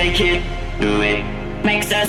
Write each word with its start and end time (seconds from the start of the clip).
make 0.00 0.18
it, 0.18 0.42
do 0.80 1.02
it, 1.02 1.22
makes 1.62 1.92
us 1.92 2.08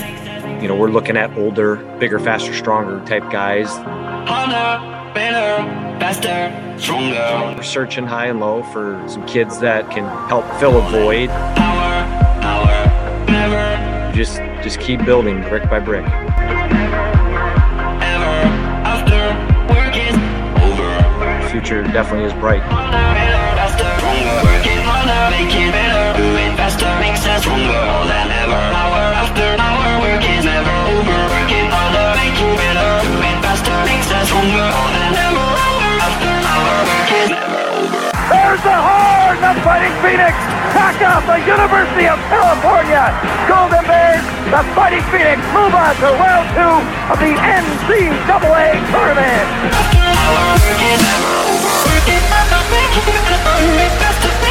You 0.62 0.68
know, 0.68 0.74
we're 0.74 0.88
looking 0.88 1.18
at 1.18 1.36
older, 1.36 1.76
bigger, 1.98 2.18
faster, 2.18 2.54
stronger 2.54 3.04
type 3.04 3.30
guys. 3.30 3.68
harder, 4.26 5.12
better, 5.12 5.62
faster, 6.00 6.78
stronger. 6.80 7.54
We're 7.54 7.62
searching 7.62 8.06
high 8.06 8.28
and 8.28 8.40
low 8.40 8.62
for 8.72 9.04
some 9.06 9.26
kids 9.26 9.60
that 9.60 9.90
can 9.90 10.04
help 10.30 10.46
fill 10.58 10.78
a 10.78 10.90
void. 10.90 11.28
Power, 11.28 12.06
power, 12.40 13.26
never, 13.30 14.16
Just, 14.16 14.38
just 14.64 14.80
keep 14.80 15.04
building 15.04 15.42
brick 15.42 15.68
by 15.68 15.78
brick. 15.78 16.06
ever, 16.06 16.12
after 18.88 19.20
work 19.74 19.94
is 19.98 20.16
over. 20.64 21.42
The 21.44 21.50
future 21.50 21.82
definitely 21.92 22.24
is 22.24 22.32
bright. 22.40 22.62
Harder, 26.72 26.88
better, 26.88 27.12
faster, 27.12 27.12
stronger. 27.12 27.12
Working 27.12 27.12
harder, 27.12 27.12
make 27.12 27.12
it 27.12 27.12
better, 27.12 27.12
do 27.12 27.12
it 27.12 27.12
makes 27.12 27.26
us 27.26 27.42
stronger. 27.42 27.84
More 27.84 28.08
than 28.08 28.32
ever. 28.32 28.64
Hour 28.72 29.04
after 29.12 29.48
hour, 29.60 29.88
work 30.00 30.24
is 30.24 30.44
never 30.44 30.76
over. 30.88 31.18
Working 31.28 31.68
harder, 31.68 32.08
make 32.16 32.38
it 32.40 32.54
better, 32.56 32.90
do 33.02 33.12
it 33.20 33.38
faster, 33.44 33.76
makes 33.84 34.08
us 34.08 34.24
stronger. 34.32 34.68
More 34.72 34.92
than 34.96 35.12
ever. 35.12 35.46
Hour 35.52 35.88
after 36.00 36.32
hour, 36.32 36.76
work 36.88 37.10
is 37.12 37.28
never 37.28 37.60
over. 37.76 38.00
There's 38.32 38.62
the 38.64 38.72
horn 38.72 39.38
of 39.44 39.56
Fighting 39.60 39.94
Phoenix. 40.00 40.34
Pack 40.72 40.96
up 41.04 41.22
the 41.28 41.38
University 41.44 42.08
of 42.08 42.16
California. 42.32 43.04
Golden 43.44 43.84
Bears, 43.84 44.24
the 44.48 44.62
Fighting 44.72 45.04
Phoenix 45.12 45.38
move 45.52 45.76
on 45.76 45.92
to 46.00 46.08
round 46.16 46.48
two 46.56 46.76
of 47.12 47.18
the 47.20 47.32
NCAA 47.36 48.80
tournament. 48.88 49.46
After 49.76 50.00
hour, 50.00 50.56
work 50.56 50.80
is 50.80 51.00
never 51.04 51.32
over. 51.52 51.72
Working 51.92 52.24
harder, 52.32 52.64
make 52.72 52.96
it 52.96 53.04
better, 53.04 53.36
do 53.60 53.68
it 53.76 53.92
faster, 54.00 54.41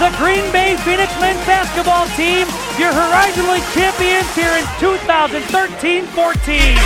The 0.00 0.10
Green 0.18 0.52
Bay 0.52 0.76
Phoenix 0.84 1.10
men's 1.18 1.40
basketball 1.46 2.06
team, 2.16 2.46
your 2.78 2.92
Horizon 2.92 3.48
League 3.48 3.64
champions 3.72 4.28
here 4.34 4.52
in 4.52 4.64
2013-14. 4.76 6.76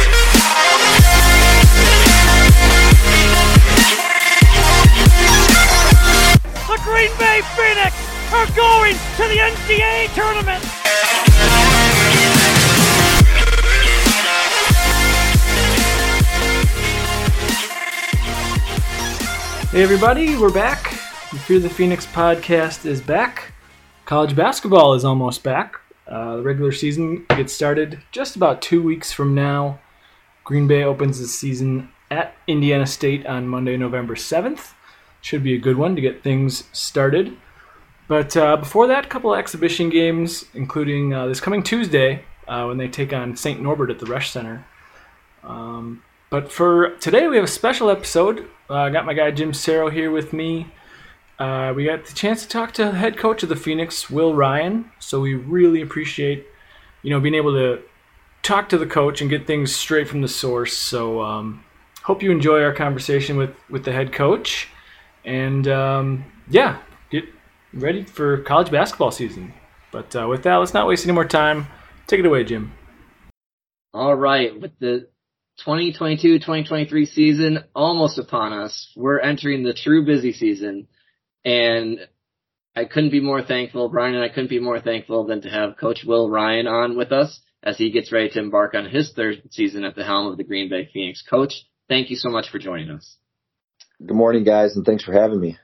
The 6.69 6.79
Green 6.85 7.11
Bay 7.19 7.41
Phoenix 7.57 7.97
are 8.33 8.47
going 8.55 8.95
to 8.95 9.27
the 9.27 9.39
NCAA 9.39 10.15
tournament. 10.15 10.84
Hey 19.75 19.83
everybody, 19.83 20.37
we're 20.37 20.53
back. 20.53 20.93
The 21.33 21.39
Fear 21.41 21.59
the 21.59 21.69
Phoenix 21.69 22.07
podcast 22.07 22.87
is 22.87 23.01
back. 23.01 23.55
College 24.05 24.37
basketball 24.37 24.95
is 24.95 25.05
almost 25.05 25.43
back. 25.43 25.81
Uh, 26.07 26.37
the 26.37 26.43
regular 26.43 26.71
season 26.71 27.27
gets 27.31 27.53
started 27.53 28.01
just 28.13 28.37
about 28.37 28.63
two 28.63 28.81
weeks 28.81 29.11
from 29.11 29.35
now. 29.35 29.81
Green 30.45 30.69
Bay 30.69 30.85
opens 30.85 31.19
the 31.19 31.27
season 31.27 31.89
at 32.09 32.37
Indiana 32.47 32.87
State 32.87 33.27
on 33.27 33.49
Monday, 33.49 33.77
November 33.77 34.15
7th. 34.15 34.75
Should 35.21 35.43
be 35.43 35.57
a 35.57 35.59
good 35.59 35.77
one 35.77 35.97
to 35.97 36.01
get 36.01 36.23
things 36.23 36.69
started. 36.71 37.37
But 38.07 38.37
uh, 38.37 38.59
before 38.59 38.87
that, 38.87 39.07
a 39.07 39.09
couple 39.09 39.35
exhibition 39.35 39.91
games, 39.91 40.45
including 40.55 41.13
uh, 41.13 41.27
this 41.27 41.41
coming 41.41 41.65
Tuesday 41.65 42.23
uh, 42.47 42.67
when 42.67 42.79
they 42.79 42.87
take 42.87 43.13
on 43.13 43.37
St. 43.37 43.61
Norbert 43.61 43.91
at 43.91 43.99
the 43.99 44.07
Rush 44.07 44.31
Center. 44.31 44.65
Um, 45.43 46.05
but 46.31 46.53
for 46.53 46.91
today, 46.99 47.27
we 47.27 47.35
have 47.35 47.45
a 47.45 47.49
special 47.49 47.91
episode. 47.91 48.49
Uh, 48.69 48.75
I 48.75 48.91
got 48.91 49.05
my 49.05 49.15
guy 49.15 49.31
Jim 49.31 49.53
Sarrow 49.53 49.93
here 49.93 50.11
with 50.11 50.33
me. 50.33 50.69
Uh, 51.39 51.73
we 51.75 51.85
got 51.85 52.05
the 52.05 52.15
chance 52.15 52.43
to 52.43 52.49
talk 52.49 52.73
to 52.73 52.93
head 52.93 53.19
coach 53.19 53.43
of 53.43 53.49
the 53.49 53.57
Phoenix, 53.57 54.09
Will 54.09 54.35
Ryan. 54.35 54.91
So 55.01 55.21
we 55.21 55.35
really 55.35 55.83
appreciate, 55.83 56.47
you 57.03 57.11
know, 57.11 57.21
being 57.21 57.35
able 57.35 57.53
to 57.53 57.83
talk 58.43 58.69
to 58.71 58.79
the 58.79 58.87
coach 58.87 59.21
and 59.21 59.29
get 59.29 59.47
things 59.47 59.75
straight 59.75 60.09
from 60.09 60.23
the 60.23 60.29
source. 60.29 60.77
So 60.77 61.21
um, 61.23 61.65
hope 62.03 62.23
you 62.23 62.31
enjoy 62.31 62.63
our 62.63 62.73
conversation 62.73 63.37
with 63.37 63.55
with 63.69 63.85
the 63.85 63.93
head 63.93 64.13
coach. 64.13 64.69
And 65.25 65.67
um, 65.69 66.25
yeah, 66.49 66.79
get 67.11 67.25
ready 67.73 68.05
for 68.05 68.39
college 68.39 68.71
basketball 68.71 69.11
season. 69.11 69.53
But 69.91 70.15
uh, 70.17 70.27
with 70.29 70.43
that, 70.45 70.57
let's 70.57 70.75
not 70.75 70.87
waste 70.87 71.05
any 71.05 71.13
more 71.13 71.25
time. 71.25 71.67
Take 72.07 72.21
it 72.21 72.27
away, 72.27 72.45
Jim. 72.45 72.73
All 73.93 74.15
right, 74.15 74.59
with 74.61 74.79
the 74.79 75.09
2022-2023 75.67 77.07
season 77.07 77.65
almost 77.75 78.19
upon 78.19 78.53
us, 78.53 78.91
we're 78.97 79.21
entering 79.21 79.63
the 79.63 79.75
true 79.75 80.05
busy 80.05 80.33
season, 80.33 80.89
and 81.45 82.01
I 82.77 82.85
couldn't 82.87 83.11
be 83.11 83.21
more 83.21 83.43
thankful, 83.43 83.89
Brian 83.89 84.15
and 84.15 84.25
I 84.25 84.29
couldn't 84.29 84.51
be 84.51 84.59
more 84.59 84.81
thankful 84.81 85.27
than 85.27 85.43
to 85.43 85.49
have 85.49 85.77
Coach 85.77 86.05
Will 86.05 86.29
Ryan 86.29 86.67
on 86.67 86.97
with 86.97 87.13
us 87.13 87.41
as 87.63 87.79
he 87.79 87.91
gets 87.91 88.13
ready 88.13 88.29
to 88.31 88.41
embark 88.41 88.75
on 88.75 88.87
his 88.87 89.13
third 89.15 89.43
season 89.51 89.85
at 89.85 89.95
the 89.95 90.05
helm 90.05 90.27
of 90.27 90.37
the 90.37 90.45
Green 90.45 90.69
Bay 90.69 90.89
Phoenix. 90.93 91.23
Coach, 91.23 91.55
thank 91.89 92.11
you 92.11 92.17
so 92.17 92.31
much 92.31 92.51
for 92.51 92.59
joining 92.59 92.91
us. 92.91 93.17
Good 94.05 94.17
morning, 94.17 94.45
guys, 94.45 94.77
and 94.77 94.85
thanks 94.85 95.05
for 95.05 95.13
having 95.13 95.41
me. 95.41 95.57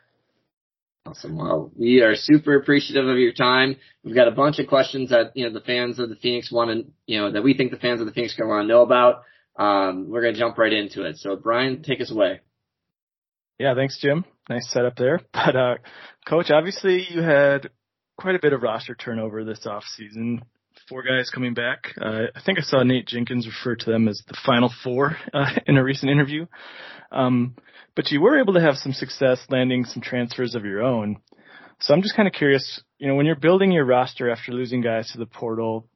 Awesome. 1.04 1.36
Well, 1.36 1.72
we 1.76 2.02
are 2.02 2.14
super 2.14 2.54
appreciative 2.54 3.08
of 3.08 3.18
your 3.18 3.32
time. 3.32 3.76
We've 4.04 4.14
got 4.14 4.28
a 4.28 4.32
bunch 4.32 4.58
of 4.58 4.68
questions 4.68 5.10
that, 5.10 5.32
you 5.34 5.44
know, 5.44 5.52
the 5.52 5.64
fans 5.64 5.98
of 5.98 6.08
the 6.08 6.16
Phoenix 6.16 6.52
want 6.52 6.70
to, 6.70 6.92
you 7.06 7.18
know, 7.18 7.32
that 7.32 7.42
we 7.42 7.54
think 7.54 7.70
the 7.70 7.78
fans 7.78 8.00
of 8.00 8.06
the 8.06 8.12
Phoenix 8.12 8.34
are 8.34 8.44
going 8.44 8.50
to 8.50 8.54
want 8.54 8.64
to 8.64 8.68
know 8.68 8.82
about. 8.82 9.22
Um, 9.60 10.08
we're 10.08 10.22
going 10.22 10.32
to 10.32 10.40
jump 10.40 10.56
right 10.56 10.72
into 10.72 11.04
it. 11.04 11.18
So 11.18 11.36
Brian, 11.36 11.82
take 11.82 12.00
us 12.00 12.10
away. 12.10 12.40
Yeah, 13.58 13.74
thanks, 13.74 13.98
Jim. 14.00 14.24
Nice 14.48 14.66
setup 14.72 14.96
there. 14.96 15.20
But, 15.32 15.54
uh, 15.54 15.74
coach, 16.26 16.50
obviously 16.50 17.06
you 17.10 17.20
had 17.20 17.68
quite 18.16 18.34
a 18.34 18.40
bit 18.40 18.54
of 18.54 18.62
roster 18.62 18.94
turnover 18.94 19.44
this 19.44 19.66
off 19.66 19.84
season. 19.84 20.42
Four 20.88 21.02
guys 21.02 21.28
coming 21.28 21.52
back. 21.52 21.92
Uh, 22.00 22.28
I 22.34 22.40
think 22.44 22.58
I 22.58 22.62
saw 22.62 22.82
Nate 22.82 23.06
Jenkins 23.06 23.46
refer 23.46 23.76
to 23.76 23.90
them 23.90 24.08
as 24.08 24.22
the 24.26 24.36
final 24.46 24.72
four, 24.82 25.16
uh, 25.34 25.50
in 25.66 25.76
a 25.76 25.84
recent 25.84 26.10
interview. 26.10 26.46
Um, 27.12 27.54
but 27.94 28.10
you 28.10 28.22
were 28.22 28.40
able 28.40 28.54
to 28.54 28.62
have 28.62 28.76
some 28.76 28.92
success 28.92 29.44
landing 29.50 29.84
some 29.84 30.00
transfers 30.00 30.54
of 30.54 30.64
your 30.64 30.82
own. 30.82 31.18
So 31.80 31.92
I'm 31.92 32.02
just 32.02 32.16
kind 32.16 32.26
of 32.26 32.32
curious, 32.32 32.82
you 32.98 33.08
know, 33.08 33.14
when 33.14 33.26
you're 33.26 33.36
building 33.36 33.72
your 33.72 33.84
roster 33.84 34.30
after 34.30 34.52
losing 34.52 34.80
guys 34.80 35.10
to 35.12 35.18
the 35.18 35.26
portal, 35.26 35.86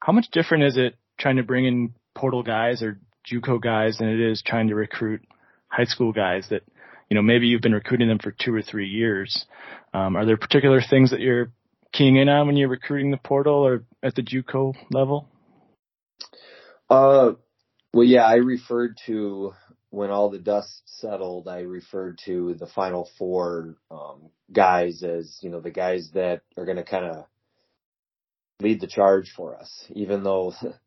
how 0.00 0.12
much 0.12 0.26
different 0.32 0.64
is 0.64 0.76
it 0.76 0.96
trying 1.18 1.36
to 1.36 1.42
bring 1.42 1.64
in 1.64 1.94
portal 2.14 2.42
guys 2.42 2.82
or 2.82 2.98
JUCO 3.30 3.60
guys 3.60 3.98
than 3.98 4.08
it 4.08 4.20
is 4.20 4.42
trying 4.42 4.68
to 4.68 4.74
recruit 4.74 5.22
high 5.68 5.84
school 5.84 6.12
guys 6.12 6.46
that, 6.50 6.62
you 7.10 7.14
know, 7.14 7.22
maybe 7.22 7.46
you've 7.46 7.62
been 7.62 7.74
recruiting 7.74 8.08
them 8.08 8.18
for 8.18 8.32
two 8.32 8.54
or 8.54 8.62
three 8.62 8.88
years. 8.88 9.46
Um, 9.92 10.16
are 10.16 10.24
there 10.24 10.36
particular 10.36 10.80
things 10.80 11.10
that 11.10 11.20
you're 11.20 11.50
keying 11.92 12.16
in 12.16 12.28
on 12.28 12.46
when 12.46 12.56
you're 12.56 12.68
recruiting 12.68 13.10
the 13.10 13.16
portal 13.16 13.66
or 13.66 13.84
at 14.02 14.14
the 14.14 14.22
JUCO 14.22 14.74
level? 14.90 15.28
Uh, 16.88 17.32
well, 17.92 18.06
yeah, 18.06 18.24
I 18.24 18.36
referred 18.36 18.98
to 19.06 19.52
when 19.90 20.10
all 20.10 20.30
the 20.30 20.38
dust 20.38 20.82
settled. 20.84 21.48
I 21.48 21.60
referred 21.60 22.18
to 22.26 22.54
the 22.54 22.66
final 22.66 23.08
four 23.18 23.76
um, 23.90 24.30
guys 24.52 25.02
as 25.02 25.38
you 25.40 25.50
know 25.50 25.60
the 25.60 25.70
guys 25.70 26.10
that 26.14 26.42
are 26.56 26.64
going 26.64 26.76
to 26.76 26.84
kind 26.84 27.06
of 27.06 27.24
lead 28.60 28.80
the 28.80 28.86
charge 28.86 29.32
for 29.34 29.56
us, 29.58 29.70
even 29.94 30.22
though 30.22 30.54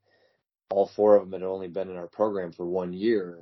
all 0.70 0.92
four 0.96 1.16
of 1.16 1.24
them 1.24 1.40
had 1.40 1.48
only 1.48 1.68
been 1.68 1.90
in 1.90 1.98
our 1.98 2.08
program 2.08 2.52
for 2.52 2.66
one 2.66 2.94
year. 2.94 3.40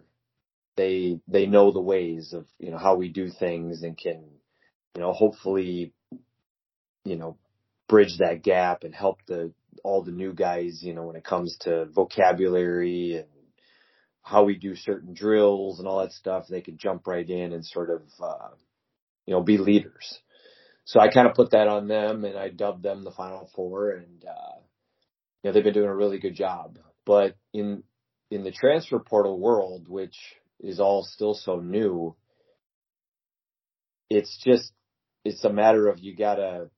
They 0.75 1.19
they 1.27 1.45
know 1.45 1.71
the 1.71 1.81
ways 1.81 2.33
of 2.33 2.45
you 2.59 2.71
know 2.71 2.77
how 2.77 2.95
we 2.95 3.09
do 3.09 3.29
things 3.29 3.83
and 3.83 3.97
can 3.97 4.23
you 4.95 5.01
know 5.01 5.13
hopefully 5.13 5.93
you 7.03 7.15
know 7.15 7.37
bridge 7.87 8.17
that 8.19 8.43
gap 8.43 8.83
and 8.83 8.93
help 8.93 9.19
the 9.27 9.51
all 9.83 10.03
the 10.03 10.11
new 10.11 10.33
guys 10.33 10.81
you 10.83 10.93
know 10.93 11.03
when 11.03 11.15
it 11.15 11.23
comes 11.23 11.57
to 11.61 11.85
vocabulary 11.85 13.15
and 13.17 13.27
how 14.21 14.43
we 14.43 14.55
do 14.55 14.75
certain 14.75 15.13
drills 15.13 15.79
and 15.79 15.87
all 15.87 15.99
that 15.99 16.11
stuff 16.11 16.45
they 16.49 16.61
can 16.61 16.77
jump 16.77 17.07
right 17.07 17.29
in 17.29 17.53
and 17.53 17.65
sort 17.65 17.89
of 17.89 18.01
uh 18.21 18.49
you 19.25 19.33
know 19.33 19.41
be 19.41 19.57
leaders 19.57 20.19
so 20.85 20.99
i 20.99 21.07
kind 21.09 21.27
of 21.27 21.35
put 21.35 21.51
that 21.51 21.67
on 21.67 21.87
them 21.87 22.25
and 22.25 22.37
i 22.37 22.49
dubbed 22.49 22.83
them 22.83 23.03
the 23.03 23.11
final 23.11 23.49
four 23.55 23.91
and 23.91 24.25
uh 24.25 24.59
you 25.43 25.49
know 25.49 25.53
they've 25.53 25.63
been 25.63 25.73
doing 25.73 25.87
a 25.87 25.95
really 25.95 26.19
good 26.19 26.35
job 26.35 26.77
but 27.07 27.35
in 27.53 27.81
in 28.29 28.43
the 28.43 28.51
transfer 28.51 28.99
portal 28.99 29.39
world 29.39 29.87
which 29.87 30.17
is 30.59 30.79
all 30.79 31.03
still 31.03 31.33
so 31.33 31.59
new 31.59 32.15
it's 34.09 34.37
just 34.43 34.71
it's 35.25 35.43
a 35.43 35.51
matter 35.51 35.87
of 35.87 35.97
you 35.97 36.15
gotta 36.15 36.69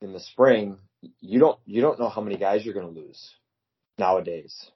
in 0.00 0.14
the 0.14 0.20
spring 0.20 0.78
you 1.20 1.40
don't 1.40 1.58
you 1.66 1.80
don't 1.80 1.98
know 1.98 2.08
how 2.08 2.20
many 2.20 2.36
guys 2.36 2.64
you're 2.64 2.74
going 2.74 2.92
to 2.92 3.00
lose 3.00 3.34
nowadays. 3.98 4.70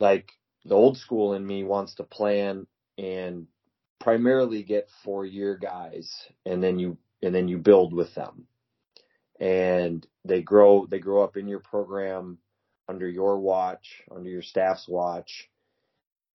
Like 0.00 0.30
the 0.64 0.74
old 0.74 0.96
school 0.98 1.34
in 1.34 1.46
me 1.46 1.64
wants 1.64 1.94
to 1.96 2.04
plan 2.04 2.66
and 2.98 3.46
primarily 4.00 4.62
get 4.62 4.88
four 5.04 5.24
year 5.24 5.56
guys 5.56 6.10
and 6.44 6.62
then 6.62 6.78
you 6.78 6.98
and 7.22 7.34
then 7.34 7.48
you 7.48 7.58
build 7.58 7.92
with 7.92 8.14
them. 8.14 8.46
And 9.40 10.06
they 10.24 10.42
grow 10.42 10.86
they 10.86 10.98
grow 10.98 11.22
up 11.22 11.36
in 11.36 11.48
your 11.48 11.60
program 11.60 12.38
under 12.92 13.08
your 13.08 13.38
watch 13.38 14.02
under 14.14 14.28
your 14.28 14.42
staff's 14.42 14.86
watch 14.86 15.48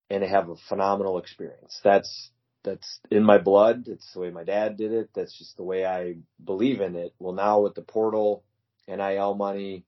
and 0.09 0.23
have 0.23 0.49
a 0.49 0.55
phenomenal 0.67 1.19
experience 1.19 1.79
that's 1.83 2.31
that's 2.63 2.99
in 3.09 3.23
my 3.23 3.37
blood. 3.37 3.85
It's 3.87 4.11
the 4.13 4.19
way 4.19 4.29
my 4.29 4.43
dad 4.43 4.77
did 4.77 4.91
it. 4.91 5.09
That's 5.15 5.37
just 5.37 5.55
the 5.55 5.63
way 5.63 5.85
I 5.85 6.15
believe 6.43 6.81
in 6.81 6.95
it. 6.95 7.13
Well, 7.17 7.33
now 7.33 7.61
with 7.61 7.75
the 7.75 7.81
portal, 7.81 8.43
NIL 8.87 9.35
money, 9.35 9.85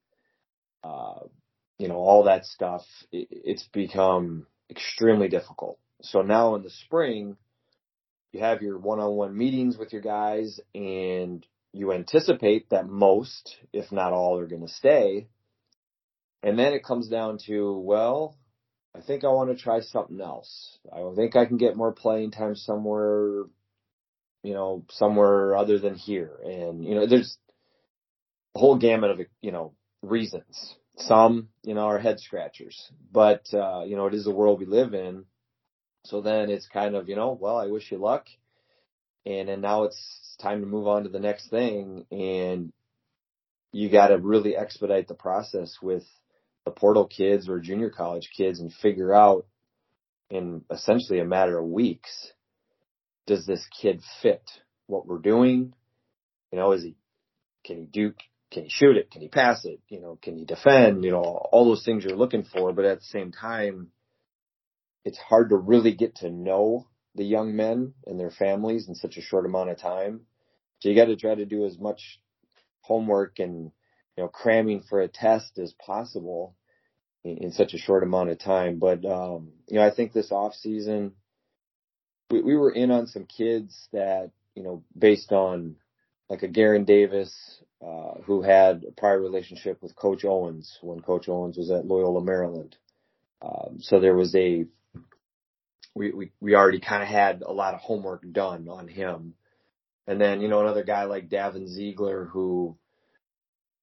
uh, 0.82 1.20
you 1.78 1.88
know, 1.88 1.96
all 1.96 2.24
that 2.24 2.46
stuff, 2.46 2.82
it, 3.12 3.28
it's 3.30 3.68
become 3.72 4.46
extremely 4.70 5.28
difficult. 5.28 5.78
So 6.02 6.22
now 6.22 6.54
in 6.54 6.62
the 6.62 6.70
spring, 6.70 7.36
you 8.32 8.40
have 8.40 8.62
your 8.62 8.78
one-on-one 8.78 9.36
meetings 9.36 9.76
with 9.76 9.92
your 9.92 10.02
guys 10.02 10.58
and 10.74 11.44
you 11.72 11.92
anticipate 11.92 12.70
that 12.70 12.88
most, 12.88 13.56
if 13.72 13.92
not 13.92 14.12
all, 14.12 14.38
are 14.38 14.46
going 14.46 14.66
to 14.66 14.72
stay. 14.72 15.28
And 16.42 16.58
then 16.58 16.72
it 16.72 16.84
comes 16.84 17.08
down 17.08 17.38
to, 17.46 17.78
well, 17.78 18.36
I 18.96 19.00
think 19.00 19.24
I 19.24 19.28
want 19.28 19.50
to 19.50 19.62
try 19.62 19.80
something 19.80 20.20
else. 20.20 20.78
I 20.92 21.02
think 21.14 21.36
I 21.36 21.46
can 21.46 21.58
get 21.58 21.76
more 21.76 21.92
playing 21.92 22.32
time 22.32 22.56
somewhere, 22.56 23.44
you 24.42 24.54
know, 24.54 24.84
somewhere 24.90 25.54
other 25.56 25.78
than 25.78 25.94
here. 25.94 26.40
And, 26.44 26.84
you 26.84 26.94
know, 26.94 27.06
there's 27.06 27.36
a 28.56 28.58
whole 28.58 28.78
gamut 28.78 29.10
of, 29.10 29.20
you 29.40 29.52
know, 29.52 29.74
reasons. 30.02 30.74
Some, 30.96 31.48
you 31.62 31.74
know, 31.74 31.82
are 31.82 31.98
head 31.98 32.20
scratchers, 32.20 32.90
but, 33.10 33.46
uh, 33.54 33.84
you 33.86 33.96
know, 33.96 34.06
it 34.06 34.14
is 34.14 34.24
the 34.24 34.34
world 34.34 34.58
we 34.58 34.66
live 34.66 34.92
in. 34.92 35.24
So 36.04 36.20
then 36.20 36.50
it's 36.50 36.66
kind 36.66 36.94
of, 36.94 37.08
you 37.08 37.16
know, 37.16 37.36
well, 37.38 37.56
I 37.56 37.66
wish 37.66 37.90
you 37.92 37.98
luck. 37.98 38.26
And 39.24 39.48
then 39.48 39.60
now 39.60 39.84
it's 39.84 40.36
time 40.40 40.60
to 40.60 40.66
move 40.66 40.88
on 40.88 41.04
to 41.04 41.08
the 41.08 41.20
next 41.20 41.48
thing. 41.48 42.06
And 42.10 42.72
you 43.72 43.88
got 43.88 44.08
to 44.08 44.18
really 44.18 44.56
expedite 44.56 45.08
the 45.08 45.14
process 45.14 45.76
with 45.80 46.04
portal 46.70 47.06
kids 47.06 47.48
or 47.48 47.60
junior 47.60 47.90
college 47.90 48.30
kids 48.36 48.60
and 48.60 48.72
figure 48.72 49.14
out 49.14 49.46
in 50.30 50.62
essentially 50.70 51.18
a 51.18 51.24
matter 51.24 51.58
of 51.58 51.66
weeks, 51.66 52.32
does 53.26 53.46
this 53.46 53.66
kid 53.80 54.00
fit 54.22 54.42
what 54.86 55.06
we're 55.06 55.18
doing? 55.18 55.74
You 56.52 56.58
know, 56.58 56.72
is 56.72 56.82
he, 56.82 56.96
can 57.64 57.78
he 57.78 57.84
do, 57.84 58.14
can 58.50 58.64
he 58.64 58.70
shoot 58.70 58.96
it? 58.96 59.10
Can 59.10 59.22
he 59.22 59.28
pass 59.28 59.64
it? 59.64 59.80
You 59.88 60.00
know, 60.00 60.18
can 60.20 60.36
he 60.36 60.44
defend? 60.44 61.04
You 61.04 61.12
know, 61.12 61.22
all 61.22 61.64
those 61.64 61.84
things 61.84 62.04
you're 62.04 62.16
looking 62.16 62.44
for. 62.44 62.72
But 62.72 62.84
at 62.84 62.98
the 62.98 63.04
same 63.04 63.32
time, 63.32 63.88
it's 65.04 65.18
hard 65.18 65.50
to 65.50 65.56
really 65.56 65.94
get 65.94 66.16
to 66.16 66.30
know 66.30 66.86
the 67.14 67.24
young 67.24 67.56
men 67.56 67.94
and 68.06 68.18
their 68.18 68.30
families 68.30 68.88
in 68.88 68.94
such 68.94 69.16
a 69.16 69.22
short 69.22 69.46
amount 69.46 69.70
of 69.70 69.78
time. 69.78 70.22
So 70.80 70.88
you 70.88 70.94
got 70.94 71.06
to 71.06 71.16
try 71.16 71.34
to 71.34 71.44
do 71.44 71.66
as 71.66 71.78
much 71.78 72.20
homework 72.80 73.38
and 73.38 73.70
you 74.16 74.24
know 74.24 74.28
cramming 74.28 74.82
for 74.88 75.00
a 75.00 75.08
test 75.08 75.58
as 75.58 75.72
possible 75.74 76.56
in, 77.24 77.38
in 77.38 77.52
such 77.52 77.74
a 77.74 77.78
short 77.78 78.02
amount 78.02 78.30
of 78.30 78.38
time. 78.38 78.78
But 78.78 79.04
um, 79.04 79.52
you 79.68 79.76
know, 79.76 79.86
I 79.86 79.90
think 79.94 80.12
this 80.12 80.32
off 80.32 80.54
season 80.54 81.12
we, 82.30 82.40
we 82.42 82.56
were 82.56 82.70
in 82.70 82.90
on 82.90 83.06
some 83.06 83.26
kids 83.26 83.88
that 83.92 84.30
you 84.54 84.62
know 84.62 84.82
based 84.96 85.32
on 85.32 85.76
like 86.28 86.42
a 86.42 86.48
Garren 86.48 86.86
Davis 86.86 87.34
uh, 87.84 88.14
who 88.24 88.42
had 88.42 88.84
a 88.88 88.92
prior 88.92 89.20
relationship 89.20 89.82
with 89.82 89.96
Coach 89.96 90.24
Owens 90.24 90.78
when 90.80 91.00
Coach 91.00 91.28
Owens 91.28 91.56
was 91.56 91.70
at 91.70 91.86
Loyola 91.86 92.22
Maryland. 92.22 92.76
Um, 93.42 93.78
so 93.80 94.00
there 94.00 94.14
was 94.14 94.34
a 94.34 94.66
we, 95.94 96.12
we, 96.12 96.32
we 96.40 96.54
already 96.54 96.78
kind 96.78 97.02
of 97.02 97.08
had 97.08 97.42
a 97.42 97.52
lot 97.52 97.74
of 97.74 97.80
homework 97.80 98.22
done 98.30 98.68
on 98.68 98.86
him. 98.86 99.34
And 100.06 100.20
then, 100.20 100.40
you 100.40 100.48
know, 100.48 100.60
another 100.60 100.84
guy 100.84 101.04
like 101.04 101.28
Davin 101.28 101.68
Zeigler 101.68 102.28
who 102.28 102.76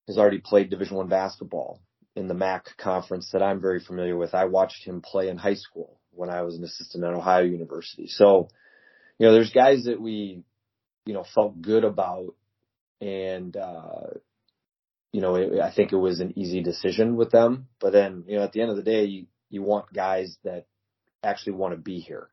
has 0.07 0.17
already 0.17 0.39
played 0.39 0.69
Division 0.69 0.95
One 0.95 1.09
basketball 1.09 1.81
in 2.17 2.27
the 2.27 2.33
MAC 2.33 2.75
conference 2.77 3.29
that 3.31 3.43
I'm 3.43 3.61
very 3.61 3.79
familiar 3.79 4.17
with. 4.17 4.33
I 4.33 4.45
watched 4.45 4.83
him 4.83 5.01
play 5.01 5.29
in 5.29 5.37
high 5.37 5.53
school 5.53 5.99
when 6.11 6.31
I 6.31 6.41
was 6.41 6.57
an 6.57 6.63
assistant 6.63 7.03
at 7.03 7.13
Ohio 7.13 7.43
University. 7.43 8.07
So, 8.07 8.49
you 9.19 9.27
know, 9.27 9.33
there's 9.33 9.51
guys 9.51 9.83
that 9.83 10.01
we, 10.01 10.41
you 11.05 11.13
know, 11.13 11.23
felt 11.35 11.61
good 11.61 11.83
about 11.83 12.33
and, 12.99 13.55
uh, 13.55 14.07
you 15.11 15.21
know, 15.21 15.35
it, 15.35 15.59
I 15.61 15.71
think 15.71 15.93
it 15.93 15.97
was 15.97 16.19
an 16.19 16.33
easy 16.35 16.63
decision 16.63 17.17
with 17.17 17.29
them. 17.29 17.67
But 17.79 17.93
then, 17.93 18.23
you 18.27 18.37
know, 18.37 18.43
at 18.43 18.51
the 18.51 18.61
end 18.61 18.71
of 18.71 18.77
the 18.77 18.83
day, 18.83 19.05
you, 19.05 19.27
you 19.51 19.61
want 19.61 19.93
guys 19.93 20.37
that 20.43 20.65
actually 21.23 21.53
want 21.53 21.75
to 21.75 21.79
be 21.79 21.99
here, 21.99 22.29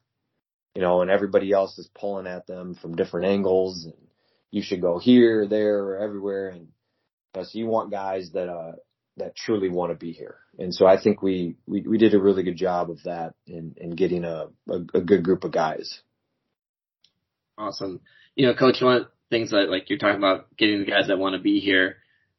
you 0.74 0.80
know, 0.80 1.02
and 1.02 1.10
everybody 1.10 1.52
else 1.52 1.78
is 1.78 1.90
pulling 1.94 2.26
at 2.26 2.46
them 2.46 2.74
from 2.74 2.96
different 2.96 3.26
angles 3.26 3.84
and 3.84 4.08
you 4.50 4.62
should 4.62 4.80
go 4.80 4.98
here, 4.98 5.46
there, 5.46 5.80
or 5.80 5.98
everywhere. 5.98 6.48
And 6.48 6.68
uh, 7.34 7.44
so 7.44 7.58
you 7.58 7.66
want 7.66 7.90
guys 7.90 8.30
that, 8.32 8.48
uh, 8.48 8.72
that 9.16 9.36
truly 9.36 9.68
want 9.68 9.92
to 9.92 9.96
be 9.96 10.12
here. 10.12 10.38
And 10.58 10.74
so 10.74 10.86
I 10.86 11.00
think 11.00 11.22
we, 11.22 11.56
we, 11.66 11.82
we 11.82 11.98
did 11.98 12.14
a 12.14 12.20
really 12.20 12.42
good 12.42 12.56
job 12.56 12.90
of 12.90 13.02
that 13.04 13.34
in, 13.46 13.74
in 13.76 13.90
getting 13.90 14.24
a, 14.24 14.48
a, 14.68 14.76
a 14.94 15.00
good 15.00 15.22
group 15.22 15.44
of 15.44 15.52
guys. 15.52 16.00
Awesome. 17.56 18.00
You 18.34 18.46
know, 18.46 18.54
coach, 18.54 18.80
one 18.80 18.96
of 18.96 19.02
the 19.02 19.08
things 19.30 19.50
that 19.50 19.70
like 19.70 19.88
you're 19.88 19.98
talking 19.98 20.18
about 20.18 20.56
getting 20.56 20.80
the 20.80 20.90
guys 20.90 21.08
that 21.08 21.18
want 21.18 21.36
to 21.36 21.42
be 21.42 21.60
here, 21.60 21.98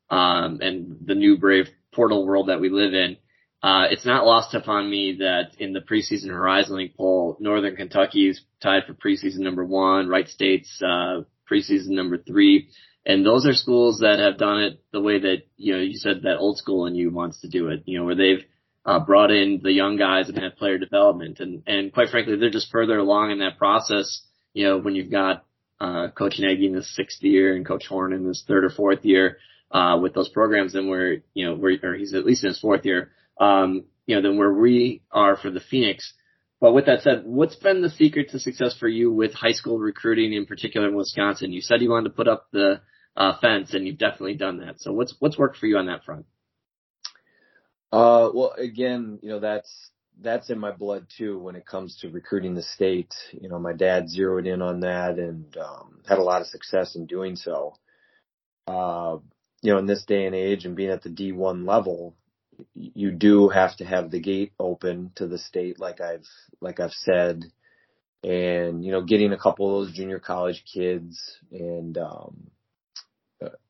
um, 0.09 0.59
and 0.61 0.97
the 1.05 1.15
new 1.15 1.37
brave 1.37 1.67
portal 1.93 2.25
world 2.25 2.49
that 2.49 2.59
we 2.59 2.69
live 2.69 2.93
in. 2.93 3.17
Uh, 3.63 3.87
it's 3.89 4.05
not 4.05 4.25
lost 4.25 4.53
upon 4.53 4.89
me 4.89 5.17
that 5.19 5.51
in 5.57 5.73
the 5.73 5.79
preseason 5.79 6.27
Horizon 6.27 6.75
League 6.75 6.95
poll, 6.95 7.37
Northern 7.39 7.75
Kentucky 7.75 8.29
is 8.29 8.41
tied 8.61 8.83
for 8.85 8.93
preseason 8.93 9.39
number 9.39 9.65
one, 9.65 10.07
Wright 10.07 10.27
State's, 10.27 10.81
uh, 10.83 11.21
preseason 11.49 11.89
number 11.89 12.17
three. 12.17 12.69
And 13.05 13.25
those 13.25 13.45
are 13.45 13.53
schools 13.53 13.99
that 13.99 14.17
have 14.19 14.39
done 14.39 14.63
it 14.63 14.83
the 14.91 14.99
way 14.99 15.19
that, 15.19 15.43
you 15.57 15.73
know, 15.73 15.79
you 15.79 15.97
said 15.97 16.23
that 16.23 16.37
old 16.37 16.57
school 16.57 16.87
in 16.87 16.95
you 16.95 17.11
wants 17.11 17.41
to 17.41 17.47
do 17.47 17.67
it, 17.69 17.83
you 17.85 17.99
know, 17.99 18.05
where 18.05 18.15
they've, 18.15 18.43
uh, 18.83 18.99
brought 18.99 19.31
in 19.31 19.61
the 19.61 19.71
young 19.71 19.95
guys 19.97 20.27
and 20.27 20.37
had 20.37 20.57
player 20.57 20.77
development. 20.77 21.39
And, 21.39 21.63
and 21.67 21.93
quite 21.93 22.09
frankly, 22.09 22.35
they're 22.35 22.49
just 22.49 22.71
further 22.71 22.97
along 22.97 23.31
in 23.31 23.39
that 23.39 23.57
process, 23.57 24.21
you 24.53 24.65
know, 24.65 24.79
when 24.79 24.95
you've 24.95 25.11
got, 25.11 25.45
uh, 25.79 26.07
Coach 26.09 26.39
Nagy 26.39 26.67
in 26.67 26.73
his 26.73 26.95
sixth 26.95 27.21
year 27.21 27.55
and 27.55 27.65
Coach 27.65 27.85
Horn 27.87 28.13
in 28.13 28.25
his 28.25 28.43
third 28.47 28.63
or 28.63 28.69
fourth 28.69 29.03
year, 29.05 29.37
uh, 29.71 29.99
with 30.01 30.13
those 30.13 30.29
programs 30.29 30.73
and 30.73 30.87
where, 30.87 31.17
you 31.33 31.45
know, 31.45 31.55
where, 31.55 31.77
or 31.83 31.95
he's 31.95 32.13
at 32.13 32.25
least 32.25 32.43
in 32.43 32.49
his 32.49 32.59
fourth 32.59 32.85
year, 32.85 33.11
um, 33.39 33.85
you 34.07 34.15
know, 34.15 34.21
than 34.21 34.37
where 34.37 34.53
we 34.53 35.01
are 35.11 35.35
for 35.35 35.51
the 35.51 35.59
Phoenix. 35.59 36.13
But 36.61 36.73
with 36.73 36.85
that 36.85 37.01
said, 37.01 37.23
what's 37.25 37.55
been 37.55 37.81
the 37.81 37.89
secret 37.89 38.29
to 38.29 38.39
success 38.39 38.77
for 38.77 38.87
you 38.87 39.11
with 39.11 39.33
high 39.33 39.51
school 39.51 39.77
recruiting 39.77 40.33
in 40.33 40.45
particular 40.45 40.87
in 40.87 40.95
Wisconsin? 40.95 41.51
You 41.51 41.61
said 41.61 41.81
you 41.81 41.89
wanted 41.89 42.09
to 42.09 42.15
put 42.15 42.27
up 42.27 42.47
the, 42.51 42.81
uh, 43.15 43.37
fence, 43.39 43.73
and 43.73 43.87
you've 43.87 43.97
definitely 43.97 44.35
done 44.35 44.59
that. 44.59 44.81
So 44.81 44.91
what's 44.91 45.15
what's 45.19 45.37
worked 45.37 45.57
for 45.57 45.67
you 45.67 45.77
on 45.77 45.87
that 45.87 46.03
front? 46.03 46.25
Uh, 47.91 48.29
well, 48.33 48.53
again, 48.57 49.19
you 49.21 49.29
know 49.29 49.39
that's 49.39 49.91
that's 50.21 50.49
in 50.49 50.59
my 50.59 50.71
blood 50.71 51.07
too 51.17 51.37
when 51.39 51.55
it 51.55 51.65
comes 51.65 51.97
to 51.97 52.09
recruiting 52.09 52.55
the 52.55 52.61
state. 52.61 53.13
You 53.31 53.49
know, 53.49 53.59
my 53.59 53.73
dad 53.73 54.09
zeroed 54.09 54.47
in 54.47 54.61
on 54.61 54.81
that 54.81 55.17
and 55.17 55.55
um, 55.57 56.01
had 56.07 56.17
a 56.17 56.23
lot 56.23 56.41
of 56.41 56.47
success 56.47 56.95
in 56.95 57.05
doing 57.05 57.35
so. 57.35 57.75
Uh, 58.67 59.17
you 59.61 59.71
know, 59.71 59.79
in 59.79 59.85
this 59.85 60.03
day 60.05 60.25
and 60.25 60.35
age, 60.35 60.65
and 60.65 60.75
being 60.75 60.89
at 60.89 61.03
the 61.03 61.09
D1 61.09 61.67
level, 61.67 62.15
you 62.73 63.11
do 63.11 63.49
have 63.49 63.75
to 63.77 63.85
have 63.85 64.11
the 64.11 64.19
gate 64.19 64.53
open 64.59 65.11
to 65.15 65.27
the 65.27 65.37
state, 65.37 65.79
like 65.79 66.01
I've 66.01 66.27
like 66.61 66.79
I've 66.79 66.91
said, 66.91 67.43
and 68.23 68.83
you 68.83 68.91
know, 68.91 69.01
getting 69.01 69.33
a 69.33 69.37
couple 69.37 69.67
of 69.67 69.85
those 69.85 69.95
junior 69.95 70.19
college 70.19 70.63
kids 70.71 71.19
and 71.51 71.97
um, 71.97 72.51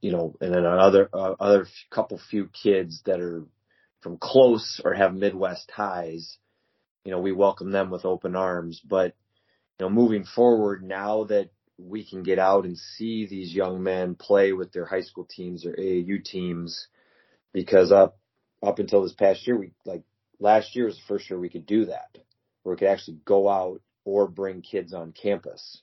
you 0.01 0.12
know, 0.12 0.36
and 0.41 0.53
then 0.53 0.65
another 0.65 1.10
uh, 1.13 1.36
other 1.39 1.67
couple 1.91 2.20
few 2.29 2.48
kids 2.48 3.01
that 3.05 3.20
are 3.20 3.44
from 4.01 4.17
close 4.17 4.79
or 4.84 4.94
have 4.94 5.13
Midwest 5.13 5.70
ties, 5.75 6.38
you 7.03 7.12
know, 7.12 7.20
we 7.20 7.32
welcome 7.32 7.72
them 7.72 7.89
with 7.89 8.05
open 8.05 8.36
arms. 8.36 8.82
But 8.84 9.15
you 9.79 9.86
know, 9.86 9.89
moving 9.89 10.24
forward, 10.24 10.84
now 10.84 11.25
that 11.25 11.50
we 11.77 12.08
can 12.08 12.24
get 12.24 12.39
out 12.39 12.65
and 12.65 12.77
see 12.77 13.25
these 13.25 13.53
young 13.53 13.84
men 13.84 14.15
play 14.15 14.53
with 14.53 14.72
their 14.72 14.86
high 14.86 15.01
school 15.01 15.27
teams 15.29 15.65
or 15.65 15.74
AAU 15.74 16.24
teams, 16.24 16.88
because 17.53 17.91
up 17.91 18.17
up 18.63 18.79
until 18.79 19.03
this 19.03 19.13
past 19.13 19.46
year, 19.46 19.58
we 19.58 19.72
like 19.86 20.03
last 20.39 20.75
year 20.75 20.86
was 20.86 20.96
the 20.96 21.01
first 21.08 21.29
year 21.29 21.39
we 21.39 21.50
could 21.50 21.65
do 21.65 21.86
that, 21.86 22.17
where 22.63 22.75
we 22.75 22.79
could 22.79 22.89
actually 22.89 23.17
go 23.25 23.50
out 23.50 23.82
or 24.05 24.27
bring 24.27 24.62
kids 24.62 24.94
on 24.94 25.12
campus. 25.12 25.82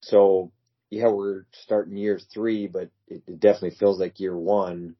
So 0.00 0.52
yeah, 0.94 1.08
we're 1.08 1.44
starting 1.52 1.96
year 1.96 2.18
three, 2.32 2.66
but 2.66 2.90
it, 3.08 3.22
it 3.26 3.40
definitely 3.40 3.76
feels 3.78 3.98
like 3.98 4.20
year 4.20 4.36
one. 4.36 4.96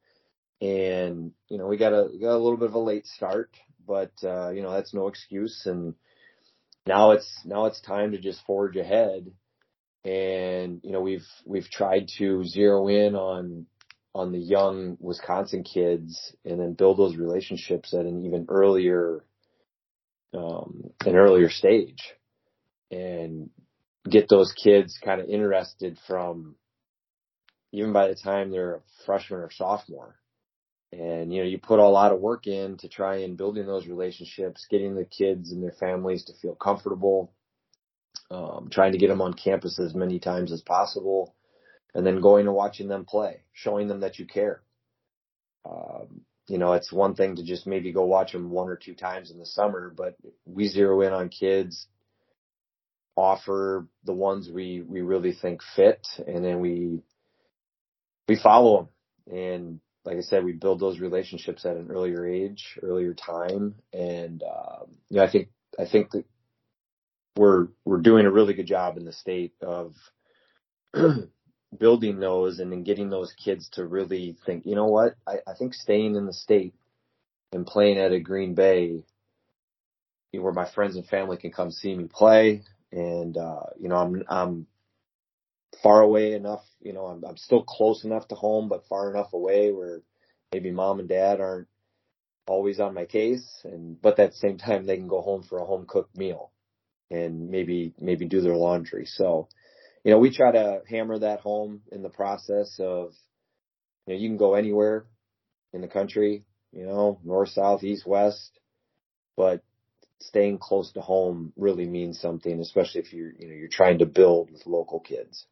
And, 0.60 1.32
you 1.48 1.58
know, 1.58 1.66
we 1.66 1.76
got 1.76 1.92
a, 1.92 2.08
got 2.20 2.34
a 2.34 2.38
little 2.38 2.56
bit 2.56 2.68
of 2.68 2.74
a 2.74 2.78
late 2.78 3.06
start, 3.06 3.50
but, 3.86 4.12
uh, 4.22 4.50
you 4.50 4.62
know, 4.62 4.72
that's 4.72 4.94
no 4.94 5.08
excuse. 5.08 5.62
And 5.66 5.94
now 6.86 7.12
it's, 7.12 7.30
now 7.44 7.66
it's 7.66 7.80
time 7.80 8.12
to 8.12 8.18
just 8.18 8.44
forge 8.46 8.76
ahead. 8.76 9.30
And, 10.04 10.80
you 10.82 10.92
know, 10.92 11.00
we've, 11.00 11.26
we've 11.44 11.68
tried 11.70 12.08
to 12.18 12.44
zero 12.44 12.88
in 12.88 13.14
on, 13.14 13.66
on 14.14 14.32
the 14.32 14.38
young 14.38 14.96
Wisconsin 15.00 15.64
kids 15.64 16.34
and 16.44 16.60
then 16.60 16.74
build 16.74 16.98
those 16.98 17.16
relationships 17.16 17.94
at 17.94 18.06
an 18.06 18.24
even 18.24 18.46
earlier, 18.48 19.24
um, 20.34 20.90
an 21.04 21.16
earlier 21.16 21.50
stage. 21.50 22.02
And 22.90 23.50
get 24.08 24.28
those 24.28 24.52
kids 24.52 24.98
kind 25.04 25.20
of 25.20 25.28
interested 25.28 25.98
from 26.06 26.56
even 27.72 27.92
by 27.92 28.08
the 28.08 28.14
time 28.14 28.50
they're 28.50 28.76
a 28.76 28.80
freshman 29.06 29.40
or 29.40 29.50
sophomore. 29.50 30.16
And, 30.92 31.32
you 31.34 31.42
know, 31.42 31.48
you 31.48 31.58
put 31.58 31.80
a 31.80 31.88
lot 31.88 32.12
of 32.12 32.20
work 32.20 32.46
in 32.46 32.76
to 32.78 32.88
try 32.88 33.18
and 33.18 33.36
building 33.36 33.66
those 33.66 33.86
relationships, 33.88 34.66
getting 34.70 34.94
the 34.94 35.04
kids 35.04 35.52
and 35.52 35.62
their 35.62 35.72
families 35.72 36.24
to 36.26 36.34
feel 36.40 36.54
comfortable. 36.54 37.32
um, 38.30 38.68
trying 38.70 38.92
to 38.92 38.98
get 38.98 39.08
them 39.08 39.20
on 39.20 39.34
campus 39.34 39.78
as 39.78 39.94
many 39.94 40.18
times 40.18 40.52
as 40.52 40.62
possible, 40.62 41.34
and 41.94 42.06
then 42.06 42.20
going 42.20 42.46
and 42.46 42.54
watching 42.56 42.88
them 42.88 43.04
play, 43.04 43.42
showing 43.52 43.88
them 43.88 44.00
that 44.00 44.18
you 44.18 44.26
care. 44.26 44.62
Um, 45.64 46.22
you 46.48 46.58
know, 46.58 46.72
it's 46.74 46.92
one 46.92 47.14
thing 47.14 47.36
to 47.36 47.44
just 47.44 47.66
maybe 47.66 47.92
go 47.92 48.04
watch 48.04 48.32
them 48.32 48.50
one 48.50 48.68
or 48.68 48.76
two 48.76 48.94
times 48.94 49.30
in 49.30 49.38
the 49.38 49.46
summer, 49.46 49.92
but 49.96 50.16
we 50.44 50.68
zero 50.68 51.00
in 51.02 51.12
on 51.12 51.28
kids, 51.28 51.86
offer 53.16 53.86
the 54.04 54.12
ones 54.12 54.50
we, 54.50 54.82
we 54.82 55.00
really 55.00 55.32
think 55.32 55.62
fit, 55.76 56.06
and 56.26 56.44
then 56.44 56.60
we, 56.60 57.02
we 58.28 58.36
follow 58.36 58.88
them. 59.26 59.36
And 59.36 59.80
like 60.04 60.16
I 60.16 60.20
said, 60.20 60.44
we 60.44 60.52
build 60.52 60.80
those 60.80 61.00
relationships 61.00 61.64
at 61.64 61.76
an 61.76 61.90
earlier 61.90 62.26
age, 62.26 62.78
earlier 62.82 63.14
time. 63.14 63.74
And, 63.92 64.42
um, 64.42 64.96
you 65.08 65.18
know, 65.18 65.24
I 65.24 65.30
think, 65.30 65.48
I 65.78 65.86
think 65.86 66.10
that 66.10 66.24
we're, 67.36 67.68
we're 67.84 68.00
doing 68.00 68.26
a 68.26 68.30
really 68.30 68.54
good 68.54 68.66
job 68.66 68.96
in 68.96 69.04
the 69.04 69.12
state 69.12 69.54
of 69.62 69.94
building 71.78 72.20
those 72.20 72.58
and 72.58 72.70
then 72.70 72.82
getting 72.82 73.10
those 73.10 73.32
kids 73.32 73.68
to 73.70 73.86
really 73.86 74.36
think, 74.44 74.66
you 74.66 74.74
know 74.74 74.86
what, 74.86 75.16
I, 75.26 75.38
I 75.46 75.54
think 75.58 75.74
staying 75.74 76.16
in 76.16 76.26
the 76.26 76.32
state 76.32 76.74
and 77.52 77.66
playing 77.66 77.98
at 77.98 78.12
a 78.12 78.20
Green 78.20 78.54
Bay 78.54 79.04
where 80.32 80.52
my 80.52 80.68
friends 80.68 80.96
and 80.96 81.06
family 81.06 81.36
can 81.36 81.52
come 81.52 81.70
see 81.70 81.94
me 81.94 82.08
play 82.12 82.62
and 82.94 83.36
uh, 83.36 83.64
you 83.78 83.88
know, 83.88 83.96
I'm 83.96 84.22
I'm 84.28 84.66
far 85.82 86.00
away 86.00 86.34
enough, 86.34 86.64
you 86.80 86.92
know, 86.92 87.06
I'm 87.06 87.24
I'm 87.24 87.36
still 87.36 87.64
close 87.64 88.04
enough 88.04 88.28
to 88.28 88.34
home 88.34 88.68
but 88.68 88.86
far 88.86 89.10
enough 89.10 89.32
away 89.32 89.72
where 89.72 90.02
maybe 90.52 90.70
mom 90.70 91.00
and 91.00 91.08
dad 91.08 91.40
aren't 91.40 91.68
always 92.46 92.78
on 92.78 92.94
my 92.94 93.06
case 93.06 93.46
and 93.64 94.00
but 94.00 94.18
at 94.18 94.30
the 94.30 94.36
same 94.36 94.58
time 94.58 94.86
they 94.86 94.96
can 94.96 95.08
go 95.08 95.22
home 95.22 95.42
for 95.42 95.58
a 95.58 95.64
home 95.64 95.86
cooked 95.88 96.16
meal 96.16 96.52
and 97.10 97.50
maybe 97.50 97.94
maybe 97.98 98.26
do 98.26 98.40
their 98.40 98.56
laundry. 98.56 99.06
So 99.06 99.48
you 100.04 100.12
know, 100.12 100.18
we 100.18 100.30
try 100.30 100.52
to 100.52 100.82
hammer 100.88 101.18
that 101.18 101.40
home 101.40 101.80
in 101.90 102.02
the 102.02 102.10
process 102.10 102.78
of, 102.78 103.14
you 104.06 104.14
know, 104.14 104.20
you 104.20 104.28
can 104.28 104.36
go 104.36 104.54
anywhere 104.54 105.06
in 105.72 105.80
the 105.80 105.88
country, 105.88 106.44
you 106.72 106.86
know, 106.86 107.18
north, 107.24 107.48
south, 107.48 107.82
east, 107.82 108.06
west, 108.06 108.58
but 109.36 109.62
staying 110.26 110.58
close 110.58 110.92
to 110.92 111.00
home 111.00 111.52
really 111.56 111.86
means 111.86 112.20
something, 112.20 112.60
especially 112.60 113.00
if 113.00 113.12
you're, 113.12 113.32
you 113.32 113.48
know, 113.48 113.54
you're 113.54 113.68
trying 113.68 113.98
to 113.98 114.06
build 114.06 114.50
with 114.50 114.66
local 114.66 115.00
kids. 115.00 115.46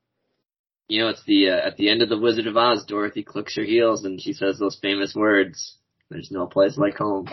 You 0.89 1.03
know, 1.03 1.09
it's 1.09 1.23
the, 1.25 1.51
uh, 1.51 1.67
at 1.67 1.77
the 1.77 1.89
end 1.89 2.03
of 2.03 2.09
the 2.09 2.19
Wizard 2.19 2.47
of 2.47 2.57
Oz, 2.57 2.85
Dorothy 2.87 3.23
clicks 3.23 3.57
her 3.57 3.65
heels 3.65 4.05
and 4.05 4.21
she 4.21 4.33
says 4.33 4.59
those 4.59 4.79
famous 4.81 5.15
words, 5.15 5.77
there's 6.11 6.31
no 6.31 6.47
place 6.47 6.77
like 6.77 6.97
home. 6.97 7.29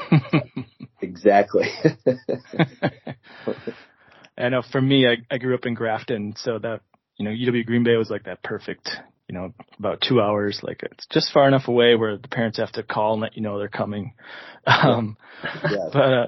exactly. 1.01 1.67
I 4.37 4.49
know 4.49 4.61
for 4.71 4.79
me, 4.81 5.05
I, 5.07 5.17
I 5.33 5.37
grew 5.37 5.53
up 5.53 5.65
in 5.65 5.73
Grafton, 5.73 6.33
so 6.37 6.59
that 6.59 6.81
you 7.17 7.25
know, 7.25 7.31
UW 7.31 7.65
Green 7.65 7.83
Bay 7.83 7.97
was 7.97 8.09
like 8.09 8.23
that 8.23 8.41
perfect, 8.41 8.89
you 9.29 9.35
know, 9.35 9.53
about 9.77 10.01
two 10.01 10.19
hours. 10.19 10.59
Like 10.63 10.81
it's 10.81 11.05
just 11.11 11.31
far 11.31 11.47
enough 11.47 11.67
away 11.67 11.95
where 11.95 12.17
the 12.17 12.27
parents 12.27 12.57
have 12.57 12.71
to 12.73 12.83
call 12.83 13.13
and 13.13 13.21
let 13.21 13.37
you 13.37 13.43
know 13.43 13.59
they're 13.59 13.69
coming. 13.69 14.13
Um, 14.65 15.17
yeah. 15.43 15.89
but, 15.93 16.13
uh, 16.13 16.27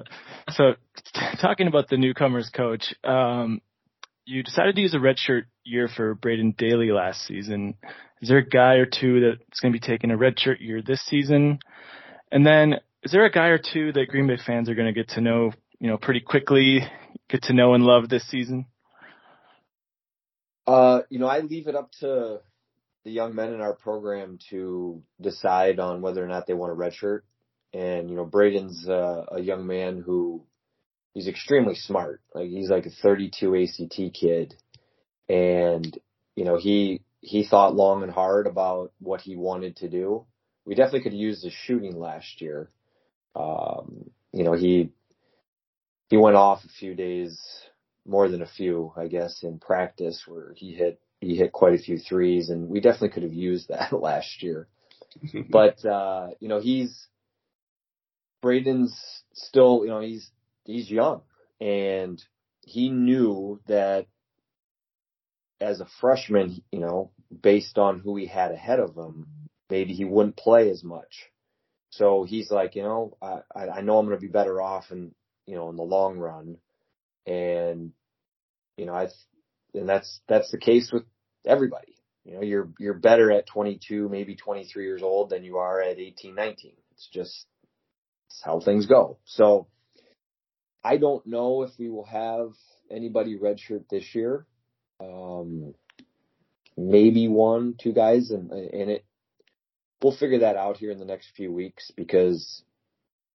so 0.50 0.74
talking 1.41 1.67
about 1.67 1.89
the 1.89 1.98
newcomers 1.98 2.50
coach, 2.50 2.93
um, 3.03 3.62
you 4.25 4.43
decided 4.43 4.75
to 4.75 4.81
use 4.81 4.93
a 4.93 4.98
redshirt 4.98 5.43
year 5.63 5.88
for 5.88 6.15
Braden 6.15 6.55
Daly 6.58 6.91
last 6.91 7.25
season. 7.25 7.75
Is 8.22 8.29
there 8.29 8.38
a 8.38 8.48
guy 8.48 8.75
or 8.75 8.86
two 8.86 9.20
that's 9.20 9.60
going 9.60 9.74
to 9.74 9.79
be 9.79 9.86
taking 9.86 10.12
a 10.12 10.17
redshirt 10.17 10.60
year 10.60 10.81
this 10.81 11.01
season? 11.01 11.60
And 12.31 12.46
then 12.46 12.75
is 13.03 13.12
there 13.12 13.25
a 13.25 13.31
guy 13.31 13.48
or 13.48 13.58
two 13.58 13.91
that 13.93 14.08
Green 14.10 14.27
Bay 14.27 14.38
fans 14.46 14.70
are 14.70 14.75
going 14.75 14.88
to 14.88 14.93
get 14.93 15.10
to 15.15 15.22
know, 15.22 15.51
you 15.79 15.88
know, 15.88 15.98
pretty 15.98 16.22
quickly, 16.22 16.81
get 17.29 17.43
to 17.43 17.53
know 17.53 17.74
and 17.74 17.84
love 17.84 18.10
this 18.10 18.27
season? 18.27 18.65
Uh, 20.67 21.01
you 21.10 21.20
know, 21.20 21.27
I 21.27 21.39
leave 21.39 21.67
it 21.67 21.75
up 21.75 21.91
to 22.00 22.41
the 23.03 23.12
young 23.12 23.36
men 23.36 23.53
in 23.53 23.62
our 23.62 23.74
program 23.74 24.38
to 24.50 25.01
decide 25.20 25.79
on 25.79 26.01
whether 26.01 26.24
or 26.24 26.27
not 26.27 26.48
they 26.48 26.53
want 26.53 26.72
a 26.72 26.75
redshirt. 26.75 27.22
And 27.74 28.10
you 28.10 28.15
know, 28.15 28.25
Braden's 28.25 28.88
uh, 28.88 29.25
a 29.31 29.41
young 29.41 29.65
man 29.65 30.01
who 30.05 30.43
he's 31.13 31.27
extremely 31.27 31.75
smart. 31.75 32.22
Like 32.34 32.50
he's 32.50 32.70
like 32.70 32.86
a 32.86 32.89
32 32.89 33.55
ACT 33.55 34.13
kid, 34.13 34.55
and 35.29 35.98
you 36.36 36.43
know 36.43 36.58
he 36.58 37.01
he 37.22 37.46
thought 37.46 37.75
long 37.75 38.03
and 38.03 38.12
hard 38.12 38.48
about 38.48 38.91
what 39.00 39.22
he 39.22 39.36
wanted 39.36 39.77
to 39.77 39.89
do. 39.89 40.25
We 40.65 40.75
definitely 40.75 41.03
could 41.03 41.13
use 41.13 41.41
the 41.41 41.50
shooting 41.50 41.98
last 41.98 42.41
year. 42.41 42.70
Um, 43.36 44.12
you 44.34 44.43
know, 44.43 44.53
he 44.53 44.91
he 46.10 46.17
went 46.17 46.36
off 46.36 46.63
a 46.65 46.70
few 46.79 46.93
days 46.93 47.39
more 48.05 48.27
than 48.27 48.41
a 48.41 48.48
few, 48.48 48.91
I 48.98 49.08
guess, 49.08 49.43
in 49.43 49.60
practice 49.60 50.24
where 50.27 50.53
he 50.55 50.74
hit 50.74 51.00
he 51.22 51.36
hit 51.36 51.51
quite 51.51 51.75
a 51.75 51.82
few 51.82 51.98
threes, 51.98 52.50
and 52.50 52.68
we 52.68 52.82
definitely 52.82 53.10
could 53.10 53.24
have 53.24 53.34
used 53.34 53.70
that 53.70 53.94
last 54.01 54.44
year. 54.44 54.68
but 55.50 55.84
uh, 55.86 56.30
you 56.40 56.50
know, 56.50 56.60
he's 56.60 57.08
Braden's 58.44 59.24
still, 59.34 59.82
you 59.84 59.90
know, 59.90 60.01
he's 60.01 60.30
he's 60.66 60.90
young, 60.90 61.22
and 61.60 62.22
he 62.66 62.90
knew 62.90 63.60
that 63.68 64.08
as 65.60 65.80
a 65.80 65.88
freshman, 66.00 66.63
you 66.72 66.80
know, 66.80 67.12
based 67.42 67.78
on 67.78 68.00
who 68.00 68.18
he 68.18 68.25
had 68.25 68.51
ahead 68.51 68.80
of 68.80 68.96
him, 68.96 69.28
maybe 69.70 69.94
he 69.94 70.06
wouldn't 70.06 70.36
play 70.36 70.70
as 70.70 70.84
much. 70.84 71.30
So 71.92 72.24
he's 72.24 72.50
like, 72.50 72.75
you 72.75 72.84
know, 72.84 73.18
I 73.22 73.42
I 73.56 73.82
know 73.82 74.00
I'm 74.00 74.08
going 74.08 74.18
to 74.18 74.22
be 74.22 74.32
better 74.32 74.62
off 74.62 74.92
in 74.92 75.13
you 75.46 75.56
know 75.56 75.70
in 75.70 75.75
the 75.75 75.84
long 75.84 76.18
run 76.18 76.58
and 77.25 77.92
you 78.78 78.86
know 78.86 78.94
I 78.94 79.10
and 79.74 79.88
that's 79.88 80.22
that's 80.28 80.51
the 80.51 80.58
case 80.58 80.92
with 80.92 81.04
everybody. 81.45 81.95
You 82.24 82.36
know, 82.36 82.41
you're 82.41 82.69
you're 82.79 82.93
better 82.93 83.31
at 83.31 83.48
22, 83.48 84.07
maybe 84.10 84.36
23 84.36 84.83
years 84.83 85.01
old 85.01 85.31
than 85.31 85.43
you 85.43 85.57
are 85.57 85.81
at 85.81 85.98
18, 85.98 86.36
19. 86.36 86.74
It's 86.93 87.10
just 87.12 87.45
it's 88.27 88.41
how 88.43 88.60
things 88.60 88.86
go. 88.86 89.17
So 89.25 89.67
I 90.83 90.98
don't 90.98 91.25
know 91.25 91.63
if 91.63 91.71
we 91.79 91.89
will 91.89 92.05
have 92.05 92.51
anybody 92.89 93.38
redshirt 93.38 93.89
this 93.89 94.13
year. 94.13 94.45
Um, 95.00 95.74
maybe 96.77 97.27
one, 97.27 97.75
two 97.81 97.93
guys, 97.93 98.29
and 98.29 98.51
and 98.51 98.91
it 98.91 99.05
we'll 100.01 100.15
figure 100.15 100.39
that 100.39 100.55
out 100.55 100.77
here 100.77 100.91
in 100.91 100.98
the 100.98 101.05
next 101.05 101.31
few 101.36 101.51
weeks 101.51 101.91
because 101.95 102.63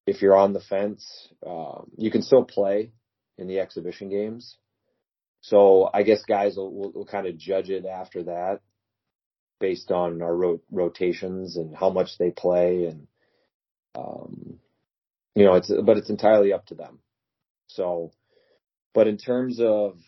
if 0.06 0.22
you're 0.22 0.36
on 0.36 0.52
the 0.52 0.60
fence, 0.60 1.28
um, 1.46 1.90
you 1.96 2.10
can 2.10 2.22
still 2.22 2.44
play 2.44 2.92
in 3.38 3.48
the 3.48 3.60
exhibition 3.60 4.08
games. 4.08 4.56
So 5.46 5.88
I 5.94 6.02
guess 6.02 6.24
guys 6.24 6.56
will, 6.56 6.74
will, 6.74 6.90
will 6.90 7.06
kind 7.06 7.28
of 7.28 7.38
judge 7.38 7.70
it 7.70 7.86
after 7.86 8.24
that 8.24 8.60
based 9.60 9.92
on 9.92 10.20
our 10.20 10.34
ro- 10.34 10.60
rotations 10.72 11.56
and 11.56 11.74
how 11.74 11.88
much 11.88 12.18
they 12.18 12.32
play 12.32 12.86
and, 12.86 13.06
um, 13.94 14.58
you 15.36 15.44
know, 15.44 15.54
it's, 15.54 15.70
but 15.84 15.98
it's 15.98 16.10
entirely 16.10 16.52
up 16.52 16.66
to 16.66 16.74
them. 16.74 16.98
So, 17.68 18.10
but 18.92 19.06
in 19.06 19.18
terms 19.18 19.60
of, 19.60 19.98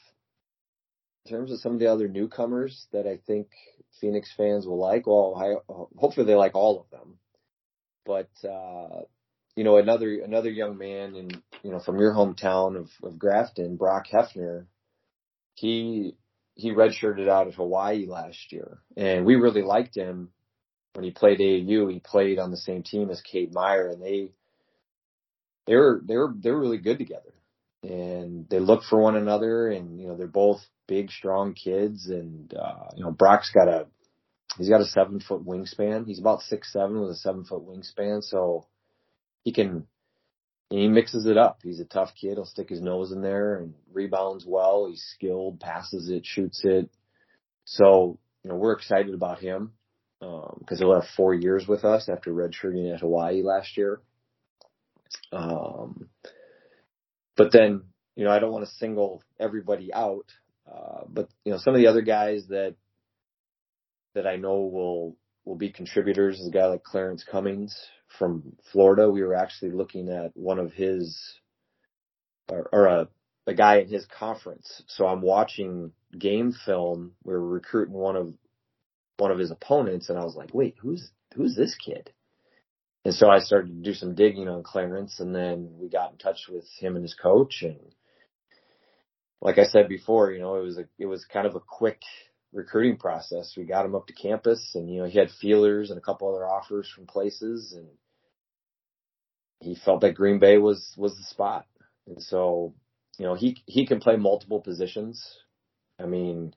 in 1.25 1.31
terms 1.31 1.53
of 1.53 1.61
some 1.61 1.75
of 1.75 1.79
the 1.79 1.93
other 1.93 2.09
newcomers 2.09 2.89
that 2.93 3.07
I 3.07 3.21
think 3.25 3.47
Phoenix 4.01 4.33
fans 4.37 4.67
will 4.67 4.81
like, 4.81 5.07
well, 5.07 5.37
I, 5.37 5.73
hopefully 5.97 6.27
they 6.27 6.35
like 6.35 6.57
all 6.57 6.81
of 6.81 6.91
them. 6.91 7.19
But, 8.05 8.31
uh, 8.45 9.03
you 9.55 9.63
know, 9.63 9.77
another 9.77 10.21
another 10.21 10.51
young 10.51 10.79
man 10.79 11.17
in 11.17 11.31
you 11.65 11.73
know 11.73 11.81
from 11.81 11.99
your 11.99 12.15
hometown 12.15 12.77
of, 12.77 12.91
of 13.03 13.19
Grafton, 13.19 13.77
Brock 13.77 14.07
Hefner, 14.07 14.67
he 15.61 16.17
he 16.55 16.73
redshirted 16.73 17.29
out 17.29 17.47
at 17.47 17.55
Hawaii 17.55 18.07
last 18.07 18.53
year, 18.53 18.79
and 18.97 19.25
we 19.25 19.37
really 19.37 19.63
liked 19.63 19.97
him 19.97 20.31
when 20.95 21.05
he 21.05 21.11
played 21.11 21.39
AAU. 21.39 21.93
He 21.93 22.01
played 22.01 22.39
on 22.39 22.51
the 22.51 22.57
same 22.57 22.83
team 22.83 23.11
as 23.11 23.21
Cade 23.21 23.53
Meyer, 23.55 23.89
and 23.89 24.03
they 24.03 24.31
they 25.67 25.77
were 25.77 26.03
they 26.05 26.17
were 26.17 26.35
they 26.37 26.51
were 26.51 26.61
really 26.61 26.79
good 26.79 26.99
together, 26.99 27.35
and 27.83 28.49
they 28.49 28.59
look 28.59 28.83
for 28.85 29.01
one 29.01 29.17
another, 29.17 29.69
and 29.69 30.01
you 30.01 30.09
know 30.09 30.17
they're 30.17 30.27
both 30.27 30.61
big, 30.87 31.11
strong 31.11 31.55
kids, 31.55 32.09
and 32.09 32.53
uh, 32.55 32.89
you 32.97 33.05
know 33.05 33.13
Brock's 33.13 33.51
got 33.53 33.69
a 33.69 33.87
he's 34.57 34.69
got 34.69 34.81
a 34.81 34.87
seven 34.87 35.21
foot 35.21 35.47
wingspan. 35.47 36.07
He's 36.07 36.19
about 36.19 36.43
six 36.43 36.73
seven 36.73 37.01
with 37.01 37.11
a 37.11 37.17
seven 37.17 37.45
foot 37.45 37.67
wingspan, 37.67 38.23
so 38.23 38.67
he 39.45 39.53
can 39.53 39.87
he 40.71 40.89
mixes 40.89 41.27
it 41.27 41.37
up. 41.37 41.61
He's 41.63 41.81
a 41.81 41.85
tough 41.85 42.13
kid. 42.21 42.35
He'll 42.35 42.45
stick 42.45 42.69
his 42.69 42.83
nose 42.83 43.13
in 43.13 43.23
there 43.23 43.57
and 43.57 43.75
rebounds 43.93 44.45
well. 44.47 44.87
He's 44.89 45.03
skilled, 45.15 45.61
passes 45.61 46.11
it, 46.11 46.27
shoots 46.27 46.61
it. 46.65 46.91
So, 47.65 48.19
you 48.43 48.51
know, 48.51 48.57
we're 48.57 48.73
excited 48.73 49.15
about 49.15 49.39
him 49.39 49.73
because 50.21 50.53
um, 50.53 50.79
he'll 50.79 50.95
have 50.95 51.09
four 51.17 51.33
years 51.33 51.67
with 51.67 51.85
us 51.85 52.09
after 52.09 52.33
redshirting 52.33 52.93
at 52.93 53.01
Hawaii 53.01 53.43
last 53.43 53.77
year. 53.77 54.01
Um, 55.33 56.09
but 57.37 57.53
then, 57.53 57.83
you 58.15 58.25
know, 58.25 58.31
I 58.31 58.39
don't 58.39 58.53
want 58.53 58.67
to 58.67 58.75
single 58.75 59.23
everybody 59.39 59.93
out. 59.95 60.27
Uh, 60.71 61.05
but 61.09 61.29
you 61.45 61.53
know, 61.53 61.59
some 61.59 61.75
of 61.75 61.81
the 61.81 61.87
other 61.87 62.03
guys 62.03 62.47
that 62.49 62.75
that 64.15 64.27
I 64.27 64.37
know 64.37 64.61
will 64.61 65.17
will 65.45 65.57
be 65.57 65.71
contributors 65.71 66.39
is 66.39 66.49
a 66.49 66.51
guy 66.51 66.67
like 66.67 66.83
Clarence 66.83 67.25
Cummings, 67.25 67.75
from 68.09 68.57
Florida. 68.73 69.11
We 69.11 69.23
were 69.23 69.35
actually 69.35 69.73
looking 69.73 70.09
at 70.09 70.37
one 70.37 70.59
of 70.59 70.73
his, 70.73 71.19
or, 72.49 72.69
or 72.73 72.87
a, 72.87 73.09
a 73.47 73.55
guy 73.55 73.79
in 73.79 73.89
his 73.89 74.07
conference. 74.07 74.83
So 74.87 75.07
I'm 75.07 75.23
watching 75.23 75.93
game 76.17 76.53
film. 76.65 77.13
We 77.25 77.35
are 77.35 77.41
recruiting 77.41 77.95
one 77.95 78.17
of 78.17 78.35
one 79.19 79.33
of 79.33 79.39
his 79.39 79.51
opponents, 79.51 80.09
and 80.09 80.19
I 80.19 80.25
was 80.25 80.37
like, 80.37 80.55
wait, 80.55 80.77
who's 80.81 81.11
who's 81.35 81.57
this 81.57 81.75
kid? 81.75 82.13
And 83.05 83.15
so 83.15 83.29
I 83.31 83.39
started 83.41 83.69
to 83.69 83.91
do 83.91 83.95
some 83.95 84.15
digging 84.15 84.49
on 84.49 84.63
Clarence, 84.63 85.21
and 85.21 85.35
then 85.35 85.71
we 85.79 85.89
got 85.89 86.13
in 86.13 86.19
touch 86.19 86.49
with 86.49 86.65
him 86.79 86.95
and 86.95 87.03
his 87.03 87.15
coach. 87.15 87.63
And 87.63 87.79
like 89.41 89.59
I 89.59 89.65
said 89.65 89.89
before, 89.89 90.33
you 90.33 90.41
know, 90.41 90.57
it 90.57 90.63
was 90.63 90.79
a 90.79 90.85
it 90.99 91.07
was 91.07 91.25
kind 91.25 91.47
of 91.47 91.55
a 91.55 91.61
quick 91.61 92.01
recruiting 92.53 92.97
process. 92.97 93.55
We 93.57 93.65
got 93.65 93.85
him 93.85 93.95
up 93.95 94.07
to 94.07 94.13
campus, 94.13 94.73
and 94.75 94.93
you 94.93 95.01
know, 95.01 95.09
he 95.09 95.19
had 95.19 95.31
feelers 95.31 95.91
and 95.91 95.99
a 95.99 96.03
couple 96.03 96.29
other 96.29 96.47
offers 96.47 96.91
from 96.95 97.07
places, 97.07 97.75
and 97.77 97.89
he 99.61 99.75
felt 99.75 100.01
that 100.03 100.15
Green 100.15 100.39
Bay 100.39 100.59
was 100.59 100.95
was 100.97 101.17
the 101.17 101.25
spot. 101.25 101.67
And 102.07 102.23
so, 102.23 102.75
you 103.19 103.27
know, 103.27 103.35
he 103.35 103.63
he 103.67 103.87
can 103.87 104.01
play 104.01 104.17
multiple 104.17 104.61
positions. 104.61 105.23
I 105.99 106.07
mean, 106.07 106.55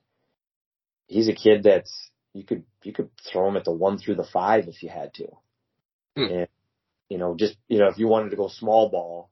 he's 1.06 1.28
a 1.28 1.34
kid 1.34 1.62
that's 1.64 2.10
you 2.32 2.44
could 2.44 2.64
you 2.82 2.92
could 2.92 3.10
throw 3.30 3.48
him 3.48 3.56
at 3.56 3.64
the 3.64 3.72
one 3.72 3.98
through 3.98 4.16
the 4.16 4.28
five 4.32 4.68
if 4.68 4.82
you 4.82 4.88
had 4.88 5.14
to. 5.14 5.26
Hmm. 6.16 6.32
And 6.32 6.48
you 7.08 7.18
know, 7.18 7.34
just 7.36 7.56
you 7.68 7.78
know, 7.78 7.88
if 7.88 7.98
you 7.98 8.08
wanted 8.08 8.30
to 8.30 8.36
go 8.36 8.48
small 8.48 8.88
ball, 8.88 9.30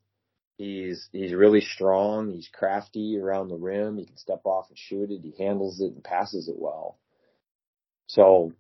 he's 0.61 1.09
he's 1.11 1.33
really 1.33 1.63
strong. 1.63 2.31
He's 2.31 2.51
crafty 2.53 3.19
around 3.19 3.49
the 3.49 3.57
rim. 3.57 3.97
He 3.97 4.05
can 4.05 4.19
step 4.19 4.43
off 4.45 4.67
and 4.69 4.79
shoot 4.79 5.11
it. 5.11 5.23
He 5.23 5.43
handles 5.43 5.81
it 5.81 5.95
and 5.95 6.05
passes 6.05 6.49
it 6.49 6.57
well. 6.59 6.99
So, 8.09 8.53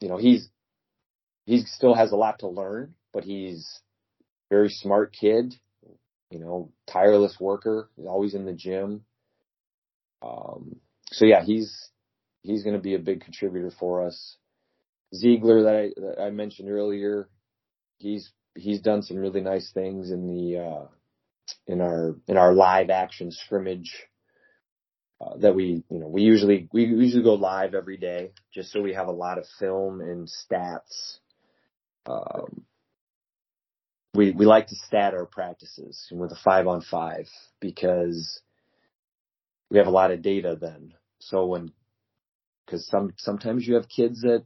you 0.00 0.08
know, 0.08 0.16
he's 0.16 0.48
he 1.44 1.60
still 1.66 1.94
has 1.94 2.12
a 2.12 2.16
lot 2.16 2.38
to 2.38 2.48
learn, 2.48 2.94
but 3.12 3.24
he's 3.24 3.68
very 4.50 4.70
smart 4.70 5.14
kid. 5.18 5.54
You 6.30 6.38
know, 6.38 6.72
tireless 6.90 7.36
worker. 7.38 7.90
He's 7.96 8.06
always 8.06 8.34
in 8.34 8.46
the 8.46 8.54
gym. 8.54 9.04
Um, 10.22 10.76
so 11.10 11.26
yeah, 11.26 11.44
he's 11.44 11.90
he's 12.42 12.62
going 12.62 12.76
to 12.76 12.82
be 12.82 12.94
a 12.94 12.98
big 12.98 13.20
contributor 13.20 13.70
for 13.78 14.06
us. 14.06 14.36
Ziegler 15.14 15.64
that 15.64 15.76
I, 15.76 16.00
that 16.00 16.22
I 16.22 16.30
mentioned 16.30 16.70
earlier, 16.70 17.28
he's 17.98 18.32
he's 18.54 18.80
done 18.80 19.02
some 19.02 19.18
really 19.18 19.42
nice 19.42 19.70
things 19.74 20.10
in 20.10 20.26
the 20.26 20.58
uh, 20.58 20.86
in 21.66 21.80
our 21.80 22.16
in 22.26 22.36
our 22.36 22.52
live 22.52 22.90
action 22.90 23.30
scrimmage 23.30 23.92
uh, 25.20 25.36
that 25.38 25.54
we 25.54 25.84
you 25.90 25.98
know 25.98 26.08
we 26.08 26.22
usually 26.22 26.68
we 26.72 26.84
usually 26.84 27.22
go 27.22 27.34
live 27.34 27.74
every 27.74 27.96
day 27.96 28.32
just 28.52 28.72
so 28.72 28.80
we 28.80 28.94
have 28.94 29.08
a 29.08 29.12
lot 29.12 29.38
of 29.38 29.44
film 29.58 30.00
and 30.00 30.28
stats. 30.28 31.18
Um, 32.06 32.64
we 34.14 34.32
we 34.32 34.46
like 34.46 34.66
to 34.68 34.76
stat 34.76 35.14
our 35.14 35.26
practices 35.26 36.08
with 36.10 36.32
a 36.32 36.38
five 36.42 36.66
on 36.66 36.82
five 36.82 37.26
because 37.60 38.40
we 39.70 39.78
have 39.78 39.86
a 39.86 39.90
lot 39.90 40.10
of 40.10 40.22
data 40.22 40.56
then. 40.60 40.94
So 41.20 41.46
when 41.46 41.72
because 42.66 42.86
some 42.88 43.14
sometimes 43.16 43.66
you 43.66 43.74
have 43.74 43.88
kids 43.88 44.22
that 44.22 44.44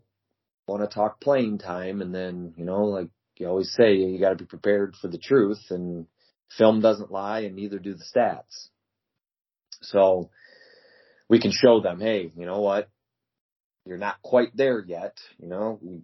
want 0.69 0.83
to 0.83 0.95
talk 0.95 1.21
playing 1.21 1.59
time, 1.59 2.03
and 2.03 2.15
then 2.15 2.55
you 2.57 2.65
know 2.65 2.85
like 2.85 3.09
you 3.38 3.49
always 3.49 3.73
say 3.73 3.95
you 3.95 4.21
got 4.21 4.31
to 4.31 4.37
be 4.37 4.45
prepared 4.45 4.95
for 5.00 5.09
the 5.09 5.19
truth 5.19 5.65
and 5.71 6.07
film 6.57 6.81
doesn't 6.81 7.11
lie 7.11 7.41
and 7.41 7.57
neither 7.57 7.79
do 7.79 7.95
the 7.95 8.05
stats. 8.05 8.69
So 9.83 10.31
we 11.29 11.41
can 11.41 11.53
show 11.53 11.81
them, 11.81 12.00
hey, 12.00 12.31
you 12.37 12.47
know 12.47 12.61
what? 12.61 12.88
You're 13.85 13.99
not 13.99 14.21
quite 14.23 14.57
there 14.57 14.85
yet, 14.85 15.17
you 15.38 15.49
know, 15.49 15.79
we, 15.81 16.00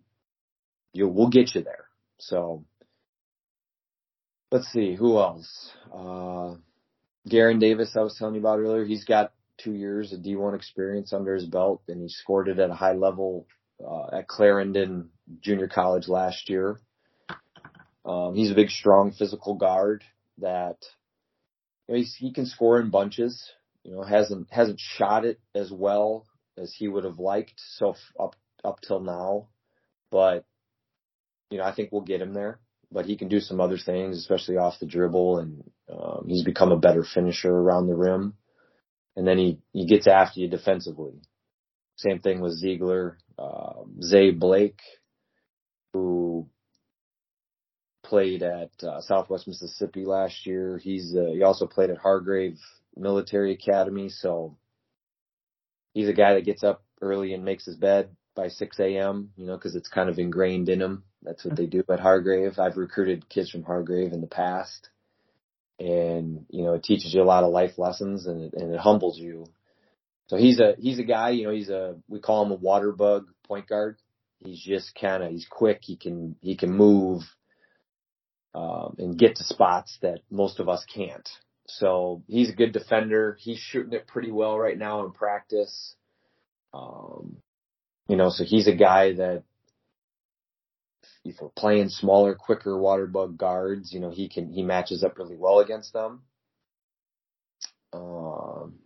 you, 0.92 1.08
we'll 1.08 1.30
get 1.30 1.54
you 1.54 1.62
there. 1.62 1.86
So 2.18 2.64
let's 4.52 4.68
see, 4.68 4.94
who 4.94 5.18
else? 5.18 5.72
Uh, 5.92 6.54
Garren 7.28 7.60
Davis, 7.60 7.96
I 7.96 8.02
was 8.02 8.16
telling 8.18 8.34
you 8.34 8.40
about 8.40 8.60
earlier, 8.60 8.84
he's 8.84 9.04
got 9.04 9.32
two 9.58 9.72
years 9.72 10.12
of 10.12 10.20
D1 10.20 10.54
experience 10.54 11.12
under 11.12 11.34
his 11.34 11.46
belt 11.46 11.82
and 11.88 12.02
he 12.02 12.08
scored 12.08 12.48
it 12.48 12.58
at 12.58 12.70
a 12.70 12.74
high 12.74 12.94
level, 12.94 13.46
uh, 13.84 14.18
at 14.18 14.28
Clarendon 14.28 15.10
Junior 15.40 15.68
College 15.68 16.06
last 16.06 16.48
year. 16.48 16.78
Um, 18.04 18.34
he's 18.34 18.50
a 18.50 18.56
big, 18.56 18.70
strong, 18.70 19.12
physical 19.12 19.54
guard 19.54 20.04
that 20.38 20.76
you 21.88 21.96
know, 21.96 22.04
he 22.18 22.32
can 22.32 22.46
score 22.46 22.80
in 22.80 22.90
bunches. 22.90 23.50
You 23.84 23.94
know, 23.94 24.02
hasn't 24.02 24.48
hasn't 24.50 24.80
shot 24.80 25.24
it 25.24 25.40
as 25.54 25.70
well 25.72 26.26
as 26.56 26.72
he 26.76 26.86
would 26.88 27.04
have 27.04 27.18
liked 27.18 27.54
so 27.56 27.94
up 28.18 28.36
up 28.64 28.80
till 28.80 29.00
now, 29.00 29.48
but 30.10 30.44
you 31.50 31.58
know, 31.58 31.64
I 31.64 31.74
think 31.74 31.90
we'll 31.90 32.02
get 32.02 32.22
him 32.22 32.32
there. 32.32 32.60
But 32.90 33.06
he 33.06 33.16
can 33.16 33.28
do 33.28 33.40
some 33.40 33.60
other 33.60 33.78
things, 33.78 34.18
especially 34.18 34.58
off 34.58 34.78
the 34.78 34.86
dribble, 34.86 35.38
and 35.38 35.64
um, 35.90 36.26
he's 36.28 36.44
become 36.44 36.72
a 36.72 36.78
better 36.78 37.04
finisher 37.04 37.50
around 37.50 37.86
the 37.86 37.96
rim. 37.96 38.34
And 39.16 39.26
then 39.26 39.38
he 39.38 39.58
he 39.72 39.86
gets 39.86 40.06
after 40.06 40.40
you 40.40 40.48
defensively. 40.48 41.14
Same 41.96 42.20
thing 42.20 42.40
with 42.40 42.52
Ziegler, 42.52 43.18
uh, 43.38 43.82
Zay 44.02 44.30
Blake, 44.30 44.80
who 45.92 46.48
played 48.12 48.42
at 48.42 48.70
uh, 48.86 49.00
Southwest 49.00 49.48
Mississippi 49.48 50.04
last 50.04 50.44
year. 50.44 50.76
He's 50.76 51.16
uh, 51.16 51.30
he 51.32 51.42
also 51.42 51.66
played 51.66 51.88
at 51.88 51.96
Hargrave 51.96 52.58
Military 52.94 53.54
Academy, 53.54 54.10
so 54.10 54.54
he's 55.94 56.10
a 56.10 56.12
guy 56.12 56.34
that 56.34 56.44
gets 56.44 56.62
up 56.62 56.84
early 57.00 57.32
and 57.32 57.42
makes 57.42 57.64
his 57.64 57.76
bed 57.76 58.10
by 58.34 58.48
6 58.48 58.78
a.m. 58.80 59.30
You 59.34 59.46
know, 59.46 59.56
because 59.56 59.76
it's 59.76 59.88
kind 59.88 60.10
of 60.10 60.18
ingrained 60.18 60.68
in 60.68 60.82
him. 60.82 61.04
That's 61.22 61.42
what 61.42 61.56
they 61.56 61.64
do 61.64 61.82
at 61.90 62.00
Hargrave. 62.00 62.58
I've 62.58 62.76
recruited 62.76 63.30
kids 63.30 63.48
from 63.48 63.62
Hargrave 63.62 64.12
in 64.12 64.20
the 64.20 64.26
past, 64.26 64.90
and 65.78 66.44
you 66.50 66.64
know, 66.64 66.74
it 66.74 66.84
teaches 66.84 67.14
you 67.14 67.22
a 67.22 67.24
lot 67.24 67.44
of 67.44 67.50
life 67.50 67.78
lessons 67.78 68.26
and 68.26 68.42
it, 68.42 68.52
and 68.52 68.74
it 68.74 68.78
humbles 68.78 69.18
you. 69.18 69.46
So 70.26 70.36
he's 70.36 70.60
a 70.60 70.74
he's 70.78 70.98
a 70.98 71.04
guy. 71.04 71.30
You 71.30 71.44
know, 71.44 71.54
he's 71.54 71.70
a 71.70 71.96
we 72.08 72.20
call 72.20 72.44
him 72.44 72.52
a 72.52 72.56
water 72.56 72.92
bug 72.92 73.28
point 73.48 73.68
guard. 73.68 73.96
He's 74.44 74.62
just 74.62 74.94
kind 75.00 75.22
of 75.22 75.30
he's 75.30 75.46
quick. 75.48 75.78
He 75.80 75.96
can 75.96 76.36
he 76.42 76.58
can 76.58 76.76
move 76.76 77.22
um, 78.54 78.96
and 78.98 79.18
get 79.18 79.36
to 79.36 79.44
spots 79.44 79.98
that 80.02 80.20
most 80.30 80.60
of 80.60 80.68
us 80.68 80.84
can't. 80.92 81.28
So 81.66 82.22
he's 82.26 82.50
a 82.50 82.54
good 82.54 82.72
defender. 82.72 83.36
He's 83.40 83.58
shooting 83.58 83.92
it 83.92 84.06
pretty 84.06 84.30
well 84.30 84.58
right 84.58 84.76
now 84.76 85.04
in 85.04 85.12
practice. 85.12 85.94
Um, 86.74 87.36
you 88.08 88.16
know, 88.16 88.30
so 88.30 88.44
he's 88.44 88.66
a 88.66 88.74
guy 88.74 89.14
that 89.14 89.44
if 91.24 91.36
we're 91.40 91.48
playing 91.50 91.88
smaller, 91.88 92.34
quicker 92.34 92.76
water 92.76 93.06
bug 93.06 93.38
guards, 93.38 93.92
you 93.92 94.00
know, 94.00 94.10
he 94.10 94.28
can 94.28 94.52
he 94.52 94.62
matches 94.62 95.04
up 95.04 95.18
really 95.18 95.36
well 95.36 95.60
against 95.60 95.92
them. 95.92 96.22
Um, 97.92 98.80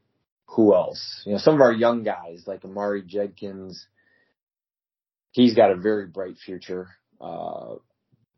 who 0.49 0.75
else? 0.75 1.23
You 1.25 1.33
know, 1.33 1.39
some 1.39 1.55
of 1.55 1.61
our 1.61 1.73
young 1.73 2.03
guys 2.03 2.45
like 2.47 2.65
Amari 2.65 3.03
Jenkins. 3.03 3.87
He's 5.33 5.55
got 5.55 5.71
a 5.71 5.77
very 5.77 6.07
bright 6.07 6.37
future. 6.39 6.89
Uh, 7.21 7.77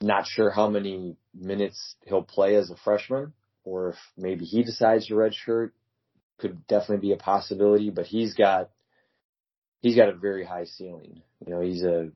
not 0.01 0.27
sure 0.27 0.51
how 0.51 0.69
many 0.69 1.17
minutes 1.35 1.97
he'll 2.07 2.23
play 2.23 2.55
as 2.55 2.71
a 2.71 2.77
freshman 2.77 3.33
or 3.65 3.91
if 3.91 3.97
maybe 4.17 4.45
he 4.45 4.63
decides 4.63 5.07
to 5.07 5.15
redshirt 5.15 5.71
could 6.39 6.67
definitely 6.69 7.09
be 7.09 7.13
a 7.13 7.17
possibility, 7.17 7.91
but 7.91 8.07
he's 8.07 8.35
got, 8.35 8.71
he's 9.81 9.97
got 9.97 10.09
a 10.09 10.15
very 10.15 10.45
high 10.45 10.65
ceiling. 10.65 11.23
You 11.45 11.53
know, 11.53 11.61
he's 11.61 11.83
a 11.83 12.11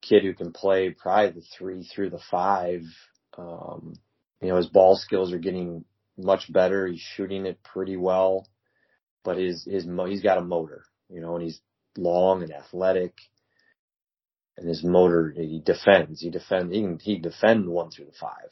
kid 0.00 0.22
who 0.22 0.34
can 0.34 0.52
play 0.52 0.90
probably 0.90 1.40
the 1.40 1.46
three 1.58 1.84
through 1.84 2.10
the 2.10 2.20
five. 2.30 2.82
Um, 3.36 3.94
you 4.40 4.48
know, 4.48 4.56
his 4.56 4.68
ball 4.68 4.96
skills 4.96 5.32
are 5.32 5.38
getting 5.38 5.84
much 6.16 6.50
better. 6.50 6.86
He's 6.86 7.00
shooting 7.00 7.44
it 7.44 7.62
pretty 7.62 7.96
well, 7.96 8.48
but 9.22 9.36
his, 9.36 9.64
his, 9.64 9.86
he's 10.08 10.22
got 10.22 10.38
a 10.38 10.42
motor, 10.42 10.84
you 11.10 11.20
know, 11.20 11.34
and 11.34 11.44
he's 11.44 11.60
long 11.98 12.42
and 12.42 12.52
athletic 12.52 13.14
and 14.56 14.68
his 14.68 14.84
motor, 14.84 15.32
he 15.36 15.62
defends. 15.64 16.20
He 16.20 16.30
defend. 16.30 16.72
He 16.72 16.82
can 16.82 16.98
he 16.98 17.18
defend 17.18 17.68
one 17.68 17.90
through 17.90 18.06
the 18.06 18.12
five. 18.20 18.50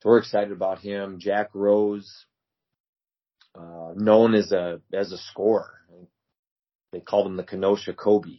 So 0.00 0.10
we're 0.10 0.18
excited 0.18 0.52
about 0.52 0.80
him. 0.80 1.18
Jack 1.18 1.50
Rose, 1.54 2.26
uh, 3.54 3.92
known 3.94 4.34
as 4.34 4.52
a 4.52 4.80
as 4.92 5.12
a 5.12 5.18
scorer. 5.18 5.70
They 6.92 7.00
called 7.00 7.26
him 7.26 7.36
the 7.36 7.42
Kenosha 7.42 7.92
Kobe. 7.92 8.38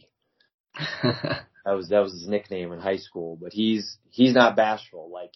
that 1.02 1.46
was 1.64 1.88
that 1.90 2.00
was 2.00 2.12
his 2.12 2.26
nickname 2.26 2.72
in 2.72 2.80
high 2.80 2.96
school. 2.96 3.38
But 3.40 3.52
he's 3.52 3.98
he's 4.10 4.34
not 4.34 4.56
bashful. 4.56 5.10
Like 5.12 5.34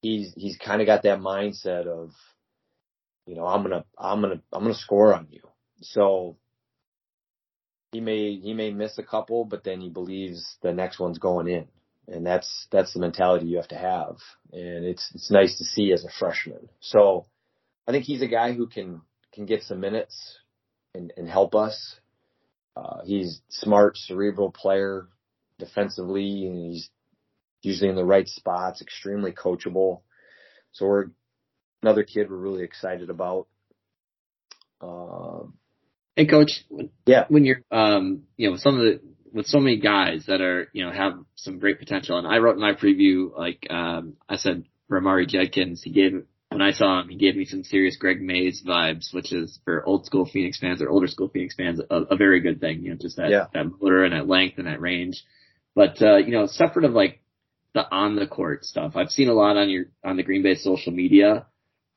he's 0.00 0.32
he's 0.36 0.56
kind 0.56 0.80
of 0.80 0.86
got 0.86 1.02
that 1.02 1.18
mindset 1.20 1.86
of, 1.86 2.12
you 3.26 3.34
know, 3.34 3.46
I'm 3.46 3.62
gonna 3.62 3.84
I'm 3.98 4.20
gonna 4.20 4.40
I'm 4.52 4.62
gonna 4.62 4.74
score 4.74 5.14
on 5.14 5.26
you. 5.30 5.42
So 5.82 6.36
he 7.94 8.00
may 8.00 8.34
he 8.36 8.52
may 8.54 8.72
miss 8.72 8.98
a 8.98 9.02
couple, 9.02 9.44
but 9.44 9.62
then 9.62 9.80
he 9.80 9.88
believes 9.88 10.56
the 10.62 10.72
next 10.72 10.98
one's 10.98 11.18
going 11.18 11.46
in, 11.48 11.66
and 12.08 12.26
that's 12.26 12.66
that's 12.72 12.92
the 12.92 13.00
mentality 13.00 13.46
you 13.46 13.56
have 13.56 13.68
to 13.68 13.78
have, 13.78 14.16
and 14.52 14.84
it's 14.84 15.10
it's 15.14 15.30
nice 15.30 15.56
to 15.58 15.64
see 15.64 15.92
as 15.92 16.04
a 16.04 16.10
freshman. 16.18 16.68
So 16.80 17.26
I 17.86 17.92
think 17.92 18.04
he's 18.04 18.22
a 18.22 18.26
guy 18.26 18.52
who 18.52 18.66
can 18.66 19.02
can 19.32 19.46
get 19.46 19.62
some 19.62 19.80
minutes 19.80 20.38
and, 20.94 21.12
and 21.16 21.28
help 21.28 21.54
us. 21.54 22.00
Uh, 22.76 23.02
he's 23.04 23.40
smart, 23.48 23.96
cerebral 23.96 24.50
player 24.50 25.06
defensively, 25.58 26.46
and 26.46 26.56
he's 26.56 26.90
usually 27.62 27.90
in 27.90 27.96
the 27.96 28.04
right 28.04 28.26
spots, 28.26 28.82
extremely 28.82 29.30
coachable. 29.30 30.00
So 30.72 30.86
we're 30.86 31.06
another 31.82 32.02
kid 32.02 32.28
we're 32.28 32.36
really 32.36 32.64
excited 32.64 33.08
about. 33.08 33.46
Uh, 34.80 35.44
Hey, 36.16 36.26
coach. 36.26 36.64
Yeah. 37.06 37.24
When 37.28 37.44
you're, 37.44 37.62
um, 37.70 38.22
you 38.36 38.46
know, 38.46 38.52
with 38.52 38.60
some 38.60 38.78
of 38.78 38.82
the 38.82 39.00
with 39.32 39.46
so 39.46 39.58
many 39.58 39.78
guys 39.80 40.26
that 40.26 40.40
are, 40.40 40.68
you 40.72 40.84
know, 40.84 40.92
have 40.92 41.14
some 41.34 41.58
great 41.58 41.80
potential, 41.80 42.18
and 42.18 42.26
I 42.26 42.38
wrote 42.38 42.54
in 42.54 42.60
my 42.60 42.74
preview, 42.74 43.36
like, 43.36 43.66
um, 43.68 44.14
I 44.28 44.36
said, 44.36 44.64
Ramari 44.88 45.26
Judkins. 45.26 45.82
He 45.82 45.90
gave 45.90 46.24
when 46.50 46.62
I 46.62 46.70
saw 46.70 47.00
him, 47.00 47.08
he 47.08 47.16
gave 47.16 47.34
me 47.34 47.46
some 47.46 47.64
serious 47.64 47.96
Greg 47.96 48.20
Mays 48.22 48.62
vibes, 48.64 49.12
which 49.12 49.32
is 49.32 49.58
for 49.64 49.84
old 49.84 50.06
school 50.06 50.24
Phoenix 50.24 50.60
fans 50.60 50.80
or 50.80 50.88
older 50.88 51.08
school 51.08 51.28
Phoenix 51.28 51.56
fans, 51.56 51.80
a, 51.90 51.94
a 51.96 52.16
very 52.16 52.38
good 52.40 52.60
thing. 52.60 52.82
You 52.82 52.90
know, 52.90 52.96
just 52.96 53.16
that 53.16 53.30
Yeah. 53.30 53.46
that 53.52 53.64
motor 53.80 54.04
and 54.04 54.14
that 54.14 54.28
length 54.28 54.58
and 54.58 54.68
that 54.68 54.80
range. 54.80 55.24
But 55.74 56.00
uh, 56.00 56.18
you 56.18 56.30
know, 56.30 56.46
separate 56.46 56.84
of 56.84 56.92
like 56.92 57.20
the 57.74 57.90
on 57.90 58.14
the 58.14 58.28
court 58.28 58.64
stuff, 58.64 58.92
I've 58.94 59.10
seen 59.10 59.28
a 59.28 59.34
lot 59.34 59.56
on 59.56 59.68
your 59.68 59.86
on 60.04 60.16
the 60.16 60.22
Green 60.22 60.44
Bay 60.44 60.54
social 60.54 60.92
media. 60.92 61.46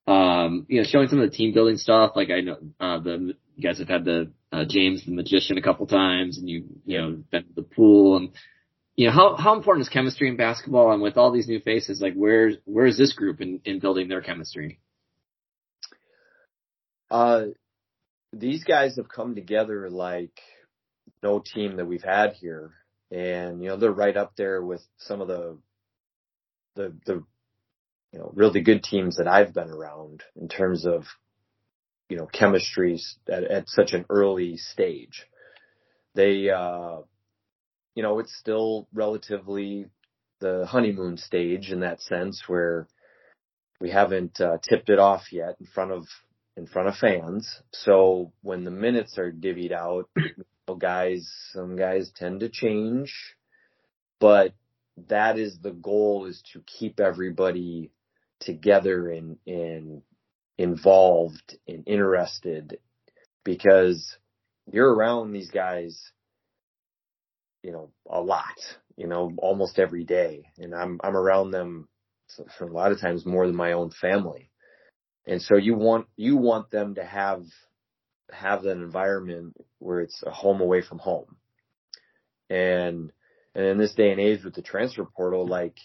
Um, 0.08 0.66
you 0.70 0.82
know, 0.82 0.88
showing 0.88 1.10
some 1.10 1.20
of 1.20 1.30
the 1.30 1.36
team 1.36 1.54
building 1.54 1.78
stuff. 1.78 2.14
Like 2.16 2.32
I 2.32 2.42
know 2.42 2.58
uh, 2.80 3.00
the 3.00 3.36
you 3.58 3.68
guys 3.68 3.80
have 3.80 3.90
had 3.90 4.06
the 4.06 4.32
uh, 4.52 4.64
James 4.70 5.04
the 5.06 5.12
Magician 5.12 5.58
a 5.58 5.62
couple 5.62 5.88
times, 5.88 6.38
and 6.38 6.48
you 6.48 6.66
you 6.86 6.98
know 7.02 7.24
been 7.32 7.44
to 7.44 7.54
the 7.56 7.64
pool 7.64 8.16
and 8.16 8.30
you 8.96 9.08
know 9.08 9.14
how 9.14 9.36
how 9.36 9.56
important 9.56 9.86
is 9.86 9.90
chemistry 9.90 10.30
in 10.30 10.38
basketball? 10.38 10.92
And 10.92 11.02
with 11.02 11.18
all 11.18 11.32
these 11.32 11.48
new 11.48 11.60
faces, 11.60 12.00
like 12.00 12.14
where 12.14 12.52
where 12.66 12.86
is 12.86 12.98
this 12.98 13.14
group 13.14 13.42
in 13.42 13.60
in 13.66 13.80
building 13.80 14.08
their 14.08 14.22
chemistry? 14.22 14.80
Uh, 17.10 17.46
these 18.32 18.64
guys 18.64 18.98
have 18.98 19.10
come 19.10 19.34
together 19.34 19.90
like 19.90 20.40
no 21.24 21.40
team 21.40 21.78
that 21.78 21.86
we've 21.86 22.04
had 22.04 22.34
here, 22.34 22.74
and 23.12 23.64
you 23.64 23.70
know 23.70 23.78
they're 23.78 23.92
right 23.92 24.16
up 24.16 24.36
there 24.36 24.62
with 24.62 24.84
some 24.98 25.20
of 25.20 25.28
the 25.28 25.58
the 26.76 26.94
the 27.08 27.24
you 28.14 28.20
know 28.20 28.32
really 28.36 28.62
good 28.62 28.84
teams 28.84 29.18
that 29.18 29.28
I've 29.28 29.54
been 29.54 29.72
around 29.72 30.24
in 30.40 30.48
terms 30.48 30.86
of 30.86 31.06
you 32.10 32.18
know 32.18 32.28
chemistries 32.34 33.02
at, 33.30 33.44
at 33.44 33.70
such 33.70 33.94
an 33.94 34.06
early 34.10 34.58
stage. 34.58 35.26
They 36.16 36.50
uh, 36.50 37.00
you 37.96 38.04
know 38.04 38.20
it's 38.20 38.36
still 38.38 38.88
relatively 38.94 39.88
the 40.40 40.66
honeymoon 40.68 41.18
stage 41.18 41.72
in 41.72 41.80
that 41.80 42.02
sense 42.02 42.44
where 42.48 42.88
we 43.80 43.90
haven't 43.90 44.40
uh, 44.40 44.58
tipped 44.68 44.90
it 44.90 45.00
off 45.00 45.32
yet 45.32 45.58
in 45.60 45.68
front 45.68 45.92
of 45.92 46.06
in 46.58 46.66
front 46.66 46.90
of 46.90 46.96
fans. 46.96 47.62
So 47.72 48.34
when 48.42 48.64
the 48.64 48.72
minutes 48.72 49.18
are 49.18 49.32
divvied 49.32 49.72
out, 49.72 50.10
you 50.18 50.44
know, 50.68 50.76
guys, 50.76 51.32
some 51.54 51.76
guys 51.76 52.12
tend 52.16 52.40
to 52.40 52.50
change, 52.50 53.14
but 54.20 54.54
that 55.08 55.38
is 55.38 55.60
the 55.62 55.72
goal 55.72 56.26
is 56.26 56.42
to 56.54 56.64
keep 56.66 57.00
everybody 57.00 57.92
together 58.40 59.10
and, 59.10 59.38
and 59.46 60.02
involved 60.58 61.58
and 61.68 61.84
interested 61.88 62.80
because 63.44 64.18
you're 64.72 64.94
around 64.94 65.32
these 65.32 65.52
guys, 65.52 66.12
you 67.64 67.72
know, 67.72 67.92
a 68.10 68.20
lot, 68.20 68.58
you 68.96 69.08
know, 69.08 69.34
almost 69.38 69.80
every 69.80 70.04
day. 70.04 70.50
And 70.58 70.74
I'm, 70.74 71.00
I'm 71.04 71.16
around 71.16 71.52
them 71.52 71.88
a 72.60 72.66
lot 72.66 72.92
of 72.92 73.00
times 73.00 73.26
more 73.26 73.48
than 73.48 73.56
my 73.56 73.74
own 73.74 73.92
family. 73.92 74.52
And 75.26 75.42
so 75.42 75.58
you 75.58 75.76
want 75.76 76.08
you 76.16 76.38
want 76.38 76.72
them 76.72 76.96
to 76.96 77.04
have 77.04 77.44
have 78.32 78.64
that 78.64 78.72
environment 78.72 79.56
where 79.80 80.02
it's 80.02 80.24
a 80.26 80.32
home 80.32 80.62
away 80.62 80.82
from 80.82 81.00
home. 81.00 81.36
And 82.50 83.12
and 83.54 83.66
in 83.66 83.78
this 83.78 83.94
day 83.94 84.12
and 84.12 84.22
age 84.22 84.44
with 84.44 84.56
the 84.56 84.62
transfer 84.62 85.04
portal, 85.04 85.46
like 85.46 85.78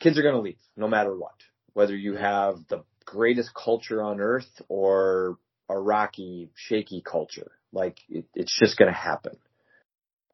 kids 0.00 0.18
are 0.18 0.22
gonna 0.22 0.40
leave 0.40 0.58
no 0.76 0.86
matter 0.86 1.16
what. 1.16 1.34
Whether 1.72 1.96
you 1.96 2.14
have 2.14 2.58
the 2.68 2.84
greatest 3.06 3.54
culture 3.54 4.02
on 4.02 4.20
earth 4.20 4.62
or 4.68 5.38
a 5.68 5.78
rocky, 5.78 6.50
shaky 6.54 7.00
culture. 7.00 7.52
Like 7.72 7.98
it, 8.08 8.26
it's 8.34 8.56
just 8.58 8.78
gonna 8.78 8.92
happen. 8.92 9.36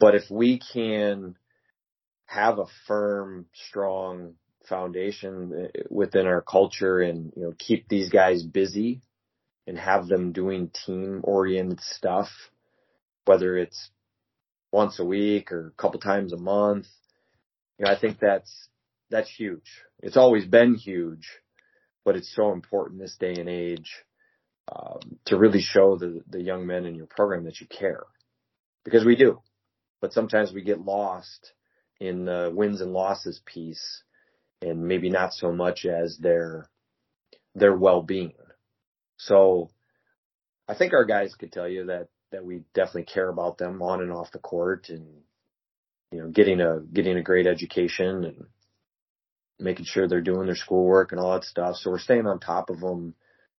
But 0.00 0.14
if 0.14 0.30
we 0.30 0.58
can 0.72 1.36
have 2.26 2.58
a 2.58 2.66
firm, 2.86 3.46
strong 3.68 4.34
foundation 4.68 5.52
uh, 5.74 5.80
within 5.90 6.26
our 6.26 6.40
culture 6.40 7.00
and 7.00 7.32
you 7.36 7.42
know 7.42 7.52
keep 7.58 7.88
these 7.88 8.10
guys 8.10 8.42
busy 8.42 9.00
and 9.66 9.78
have 9.78 10.06
them 10.06 10.32
doing 10.32 10.70
team 10.86 11.20
oriented 11.24 11.80
stuff 11.80 12.28
whether 13.24 13.56
it's 13.56 13.90
once 14.72 14.98
a 14.98 15.04
week 15.04 15.52
or 15.52 15.68
a 15.68 15.82
couple 15.82 16.00
times 16.00 16.32
a 16.32 16.36
month 16.36 16.86
you 17.78 17.84
know 17.84 17.90
i 17.90 17.98
think 17.98 18.18
that's 18.20 18.68
that's 19.10 19.30
huge 19.30 19.82
it's 20.00 20.16
always 20.16 20.46
been 20.46 20.74
huge 20.74 21.28
but 22.04 22.16
it's 22.16 22.34
so 22.34 22.52
important 22.52 23.00
this 23.00 23.16
day 23.18 23.34
and 23.34 23.48
age 23.48 24.04
um, 24.74 25.18
to 25.26 25.36
really 25.36 25.60
show 25.60 25.96
the 25.96 26.22
the 26.28 26.42
young 26.42 26.66
men 26.66 26.86
in 26.86 26.94
your 26.94 27.06
program 27.06 27.44
that 27.44 27.60
you 27.60 27.66
care 27.66 28.04
because 28.84 29.04
we 29.04 29.16
do 29.16 29.40
but 30.02 30.12
sometimes 30.12 30.52
we 30.52 30.62
get 30.62 30.84
lost 30.84 31.52
in 32.00 32.24
the 32.24 32.52
wins 32.52 32.80
and 32.80 32.92
losses 32.92 33.40
piece 33.46 34.02
and 34.60 34.82
maybe 34.82 35.08
not 35.08 35.32
so 35.32 35.52
much 35.52 35.86
as 35.86 36.18
their 36.18 36.68
their 37.54 37.74
well-being. 37.74 38.32
So 39.16 39.70
I 40.68 40.74
think 40.74 40.92
our 40.92 41.04
guys 41.04 41.34
could 41.34 41.52
tell 41.52 41.68
you 41.68 41.86
that 41.86 42.08
that 42.32 42.44
we 42.44 42.62
definitely 42.74 43.04
care 43.04 43.28
about 43.28 43.58
them 43.58 43.80
on 43.82 44.00
and 44.00 44.10
off 44.10 44.32
the 44.32 44.38
court 44.38 44.88
and 44.88 45.06
you 46.10 46.20
know 46.20 46.28
getting 46.28 46.60
a 46.60 46.80
getting 46.80 47.16
a 47.16 47.22
great 47.22 47.46
education 47.46 48.24
and 48.24 48.46
making 49.62 49.86
sure 49.86 50.08
they're 50.08 50.20
doing 50.20 50.46
their 50.46 50.56
schoolwork 50.56 51.12
and 51.12 51.20
all 51.20 51.32
that 51.32 51.44
stuff. 51.44 51.76
So 51.76 51.90
we're 51.90 51.98
staying 51.98 52.26
on 52.26 52.40
top 52.40 52.70
of 52.70 52.80
them 52.80 53.14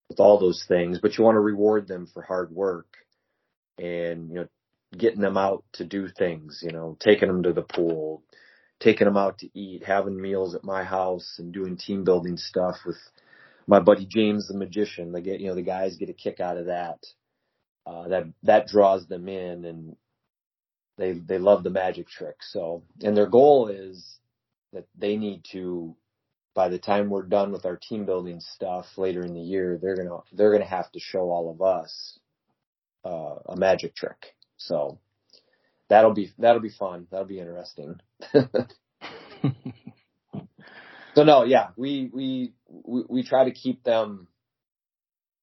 with 0.09 0.19
all 0.19 0.39
those 0.39 0.63
things, 0.67 0.99
but 0.99 1.17
you 1.17 1.23
want 1.23 1.35
to 1.35 1.39
reward 1.39 1.87
them 1.87 2.07
for 2.13 2.21
hard 2.21 2.51
work 2.51 2.97
and 3.79 4.29
you 4.29 4.35
know 4.35 4.47
getting 4.95 5.21
them 5.21 5.37
out 5.37 5.63
to 5.73 5.83
do 5.85 6.07
things, 6.07 6.61
you 6.63 6.71
know, 6.71 6.95
taking 6.99 7.27
them 7.27 7.43
to 7.43 7.53
the 7.53 7.63
pool, 7.63 8.21
taking 8.79 9.05
them 9.05 9.17
out 9.17 9.39
to 9.39 9.49
eat, 9.57 9.83
having 9.83 10.21
meals 10.21 10.53
at 10.53 10.63
my 10.63 10.83
house, 10.83 11.37
and 11.39 11.51
doing 11.53 11.77
team 11.77 12.03
building 12.03 12.37
stuff 12.37 12.77
with 12.85 12.97
my 13.65 13.79
buddy 13.79 14.05
James 14.05 14.47
the 14.47 14.57
magician. 14.57 15.11
They 15.11 15.21
get 15.21 15.39
you 15.39 15.47
know 15.47 15.55
the 15.55 15.61
guys 15.61 15.97
get 15.97 16.09
a 16.09 16.13
kick 16.13 16.39
out 16.39 16.57
of 16.57 16.67
that. 16.67 17.05
Uh, 17.85 18.07
that 18.07 18.23
that 18.43 18.67
draws 18.67 19.07
them 19.07 19.27
in, 19.27 19.65
and 19.65 19.95
they 20.97 21.13
they 21.13 21.37
love 21.37 21.63
the 21.63 21.69
magic 21.69 22.07
trick. 22.07 22.35
So, 22.41 22.83
and 23.01 23.17
their 23.17 23.27
goal 23.27 23.67
is 23.67 24.12
that 24.73 24.87
they 24.97 25.17
need 25.17 25.45
to. 25.51 25.95
By 26.55 26.69
the 26.69 26.77
time 26.77 27.09
we're 27.09 27.23
done 27.23 27.51
with 27.51 27.65
our 27.65 27.77
team 27.77 28.05
building 28.05 28.39
stuff 28.39 28.85
later 28.95 29.23
in 29.23 29.33
the 29.33 29.41
year, 29.41 29.79
they're 29.81 29.95
gonna 29.95 30.19
they're 30.31 30.51
gonna 30.51 30.65
have 30.65 30.91
to 30.91 30.99
show 30.99 31.31
all 31.31 31.49
of 31.49 31.61
us 31.63 32.19
uh, 33.03 33.35
a 33.47 33.55
magic 33.55 33.95
trick. 33.95 34.35
So 34.57 34.99
that'll 35.89 36.13
be 36.13 36.31
that'll 36.37 36.61
be 36.61 36.69
fun. 36.69 37.07
That'll 37.11 37.25
be 37.25 37.39
interesting. 37.39 37.95
so 41.15 41.23
no, 41.23 41.43
yeah, 41.43 41.69
we, 41.75 42.09
we 42.13 42.53
we 42.69 43.03
we 43.09 43.23
try 43.23 43.45
to 43.45 43.51
keep 43.51 43.83
them 43.83 44.27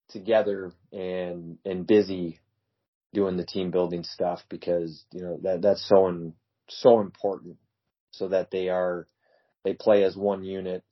together 0.09 0.73
and 0.93 1.59
and 1.65 1.87
busy 1.87 2.41
doing 3.13 3.37
the 3.37 3.47
team 3.47 3.71
building 3.71 4.05
stuff 4.05 4.41
because 4.49 5.05
you 5.13 5.23
know 5.23 5.39
that 5.43 5.63
that's 5.63 5.87
so 5.89 6.09
in, 6.09 6.33
so 6.69 7.01
important 7.01 7.57
so 8.11 8.29
that 8.29 8.51
they 8.51 8.69
are 8.69 9.07
they 9.65 9.75
play 9.75 10.05
as 10.05 10.17
one 10.17 10.45
unit 10.45 10.83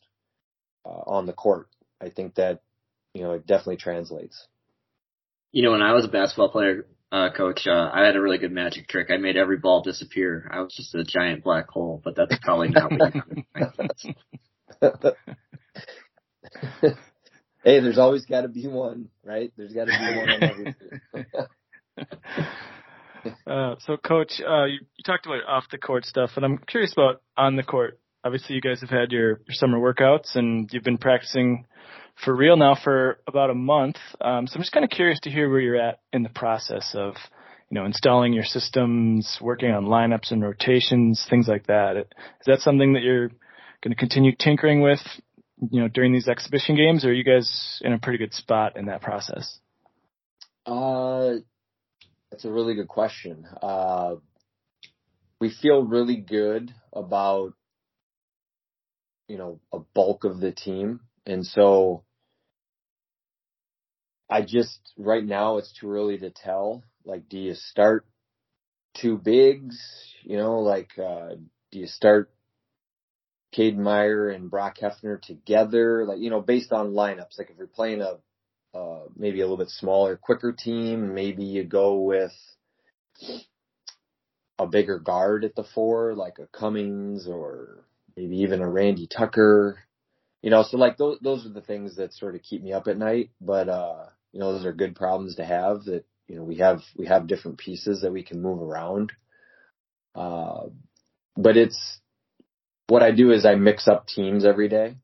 uh, 0.85 1.03
on 1.07 1.27
the 1.27 1.33
court. 1.33 1.69
I 2.01 2.11
think 2.11 2.37
that 2.37 2.61
you 3.15 3.23
know 3.23 3.33
it 3.33 3.47
definitely 3.47 3.77
translates. 3.77 4.47
You 5.53 5.63
know, 5.63 5.73
when 5.73 5.83
I 5.83 5.95
was 5.95 6.05
a 6.05 6.09
basketball 6.09 6.51
player, 6.51 6.87
uh, 7.11 7.31
coach, 7.35 7.67
uh, 7.67 7.91
I 7.93 8.05
had 8.05 8.17
a 8.17 8.21
really 8.21 8.39
good 8.39 8.53
magic 8.53 8.87
trick. 8.87 9.09
I 9.11 9.17
made 9.17 9.37
every 9.37 9.57
ball 9.57 9.83
disappear. 9.83 10.49
I 10.53 10.61
was 10.61 10.75
just 10.75 10.95
a 10.95 11.05
giant 11.05 11.43
black 11.43 11.69
hole, 11.69 12.03
but 12.05 12.15
that's 12.17 12.37
probably 12.43 12.69
not 12.69 12.91
what 12.91 13.15
you 14.05 14.15
hey, 17.65 17.81
there's 17.81 17.99
always 17.99 18.27
got 18.27 18.43
to 18.43 18.49
be 18.49 18.67
one, 18.67 19.09
right? 19.25 19.53
There's 19.57 19.73
got 19.73 19.87
to 19.87 19.91
be 19.91 20.17
one 20.19 20.31
on 20.31 20.43
every 20.43 20.75
Uh, 23.47 23.75
so, 23.81 23.97
coach, 23.97 24.41
uh, 24.49 24.65
you, 24.65 24.79
you 24.97 25.05
talked 25.05 25.27
about 25.27 25.45
off 25.47 25.65
the 25.73 25.77
court 25.77 26.05
stuff, 26.07 26.31
and 26.37 26.45
I'm 26.45 26.59
curious 26.59 26.93
about 26.93 27.21
on 27.37 27.57
the 27.57 27.65
court. 27.65 27.99
Obviously, 28.25 28.55
you 28.57 28.61
guys 28.61 28.81
have 28.81 28.91
had 28.91 29.13
your, 29.13 29.41
your 29.47 29.53
summer 29.53 29.79
workouts, 29.79 30.35
and 30.35 30.69
you've 30.73 30.83
been 30.83 30.99
practicing 30.99 31.67
for 32.25 32.35
real 32.35 32.57
now 32.57 32.75
for 32.75 33.21
about 33.29 33.51
a 33.51 33.55
month. 33.55 33.97
Um, 34.21 34.47
so 34.47 34.57
I'm 34.57 34.63
just 34.63 34.73
kind 34.73 34.85
of 34.85 34.91
curious 34.91 35.21
to 35.21 35.31
hear 35.31 35.49
where 35.49 35.61
you're 35.61 35.81
at 35.81 36.01
in 36.13 36.25
the 36.25 36.29
process 36.29 36.95
of, 36.95 37.15
you 37.71 37.77
know, 37.77 37.85
installing 37.85 38.33
your 38.33 38.45
systems, 38.45 39.39
working 39.41 39.71
on 39.71 39.85
lineups 39.85 40.33
and 40.33 40.43
rotations, 40.43 41.25
things 41.31 41.47
like 41.47 41.69
that. 41.69 41.97
Is 41.97 42.07
that 42.47 42.59
something 42.61 42.95
that 42.95 43.03
you're 43.03 43.29
going 43.29 43.91
to 43.91 43.95
continue 43.95 44.33
tinkering 44.37 44.81
with, 44.83 45.01
you 45.71 45.81
know, 45.81 45.89
during 45.89 46.13
these 46.13 46.27
exhibition 46.27 46.77
games, 46.77 47.05
or 47.05 47.11
are 47.11 47.13
you 47.13 47.25
guys 47.25 47.81
in 47.85 47.93
a 47.93 47.99
pretty 47.99 48.19
good 48.19 48.35
spot 48.35 48.77
in 48.77 48.87
that 48.87 49.01
process? 49.01 49.59
Uh, 50.67 51.35
that's 52.31 52.45
a 52.45 52.51
really 52.51 52.75
good 52.75 52.89
question. 52.89 53.47
Uh, 53.63 54.17
we 55.41 55.55
feel 55.63 55.85
really 55.85 56.17
good 56.17 56.75
about, 56.93 57.55
you 59.29 59.39
know, 59.39 59.61
a 59.73 59.79
bulk 59.95 60.25
of 60.25 60.41
the 60.41 60.53
team. 60.53 61.01
And 61.27 61.47
so 61.47 62.05
I 64.29 64.43
just 64.43 64.79
right 64.97 65.25
now 65.25 65.59
it's 65.59 65.73
too 65.73 65.91
early 65.91 66.19
to 66.19 66.31
tell. 66.31 66.83
Like, 67.05 67.29
do 67.29 67.39
you 67.39 67.55
start 67.55 68.07
two 68.95 69.19
bigs? 69.19 69.79
You 70.23 70.37
know, 70.37 70.61
like 70.61 70.91
uh, 70.99 71.37
do 71.71 71.79
you 71.79 71.87
start 71.87 72.31
Caden 73.57 73.79
Meyer 73.79 74.29
and 74.29 74.51
Brock 74.51 74.79
Hefner 74.79 75.21
together? 75.21 76.05
Like, 76.05 76.19
you 76.19 76.31
know, 76.31 76.41
based 76.41 76.73
on 76.73 76.93
lineups. 76.93 77.39
Like, 77.39 77.51
if 77.51 77.57
you're 77.57 77.67
playing 77.67 78.03
a 78.03 78.19
uh, 78.75 79.05
maybe 79.17 79.41
a 79.41 79.45
little 79.45 79.57
bit 79.57 79.71
smaller, 79.71 80.17
quicker 80.17 80.53
team, 80.53 81.15
maybe 81.15 81.45
you 81.45 81.65
go 81.65 82.01
with 82.01 82.33
a 84.59 84.67
bigger 84.67 84.99
guard 84.99 85.45
at 85.45 85.55
the 85.55 85.65
four, 85.75 86.15
like 86.15 86.39
a 86.39 86.47
Cummings 86.47 87.27
or 87.27 87.85
maybe 88.19 88.39
even 88.39 88.61
a 88.61 88.69
Randy 88.69 89.07
Tucker. 89.07 89.79
You 90.43 90.51
know, 90.51 90.65
so 90.65 90.77
like 90.77 90.97
those 90.97 91.19
those 91.23 91.47
are 91.47 91.53
the 91.53 91.61
things 91.61 91.97
that 91.97 92.13
sort 92.13 92.35
of 92.35 92.43
keep 92.43 92.63
me 92.63 92.73
up 92.73 92.89
at 92.89 92.99
night. 92.99 93.31
But 93.41 93.69
uh, 93.69 94.07
you 94.33 94.41
know, 94.41 94.53
those 94.53 94.67
are 94.67 94.73
good 94.73 94.97
problems 94.97 95.37
to 95.37 95.45
have 95.45 95.85
that, 95.85 96.05
you 96.27 96.37
know, 96.37 96.43
we 96.43 96.57
have 96.57 96.81
we 96.97 97.07
have 97.07 97.29
different 97.29 97.59
pieces 97.59 98.03
that 98.03 98.13
we 98.13 98.23
can 98.23 98.43
move 98.43 98.61
around. 98.61 99.13
Uh 100.15 100.67
but 101.37 101.57
it's 101.57 102.01
what 102.89 103.03
I 103.03 103.13
do 103.13 103.31
is 103.31 103.47
I 103.47 103.55
mix 103.55 103.87
up 103.87 104.07
teams 104.07 104.45
every 104.45 104.69
day. 104.69 104.97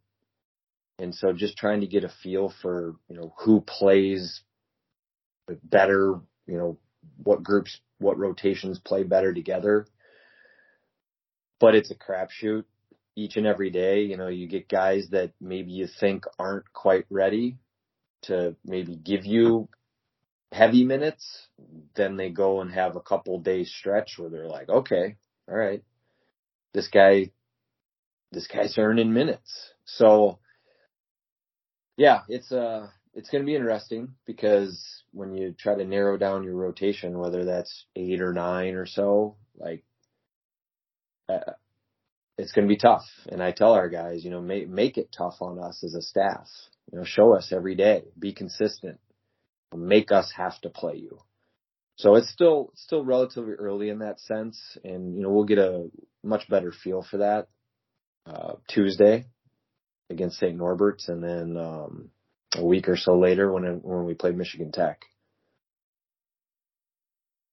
And 0.98 1.14
so 1.14 1.32
just 1.32 1.56
trying 1.56 1.80
to 1.80 1.86
get 1.86 2.04
a 2.04 2.12
feel 2.22 2.52
for, 2.62 2.96
you 3.08 3.16
know, 3.16 3.34
who 3.38 3.60
plays 3.60 4.40
better, 5.62 6.20
you 6.46 6.56
know, 6.56 6.78
what 7.22 7.42
groups, 7.42 7.78
what 7.98 8.18
rotations 8.18 8.78
play 8.78 9.02
better 9.02 9.32
together. 9.34 9.86
But 11.60 11.74
it's 11.74 11.90
a 11.90 11.94
crapshoot 11.94 12.64
each 13.16 13.36
and 13.36 13.46
every 13.46 13.70
day. 13.70 14.02
You 14.02 14.16
know, 14.16 14.28
you 14.28 14.46
get 14.48 14.68
guys 14.68 15.08
that 15.10 15.32
maybe 15.40 15.72
you 15.72 15.86
think 16.00 16.24
aren't 16.38 16.72
quite 16.72 17.06
ready 17.10 17.58
to 18.22 18.56
maybe 18.64 18.96
give 18.96 19.24
you 19.24 19.68
heavy 20.52 20.84
minutes. 20.84 21.48
Then 21.96 22.16
they 22.16 22.30
go 22.30 22.60
and 22.60 22.72
have 22.72 22.96
a 22.96 23.00
couple 23.00 23.38
days 23.40 23.72
stretch 23.72 24.18
where 24.18 24.30
they're 24.30 24.48
like, 24.48 24.68
okay, 24.68 25.16
all 25.48 25.56
right, 25.56 25.82
this 26.72 26.88
guy, 26.88 27.30
this 28.32 28.46
guy's 28.46 28.78
earning 28.78 29.12
minutes. 29.12 29.72
So 29.84 30.38
yeah, 31.96 32.20
it's 32.28 32.52
uh 32.52 32.88
it's 33.14 33.30
going 33.30 33.42
to 33.42 33.46
be 33.46 33.54
interesting 33.54 34.14
because 34.26 35.04
when 35.12 35.36
you 35.36 35.54
try 35.56 35.76
to 35.76 35.84
narrow 35.84 36.16
down 36.16 36.42
your 36.42 36.56
rotation, 36.56 37.18
whether 37.18 37.44
that's 37.44 37.86
eight 37.94 38.20
or 38.20 38.32
nine 38.32 38.74
or 38.74 38.86
so, 38.86 39.36
like 39.56 39.84
uh, 41.28 41.52
it's 42.36 42.52
going 42.52 42.66
to 42.66 42.72
be 42.72 42.78
tough. 42.78 43.04
And 43.28 43.42
I 43.42 43.52
tell 43.52 43.72
our 43.72 43.88
guys, 43.88 44.24
you 44.24 44.30
know, 44.30 44.40
make 44.40 44.68
make 44.68 44.98
it 44.98 45.14
tough 45.16 45.36
on 45.40 45.58
us 45.58 45.82
as 45.84 45.94
a 45.94 46.02
staff. 46.02 46.48
You 46.92 46.98
know, 46.98 47.04
show 47.04 47.34
us 47.34 47.52
every 47.52 47.74
day, 47.74 48.02
be 48.18 48.32
consistent, 48.32 48.98
make 49.74 50.12
us 50.12 50.32
have 50.36 50.60
to 50.62 50.68
play 50.68 50.96
you. 50.96 51.20
So 51.96 52.16
it's 52.16 52.30
still 52.30 52.72
still 52.74 53.04
relatively 53.04 53.52
early 53.54 53.88
in 53.88 54.00
that 54.00 54.20
sense, 54.20 54.60
and 54.82 55.16
you 55.16 55.22
know 55.22 55.30
we'll 55.30 55.44
get 55.44 55.58
a 55.58 55.88
much 56.22 56.48
better 56.48 56.72
feel 56.72 57.06
for 57.08 57.18
that 57.18 57.48
uh, 58.26 58.54
Tuesday 58.68 59.26
against 60.10 60.38
St. 60.38 60.56
Norbert's, 60.56 61.08
and 61.08 61.22
then 61.22 61.56
um, 61.56 62.10
a 62.56 62.64
week 62.64 62.88
or 62.88 62.96
so 62.96 63.16
later 63.16 63.52
when 63.52 63.62
when 63.82 64.04
we 64.04 64.14
play 64.14 64.32
Michigan 64.32 64.72
Tech. 64.72 65.02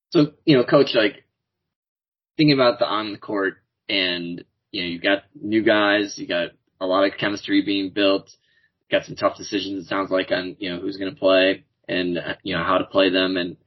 So 0.09 0.33
you 0.43 0.57
know, 0.57 0.63
coach, 0.63 0.89
like 0.95 1.23
thinking 2.35 2.53
about 2.53 2.79
the 2.79 2.85
on 2.85 3.11
the 3.11 3.19
court, 3.19 3.57
and 3.87 4.43
you 4.71 4.81
know, 4.81 4.89
you've 4.89 5.03
got 5.03 5.23
new 5.39 5.63
guys, 5.63 6.17
you 6.17 6.27
got 6.27 6.49
a 6.79 6.85
lot 6.85 7.05
of 7.05 7.17
chemistry 7.17 7.61
being 7.61 7.91
built, 7.91 8.29
got 8.89 9.05
some 9.05 9.15
tough 9.15 9.37
decisions. 9.37 9.85
It 9.85 9.89
sounds 9.89 10.11
like 10.11 10.31
on 10.31 10.55
you 10.59 10.71
know 10.71 10.79
who's 10.79 10.97
going 10.97 11.13
to 11.13 11.19
play 11.19 11.65
and 11.87 12.17
you 12.43 12.55
know 12.55 12.63
how 12.63 12.77
to 12.77 12.85
play 12.85 13.09
them, 13.09 13.37
and 13.37 13.57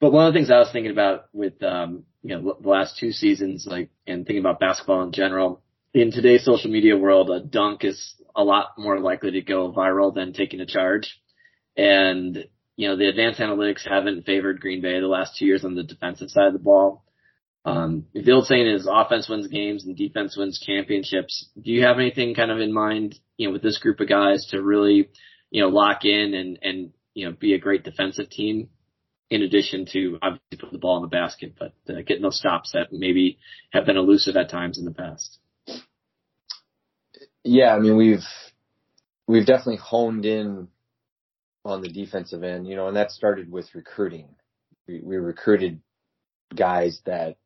but 0.00 0.12
one 0.12 0.26
of 0.26 0.32
the 0.32 0.38
things 0.38 0.50
I 0.50 0.58
was 0.58 0.70
thinking 0.72 0.92
about 0.92 1.26
with 1.32 1.62
um, 1.62 2.04
you 2.22 2.36
know 2.36 2.56
the 2.60 2.68
last 2.68 2.98
two 2.98 3.12
seasons, 3.12 3.66
like 3.66 3.90
and 4.06 4.26
thinking 4.26 4.40
about 4.40 4.60
basketball 4.60 5.02
in 5.02 5.12
general, 5.12 5.62
in 5.92 6.12
today's 6.12 6.44
social 6.44 6.70
media 6.70 6.96
world, 6.96 7.30
a 7.30 7.40
dunk 7.40 7.84
is 7.84 8.14
a 8.36 8.44
lot 8.44 8.78
more 8.78 9.00
likely 9.00 9.32
to 9.32 9.40
go 9.42 9.72
viral 9.72 10.14
than 10.14 10.32
taking 10.32 10.60
a 10.60 10.66
charge. 10.66 11.20
And, 11.76 12.46
you 12.76 12.88
know, 12.88 12.96
the 12.96 13.08
advanced 13.08 13.40
analytics 13.40 13.88
haven't 13.88 14.24
favored 14.24 14.60
Green 14.60 14.80
Bay 14.80 15.00
the 15.00 15.06
last 15.06 15.36
two 15.36 15.46
years 15.46 15.64
on 15.64 15.74
the 15.74 15.82
defensive 15.82 16.30
side 16.30 16.46
of 16.46 16.52
the 16.52 16.58
ball. 16.58 17.04
Um, 17.64 18.06
the 18.14 18.32
old 18.32 18.46
saying 18.46 18.66
is 18.66 18.88
offense 18.90 19.28
wins 19.28 19.48
games 19.48 19.84
and 19.84 19.96
defense 19.96 20.36
wins 20.36 20.58
championships. 20.58 21.48
Do 21.60 21.70
you 21.70 21.84
have 21.84 21.98
anything 21.98 22.34
kind 22.34 22.50
of 22.50 22.58
in 22.58 22.72
mind, 22.72 23.18
you 23.36 23.48
know, 23.48 23.52
with 23.52 23.62
this 23.62 23.78
group 23.78 24.00
of 24.00 24.08
guys 24.08 24.46
to 24.50 24.62
really, 24.62 25.10
you 25.50 25.62
know, 25.62 25.68
lock 25.68 26.04
in 26.04 26.34
and, 26.34 26.58
and, 26.62 26.92
you 27.12 27.26
know, 27.26 27.32
be 27.38 27.52
a 27.52 27.58
great 27.58 27.84
defensive 27.84 28.30
team 28.30 28.70
in 29.28 29.42
addition 29.42 29.86
to 29.92 30.18
obviously 30.22 30.58
putting 30.58 30.72
the 30.72 30.78
ball 30.78 30.96
in 30.96 31.02
the 31.02 31.08
basket, 31.08 31.54
but 31.58 31.72
uh, 31.88 32.00
getting 32.06 32.22
those 32.22 32.38
stops 32.38 32.72
that 32.72 32.88
maybe 32.92 33.38
have 33.72 33.86
been 33.86 33.96
elusive 33.96 34.36
at 34.36 34.50
times 34.50 34.78
in 34.78 34.84
the 34.84 34.90
past? 34.90 35.38
Yeah, 37.44 37.74
I 37.74 37.78
mean 37.78 37.96
we've 37.96 38.26
we've 39.26 39.46
definitely 39.46 39.76
honed 39.76 40.26
in 40.26 40.68
on 41.64 41.80
the 41.82 41.88
defensive 41.88 42.42
end, 42.42 42.66
you 42.66 42.74
know, 42.74 42.88
and 42.88 42.96
that 42.96 43.10
started 43.10 43.50
with 43.50 43.74
recruiting. 43.74 44.28
We, 44.88 45.00
we 45.02 45.16
recruited 45.16 45.80
guys 46.54 47.00
that 47.06 47.36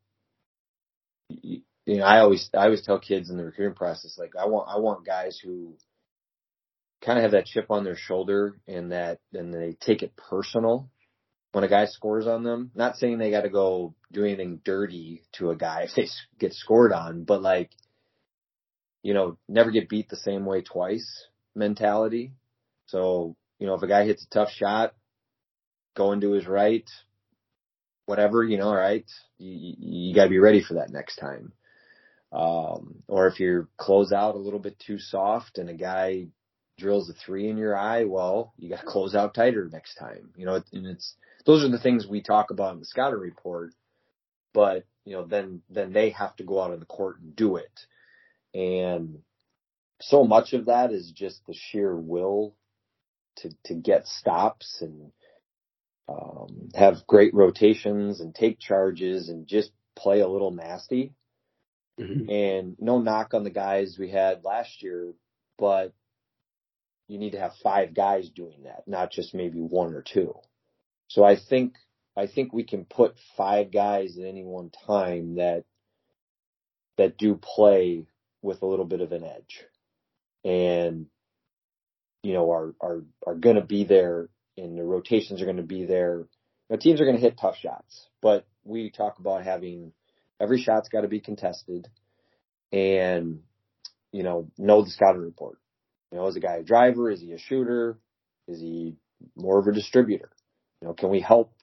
you 1.29 1.61
know, 1.85 2.03
I 2.03 2.19
always 2.19 2.49
I 2.53 2.65
always 2.65 2.81
tell 2.81 2.99
kids 2.99 3.29
in 3.29 3.37
the 3.37 3.45
recruiting 3.45 3.75
process 3.75 4.17
like 4.17 4.33
I 4.39 4.47
want 4.47 4.69
I 4.69 4.79
want 4.79 5.05
guys 5.05 5.39
who 5.43 5.75
kind 7.03 7.17
of 7.17 7.23
have 7.23 7.31
that 7.31 7.45
chip 7.45 7.67
on 7.69 7.83
their 7.83 7.97
shoulder 7.97 8.57
and 8.67 8.91
that 8.91 9.19
and 9.33 9.53
they 9.53 9.77
take 9.79 10.01
it 10.01 10.15
personal 10.15 10.89
when 11.51 11.63
a 11.63 11.69
guy 11.69 11.85
scores 11.85 12.27
on 12.27 12.43
them. 12.43 12.71
Not 12.75 12.97
saying 12.97 13.17
they 13.17 13.31
got 13.31 13.41
to 13.41 13.49
go 13.49 13.93
do 14.11 14.23
anything 14.23 14.61
dirty 14.63 15.23
to 15.33 15.51
a 15.51 15.55
guy 15.55 15.83
if 15.83 15.95
they 15.95 16.07
get 16.39 16.53
scored 16.53 16.91
on, 16.91 17.23
but 17.23 17.41
like 17.41 17.71
you 19.05 19.13
know, 19.13 19.37
never 19.47 19.69
get 19.69 19.87
beat 19.87 20.09
the 20.09 20.15
same 20.15 20.45
way 20.45 20.63
twice 20.63 21.27
mentality. 21.53 22.33
So, 22.87 23.35
you 23.59 23.67
know, 23.67 23.75
if 23.75 23.83
a 23.83 23.87
guy 23.87 24.03
hits 24.03 24.25
a 24.25 24.29
tough 24.33 24.49
shot, 24.49 24.95
go 25.95 26.11
into 26.11 26.31
his 26.31 26.47
right, 26.47 26.89
whatever, 28.05 28.43
you 28.43 28.57
know, 28.57 28.67
all 28.67 28.75
right, 28.75 29.09
You, 29.37 29.75
you 29.79 30.15
gotta 30.15 30.29
be 30.29 30.39
ready 30.39 30.61
for 30.61 30.75
that 30.75 30.91
next 30.91 31.17
time. 31.17 31.51
Um, 32.31 33.03
or 33.07 33.27
if 33.27 33.39
you're 33.39 33.67
close 33.77 34.11
out 34.11 34.35
a 34.35 34.39
little 34.39 34.59
bit 34.59 34.77
too 34.79 34.99
soft 34.99 35.57
and 35.57 35.69
a 35.69 35.73
guy 35.73 36.27
drills 36.77 37.09
a 37.09 37.13
three 37.13 37.49
in 37.49 37.57
your 37.57 37.77
eye, 37.77 38.03
well, 38.03 38.53
you 38.57 38.69
gotta 38.69 38.85
close 38.85 39.15
out 39.15 39.33
tighter 39.33 39.69
next 39.71 39.95
time. 39.95 40.31
You 40.35 40.45
know, 40.45 40.61
and 40.73 40.85
it's, 40.87 41.15
those 41.45 41.63
are 41.63 41.69
the 41.69 41.79
things 41.79 42.07
we 42.07 42.21
talk 42.21 42.51
about 42.51 42.73
in 42.73 42.79
the 42.79 42.85
scouting 42.85 43.19
report, 43.19 43.73
but, 44.53 44.85
you 45.05 45.15
know, 45.15 45.25
then, 45.25 45.61
then 45.69 45.93
they 45.93 46.09
have 46.11 46.35
to 46.37 46.43
go 46.43 46.61
out 46.61 46.71
on 46.71 46.79
the 46.79 46.85
court 46.85 47.19
and 47.21 47.35
do 47.35 47.57
it. 47.57 47.79
And 48.53 49.19
so 50.01 50.23
much 50.23 50.53
of 50.53 50.65
that 50.65 50.91
is 50.91 51.11
just 51.11 51.45
the 51.45 51.53
sheer 51.53 51.95
will 51.95 52.55
to, 53.37 53.49
to 53.65 53.73
get 53.73 54.07
stops 54.07 54.81
and, 54.81 55.11
um, 56.07 56.69
have 56.75 57.07
great 57.07 57.33
rotations 57.33 58.19
and 58.19 58.33
take 58.33 58.59
charges 58.59 59.29
and 59.29 59.47
just 59.47 59.71
play 59.95 60.19
a 60.21 60.27
little 60.27 60.51
nasty. 60.51 61.13
Mm-hmm. 61.99 62.29
And 62.29 62.75
no 62.79 62.99
knock 62.99 63.33
on 63.33 63.43
the 63.43 63.49
guys 63.49 63.97
we 63.97 64.11
had 64.11 64.43
last 64.43 64.83
year, 64.83 65.13
but 65.57 65.93
you 67.07 67.17
need 67.17 67.31
to 67.31 67.39
have 67.39 67.53
five 67.63 67.93
guys 67.93 68.29
doing 68.29 68.63
that, 68.63 68.83
not 68.87 69.11
just 69.11 69.33
maybe 69.33 69.59
one 69.59 69.93
or 69.93 70.01
two. 70.01 70.33
So 71.07 71.23
I 71.23 71.37
think, 71.37 71.75
I 72.17 72.27
think 72.27 72.51
we 72.51 72.63
can 72.63 72.85
put 72.85 73.15
five 73.37 73.71
guys 73.71 74.17
at 74.17 74.25
any 74.25 74.43
one 74.43 74.71
time 74.85 75.35
that, 75.35 75.63
that 76.97 77.17
do 77.17 77.35
play 77.35 78.07
with 78.41 78.61
a 78.61 78.65
little 78.65 78.85
bit 78.85 79.01
of 79.01 79.11
an 79.11 79.23
edge 79.23 79.65
and 80.45 81.07
you 82.23 82.33
know 82.33 82.51
are 82.51 82.75
are 82.79 83.03
are 83.25 83.35
going 83.35 83.55
to 83.55 83.63
be 83.63 83.83
there 83.83 84.29
and 84.57 84.77
the 84.77 84.83
rotations 84.83 85.41
are 85.41 85.45
going 85.45 85.57
to 85.57 85.63
be 85.63 85.85
there. 85.85 86.25
Know, 86.69 86.77
teams 86.77 86.99
are 86.99 87.05
going 87.05 87.17
to 87.17 87.21
hit 87.21 87.37
tough 87.39 87.57
shots 87.57 88.07
but 88.25 88.47
we 88.63 88.89
talk 88.89 89.19
about 89.19 89.43
having 89.43 89.93
every 90.41 90.59
shot's 90.59 90.89
got 90.89 91.01
to 91.01 91.07
be 91.07 91.19
contested 91.19 91.87
and 92.71 93.41
you 94.11 94.23
know 94.23 94.49
know 94.57 94.83
the 94.83 94.89
scouting 94.89 95.21
report. 95.21 95.59
You 96.11 96.17
know 96.17 96.25
is 96.25 96.35
a 96.35 96.39
guy 96.39 96.55
a 96.55 96.63
driver? 96.63 97.11
Is 97.11 97.21
he 97.21 97.33
a 97.33 97.37
shooter? 97.37 97.99
Is 98.47 98.59
he 98.59 98.95
more 99.35 99.59
of 99.59 99.67
a 99.67 99.73
distributor? 99.73 100.31
You 100.81 100.87
know 100.87 100.95
can 100.95 101.11
we 101.11 101.21
help 101.21 101.53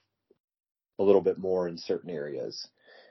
a 0.97 1.03
little 1.03 1.19
bit 1.19 1.37
more 1.37 1.67
in 1.67 1.77
certain 1.77 2.09
areas? 2.09 2.65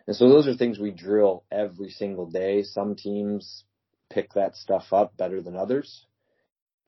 And 0.07 0.17
so 0.17 0.31
those 0.31 0.49
are 0.49 0.55
things 0.55 0.79
we 0.79 0.93
drill 0.93 1.45
every 1.53 1.91
single 1.91 2.25
day. 2.25 2.63
Some 2.63 2.97
teams 2.97 3.65
pick 4.09 4.33
that 4.33 4.57
stuff 4.57 4.95
up 4.95 5.15
better 5.19 5.43
than 5.43 5.57
others. 5.57 6.07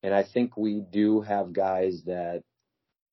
And 0.02 0.14
I 0.14 0.22
think 0.22 0.56
we 0.56 0.80
do 0.80 1.20
have 1.20 1.52
guys 1.52 2.02
that, 2.06 2.42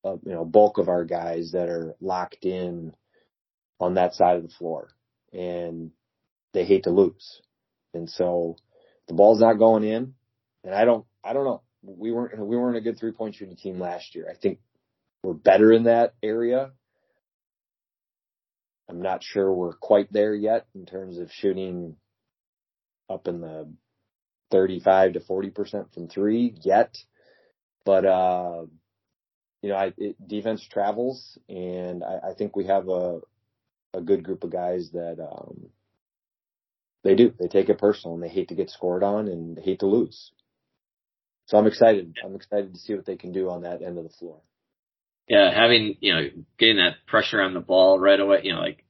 uh, 0.03 0.15
you 0.23 0.33
know, 0.33 0.45
bulk 0.45 0.77
of 0.77 0.89
our 0.89 1.05
guys 1.05 1.51
that 1.51 1.69
are 1.69 1.95
locked 2.01 2.43
in 2.45 2.93
on 3.79 3.95
that 3.95 4.13
side 4.13 4.37
of 4.37 4.43
the 4.43 4.49
floor 4.49 4.89
and 5.33 5.91
they 6.53 6.65
hate 6.65 6.83
to 6.83 6.91
lose. 6.91 7.41
And 7.93 8.09
so 8.09 8.55
the 9.07 9.13
ball's 9.13 9.41
not 9.41 9.53
going 9.53 9.83
in 9.83 10.13
and 10.63 10.73
I 10.73 10.85
don't, 10.85 11.05
I 11.23 11.33
don't 11.33 11.45
know. 11.45 11.61
We 11.83 12.11
weren't, 12.11 12.37
we 12.37 12.57
weren't 12.57 12.77
a 12.77 12.81
good 12.81 12.99
three 12.99 13.11
point 13.11 13.35
shooting 13.35 13.55
team 13.55 13.79
last 13.79 14.13
year. 14.15 14.27
I 14.29 14.35
think 14.35 14.59
we're 15.23 15.33
better 15.33 15.71
in 15.71 15.83
that 15.83 16.13
area. 16.21 16.71
I'm 18.89 19.01
not 19.01 19.23
sure 19.23 19.51
we're 19.51 19.73
quite 19.73 20.11
there 20.11 20.35
yet 20.35 20.67
in 20.75 20.85
terms 20.85 21.17
of 21.17 21.31
shooting 21.31 21.95
up 23.09 23.27
in 23.27 23.41
the 23.41 23.71
35 24.51 25.13
to 25.13 25.19
40% 25.21 25.93
from 25.93 26.07
three 26.07 26.55
yet. 26.61 26.97
But, 27.85 28.05
uh, 28.05 28.65
you 29.61 29.69
know, 29.69 29.75
I, 29.75 29.93
it, 29.97 30.27
defense 30.27 30.65
travels 30.71 31.37
and 31.49 32.03
I, 32.03 32.29
I 32.29 32.33
think 32.33 32.55
we 32.55 32.67
have 32.67 32.87
a, 32.89 33.19
a 33.93 34.01
good 34.01 34.23
group 34.23 34.43
of 34.43 34.51
guys 34.51 34.89
that, 34.93 35.19
um, 35.19 35.69
they 37.03 37.15
do. 37.15 37.33
They 37.39 37.47
take 37.47 37.69
it 37.69 37.79
personal 37.79 38.15
and 38.15 38.23
they 38.23 38.29
hate 38.29 38.49
to 38.49 38.55
get 38.55 38.69
scored 38.69 39.03
on 39.03 39.27
and 39.27 39.57
hate 39.57 39.79
to 39.79 39.87
lose. 39.87 40.31
So 41.47 41.57
I'm 41.57 41.67
excited. 41.67 42.15
I'm 42.23 42.35
excited 42.35 42.73
to 42.73 42.79
see 42.79 42.93
what 42.93 43.05
they 43.05 43.17
can 43.17 43.31
do 43.31 43.49
on 43.49 43.63
that 43.63 43.81
end 43.81 43.97
of 43.97 44.03
the 44.03 44.09
floor. 44.09 44.41
Yeah, 45.27 45.51
having 45.53 45.97
you 45.99 46.13
know 46.13 46.21
getting 46.57 46.77
that 46.77 47.05
pressure 47.07 47.41
on 47.41 47.53
the 47.53 47.59
ball 47.59 47.99
right 47.99 48.19
away. 48.19 48.41
You 48.43 48.53
know, 48.53 48.61
like 48.61 48.83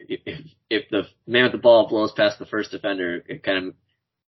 if 0.00 0.40
if 0.70 0.88
the 0.90 1.02
man 1.26 1.44
with 1.44 1.52
the 1.52 1.58
ball 1.58 1.88
blows 1.88 2.12
past 2.12 2.38
the 2.38 2.46
first 2.46 2.70
defender, 2.70 3.22
it 3.26 3.42
kind 3.42 3.68
of 3.68 3.74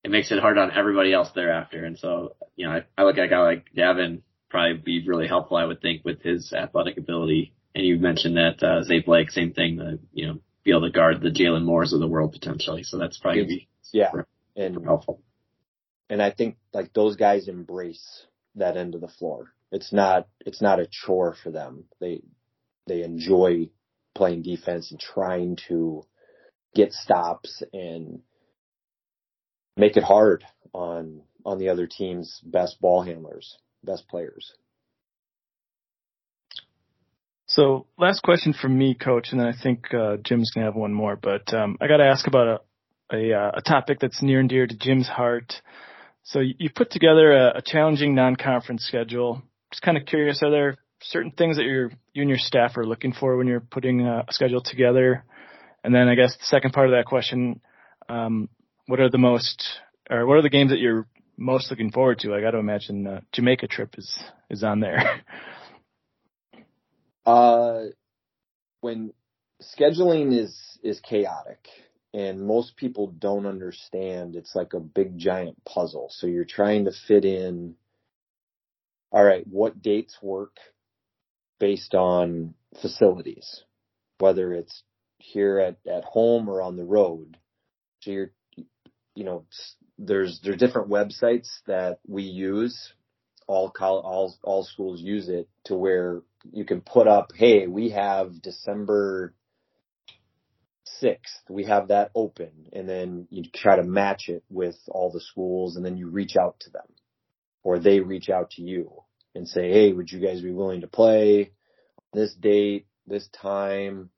it 0.03 0.11
makes 0.11 0.31
it 0.31 0.39
hard 0.39 0.57
on 0.57 0.71
everybody 0.71 1.13
else 1.13 1.29
thereafter. 1.33 1.83
And 1.83 1.97
so 1.97 2.35
you 2.55 2.67
know, 2.67 2.73
I, 2.73 2.85
I 2.97 3.03
look 3.03 3.17
at 3.17 3.25
a 3.25 3.29
guy 3.29 3.39
like 3.39 3.67
Davin 3.75 4.21
probably 4.49 4.77
be 4.77 5.07
really 5.07 5.27
helpful. 5.27 5.57
I 5.57 5.65
would 5.65 5.81
think 5.81 6.03
with 6.05 6.21
his 6.21 6.53
athletic 6.53 6.97
ability. 6.97 7.53
And 7.75 7.85
you 7.85 7.97
mentioned 7.97 8.37
that 8.37 8.63
uh, 8.63 8.83
Zay 8.83 9.01
Blake, 9.01 9.29
same 9.31 9.53
thing. 9.53 9.77
The 9.77 9.99
you 10.11 10.27
know 10.27 10.39
be 10.63 10.71
able 10.71 10.81
to 10.81 10.91
guard 10.91 11.21
the 11.21 11.29
Jalen 11.29 11.63
Moores 11.63 11.93
of 11.93 11.99
the 11.99 12.07
world 12.07 12.33
potentially. 12.33 12.83
So 12.83 12.97
that's 12.97 13.17
probably 13.17 13.41
gonna 13.41 13.47
be 13.47 13.67
yeah, 13.93 14.11
super, 14.11 14.27
and 14.55 14.75
super 14.75 14.85
helpful. 14.85 15.21
and 16.09 16.21
I 16.21 16.31
think 16.31 16.57
like 16.73 16.93
those 16.93 17.15
guys 17.15 17.47
embrace 17.47 18.25
that 18.55 18.77
end 18.77 18.95
of 18.95 19.01
the 19.01 19.07
floor. 19.07 19.53
It's 19.71 19.93
not 19.93 20.27
it's 20.45 20.61
not 20.61 20.79
a 20.79 20.87
chore 20.89 21.35
for 21.41 21.51
them. 21.51 21.85
They 21.99 22.21
they 22.87 23.03
enjoy 23.03 23.69
playing 24.15 24.41
defense 24.41 24.91
and 24.91 24.99
trying 24.99 25.57
to 25.67 26.03
get 26.73 26.91
stops 26.91 27.63
and 27.71 28.21
make 29.77 29.95
it 29.95 30.03
hard 30.03 30.43
on 30.73 31.21
on 31.45 31.59
the 31.59 31.69
other 31.69 31.87
team's 31.87 32.41
best 32.43 32.81
ball 32.81 33.03
handlers, 33.03 33.57
best 33.87 34.07
players. 34.07 34.53
So 37.47 37.87
last 37.97 38.21
question 38.23 38.53
from 38.53 38.77
me, 38.77 38.93
coach, 38.93 39.29
and 39.31 39.39
then 39.39 39.47
I 39.47 39.53
think 39.63 39.93
uh, 39.93 40.17
Jim's 40.23 40.51
gonna 40.53 40.65
have 40.65 40.75
one 40.75 40.93
more. 40.93 41.15
But 41.15 41.53
um, 41.53 41.77
I 41.81 41.87
got 41.87 41.97
to 41.97 42.05
ask 42.05 42.27
about 42.27 42.47
a, 43.11 43.15
a 43.15 43.33
uh, 43.33 43.51
a 43.55 43.61
topic 43.61 43.99
that's 43.99 44.21
near 44.21 44.41
and 44.41 44.49
dear 44.49 44.67
to 44.67 44.77
Jim's 44.77 45.07
heart. 45.07 45.53
So 46.23 46.39
you 46.39 46.55
you 46.59 46.69
put 46.69 46.91
together 46.91 47.31
a, 47.31 47.57
a 47.57 47.61
challenging 47.65 48.13
non-conference 48.13 48.83
schedule. 48.83 49.41
Just 49.71 49.81
kind 49.81 49.97
of 49.97 50.05
curious, 50.05 50.43
are 50.43 50.51
there 50.51 50.77
certain 51.01 51.31
things 51.31 51.55
that 51.55 51.63
you're 51.63 51.89
you 52.13 52.21
and 52.21 52.29
your 52.29 52.37
staff 52.37 52.75
are 52.75 52.85
looking 52.85 53.13
for 53.13 53.37
when 53.37 53.47
you're 53.47 53.61
putting 53.61 54.01
a 54.01 54.25
schedule 54.29 54.61
together? 54.61 55.23
And 55.83 55.95
then 55.95 56.09
I 56.09 56.15
guess 56.15 56.35
the 56.35 56.45
second 56.45 56.73
part 56.73 56.87
of 56.87 56.91
that 56.91 57.05
question, 57.05 57.61
um, 58.09 58.49
what 58.87 58.99
are 58.99 59.09
the 59.09 59.17
most 59.17 59.63
or 60.09 60.25
what 60.25 60.37
are 60.37 60.41
the 60.41 60.49
games 60.49 60.71
that 60.71 60.79
you're 60.79 61.07
most 61.37 61.69
looking 61.69 61.91
forward 61.91 62.19
to? 62.19 62.33
I 62.33 62.41
got 62.41 62.51
to 62.51 62.57
imagine 62.57 63.07
uh, 63.07 63.21
Jamaica 63.31 63.67
trip 63.67 63.95
is 63.97 64.23
is 64.49 64.63
on 64.63 64.79
there. 64.79 65.21
Uh, 67.25 67.87
when 68.79 69.11
scheduling 69.61 70.33
is 70.33 70.57
is 70.81 71.01
chaotic 71.01 71.67
and 72.13 72.41
most 72.41 72.77
people 72.77 73.07
don't 73.07 73.45
understand, 73.45 74.35
it's 74.35 74.55
like 74.55 74.73
a 74.73 74.79
big 74.79 75.17
giant 75.17 75.61
puzzle. 75.65 76.07
So 76.09 76.25
you're 76.25 76.45
trying 76.45 76.85
to 76.85 76.91
fit 77.07 77.25
in. 77.25 77.75
All 79.11 79.23
right, 79.23 79.45
what 79.45 79.81
dates 79.81 80.17
work 80.21 80.55
based 81.59 81.93
on 81.95 82.53
facilities, 82.81 83.63
whether 84.19 84.53
it's 84.53 84.83
here 85.17 85.59
at 85.59 85.77
at 85.85 86.03
home 86.03 86.49
or 86.49 86.61
on 86.61 86.77
the 86.77 86.85
road. 86.85 87.37
So 88.01 88.11
you're, 88.11 88.31
you 89.15 89.23
know, 89.23 89.45
there's 89.97 90.39
there's 90.43 90.57
different 90.57 90.89
websites 90.89 91.47
that 91.67 91.99
we 92.07 92.23
use. 92.23 92.93
All 93.47 93.69
col- 93.69 94.01
all 94.01 94.35
all 94.43 94.63
schools 94.63 95.01
use 95.01 95.29
it 95.29 95.47
to 95.65 95.75
where 95.75 96.21
you 96.51 96.65
can 96.65 96.81
put 96.81 97.07
up, 97.07 97.31
hey, 97.35 97.67
we 97.67 97.89
have 97.89 98.41
December 98.41 99.33
6th, 101.01 101.49
we 101.49 101.65
have 101.65 101.89
that 101.89 102.11
open, 102.15 102.67
and 102.73 102.87
then 102.87 103.27
you 103.29 103.43
try 103.53 103.75
to 103.75 103.83
match 103.83 104.29
it 104.29 104.43
with 104.49 104.77
all 104.87 105.11
the 105.11 105.19
schools, 105.19 105.75
and 105.75 105.85
then 105.85 105.97
you 105.97 106.09
reach 106.09 106.35
out 106.37 106.59
to 106.61 106.69
them, 106.69 106.87
or 107.63 107.79
they 107.79 107.99
reach 107.99 108.29
out 108.29 108.51
to 108.51 108.61
you 108.61 108.91
and 109.35 109.47
say, 109.47 109.69
hey, 109.71 109.91
would 109.91 110.11
you 110.11 110.19
guys 110.19 110.41
be 110.41 110.51
willing 110.51 110.81
to 110.81 110.87
play 110.87 111.51
this 112.13 112.33
date, 112.33 112.87
this 113.05 113.27
time, 113.29 114.09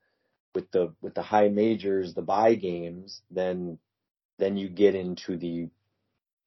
with 0.54 0.70
the 0.72 0.92
with 1.00 1.14
the 1.14 1.22
high 1.22 1.48
majors, 1.48 2.14
the 2.14 2.22
buy 2.22 2.54
games, 2.54 3.22
then 3.30 3.78
then 4.40 4.56
you 4.56 4.68
get 4.68 4.94
into 4.94 5.36
the 5.36 5.68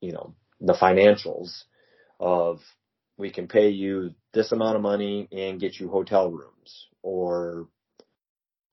you 0.01 0.11
know 0.11 0.35
the 0.59 0.73
financials 0.73 1.63
of 2.19 2.59
we 3.17 3.31
can 3.31 3.47
pay 3.47 3.69
you 3.69 4.13
this 4.33 4.51
amount 4.51 4.75
of 4.75 4.81
money 4.81 5.27
and 5.31 5.59
get 5.59 5.79
you 5.79 5.87
hotel 5.87 6.31
rooms 6.31 6.87
or 7.01 7.67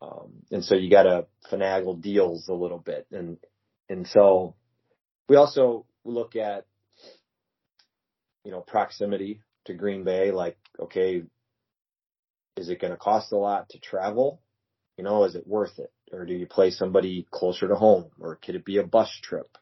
um, 0.03 0.33
and 0.51 0.65
so 0.65 0.75
you 0.75 0.91
got 0.91 1.03
to 1.03 1.27
finagle 1.53 2.01
deals 2.01 2.49
a 2.49 2.55
little 2.55 2.79
bit. 2.79 3.07
And 3.13 3.37
and 3.89 4.07
so 4.07 4.55
we 5.29 5.37
also 5.37 5.87
look 6.05 6.37
at 6.37 6.67
you 8.45 8.51
know 8.51 8.61
proximity 8.61 9.43
to 9.67 9.75
Green 9.75 10.05
Bay 10.05 10.31
like 10.31 10.57
okay 10.79 11.23
is 12.57 12.69
it 12.69 12.81
going 12.81 12.93
to 12.93 12.97
cost 12.97 13.33
a 13.33 13.37
lot 13.37 13.69
to 13.71 13.79
travel? 13.79 14.41
You 14.97 15.05
know 15.05 15.25
is 15.25 15.35
it 15.35 15.47
worth 15.47 15.79
it 15.79 15.93
or 16.13 16.25
do 16.25 16.35
you 16.35 16.47
play 16.47 16.71
somebody 16.71 17.27
closer 17.31 17.69
to 17.69 17.75
home 17.75 18.07
or 18.21 18.37
could 18.37 18.55
it 18.55 18.65
be 18.65 18.79
a 18.79 18.83
bus 18.83 19.11
trip 19.23 19.59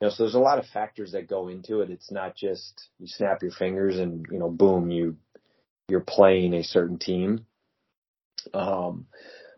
you 0.00 0.08
know, 0.08 0.14
so 0.14 0.24
there's 0.24 0.34
a 0.34 0.40
lot 0.40 0.58
of 0.58 0.66
factors 0.66 1.12
that 1.12 1.28
go 1.28 1.48
into 1.48 1.80
it. 1.80 1.88
It's 1.88 2.10
not 2.10 2.36
just 2.36 2.88
you 2.98 3.06
snap 3.06 3.42
your 3.42 3.52
fingers 3.52 3.98
and 3.98 4.26
you 4.30 4.38
know, 4.38 4.50
boom, 4.50 4.90
you 4.90 5.16
you're 5.88 6.00
playing 6.00 6.54
a 6.54 6.64
certain 6.64 6.98
team. 6.98 7.46
Um, 8.52 9.06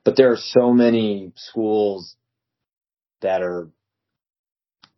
but 0.04 0.16
there 0.16 0.30
are 0.30 0.36
so 0.36 0.72
many 0.72 1.32
schools 1.34 2.16
that 3.22 3.42
are, 3.42 3.68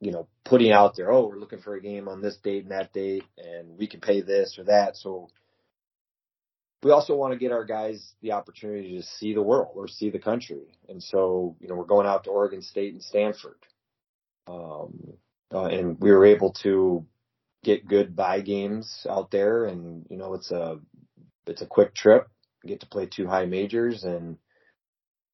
you 0.01 0.13
know, 0.13 0.29
putting 0.45 0.73
out 0.73 0.97
there, 0.97 1.11
oh, 1.11 1.29
we're 1.29 1.39
looking 1.39 1.61
for 1.61 1.75
a 1.75 1.81
game 1.81 2.09
on 2.09 2.21
this 2.21 2.37
date 2.37 2.65
and 2.65 2.73
that 2.73 2.93
date, 2.93 3.25
and 3.39 3.79
we 3.79 3.87
can 3.87 4.01
pay 4.01 4.21
this 4.21 4.57
or 4.59 4.65
that. 4.65 4.97
So 4.97 5.29
we 6.83 6.91
also 6.91 7.17
want 7.17 7.33
to 7.33 7.39
get 7.39 7.53
our 7.53 7.65
guys 7.65 8.13
the 8.23 8.33
opportunity 8.33 8.97
to 8.97 9.03
see 9.03 9.35
the 9.35 9.43
world 9.43 9.73
or 9.75 9.89
see 9.89 10.11
the 10.11 10.19
country. 10.19 10.67
And 10.89 11.03
so, 11.03 11.57
you 11.61 11.69
know, 11.69 11.75
we're 11.75 11.85
going 11.85 12.07
out 12.07 12.25
to 12.25 12.31
Oregon 12.31 12.63
State 12.63 12.93
and 12.93 13.03
Stanford. 13.03 13.59
Um, 14.47 15.15
uh, 15.53 15.67
and 15.67 15.99
we 16.01 16.11
were 16.11 16.27
able 16.27 16.53
to 16.63 17.05
get 17.65 17.89
good 17.89 18.15
buy 18.15 18.41
games 18.41 19.07
out 19.09 19.31
there. 19.31 19.65
And 19.65 20.07
you 20.09 20.17
know, 20.17 20.35
it's 20.35 20.51
a 20.51 20.79
it's 21.47 21.63
a 21.63 21.67
quick 21.67 21.95
trip. 21.95 22.29
Get 22.67 22.81
to 22.81 22.87
play 22.87 23.07
two 23.07 23.27
high 23.27 23.47
majors 23.47 24.05
and 24.05 24.37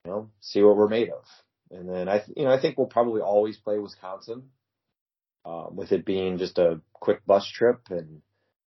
you 0.04 0.10
know 0.10 0.30
see 0.40 0.62
what 0.62 0.76
we're 0.76 0.88
made 0.88 1.10
of. 1.10 1.24
And 1.70 1.88
then 1.88 2.08
I 2.08 2.22
you 2.36 2.44
know 2.44 2.52
I 2.52 2.60
think 2.60 2.78
we'll 2.78 2.86
probably 2.86 3.20
always 3.20 3.56
play 3.56 3.78
Wisconsin, 3.78 4.50
uh, 5.44 5.66
with 5.70 5.92
it 5.92 6.04
being 6.04 6.38
just 6.38 6.58
a 6.58 6.80
quick 6.92 7.24
bus 7.26 7.46
trip. 7.48 7.80
And 7.90 8.08
you 8.08 8.20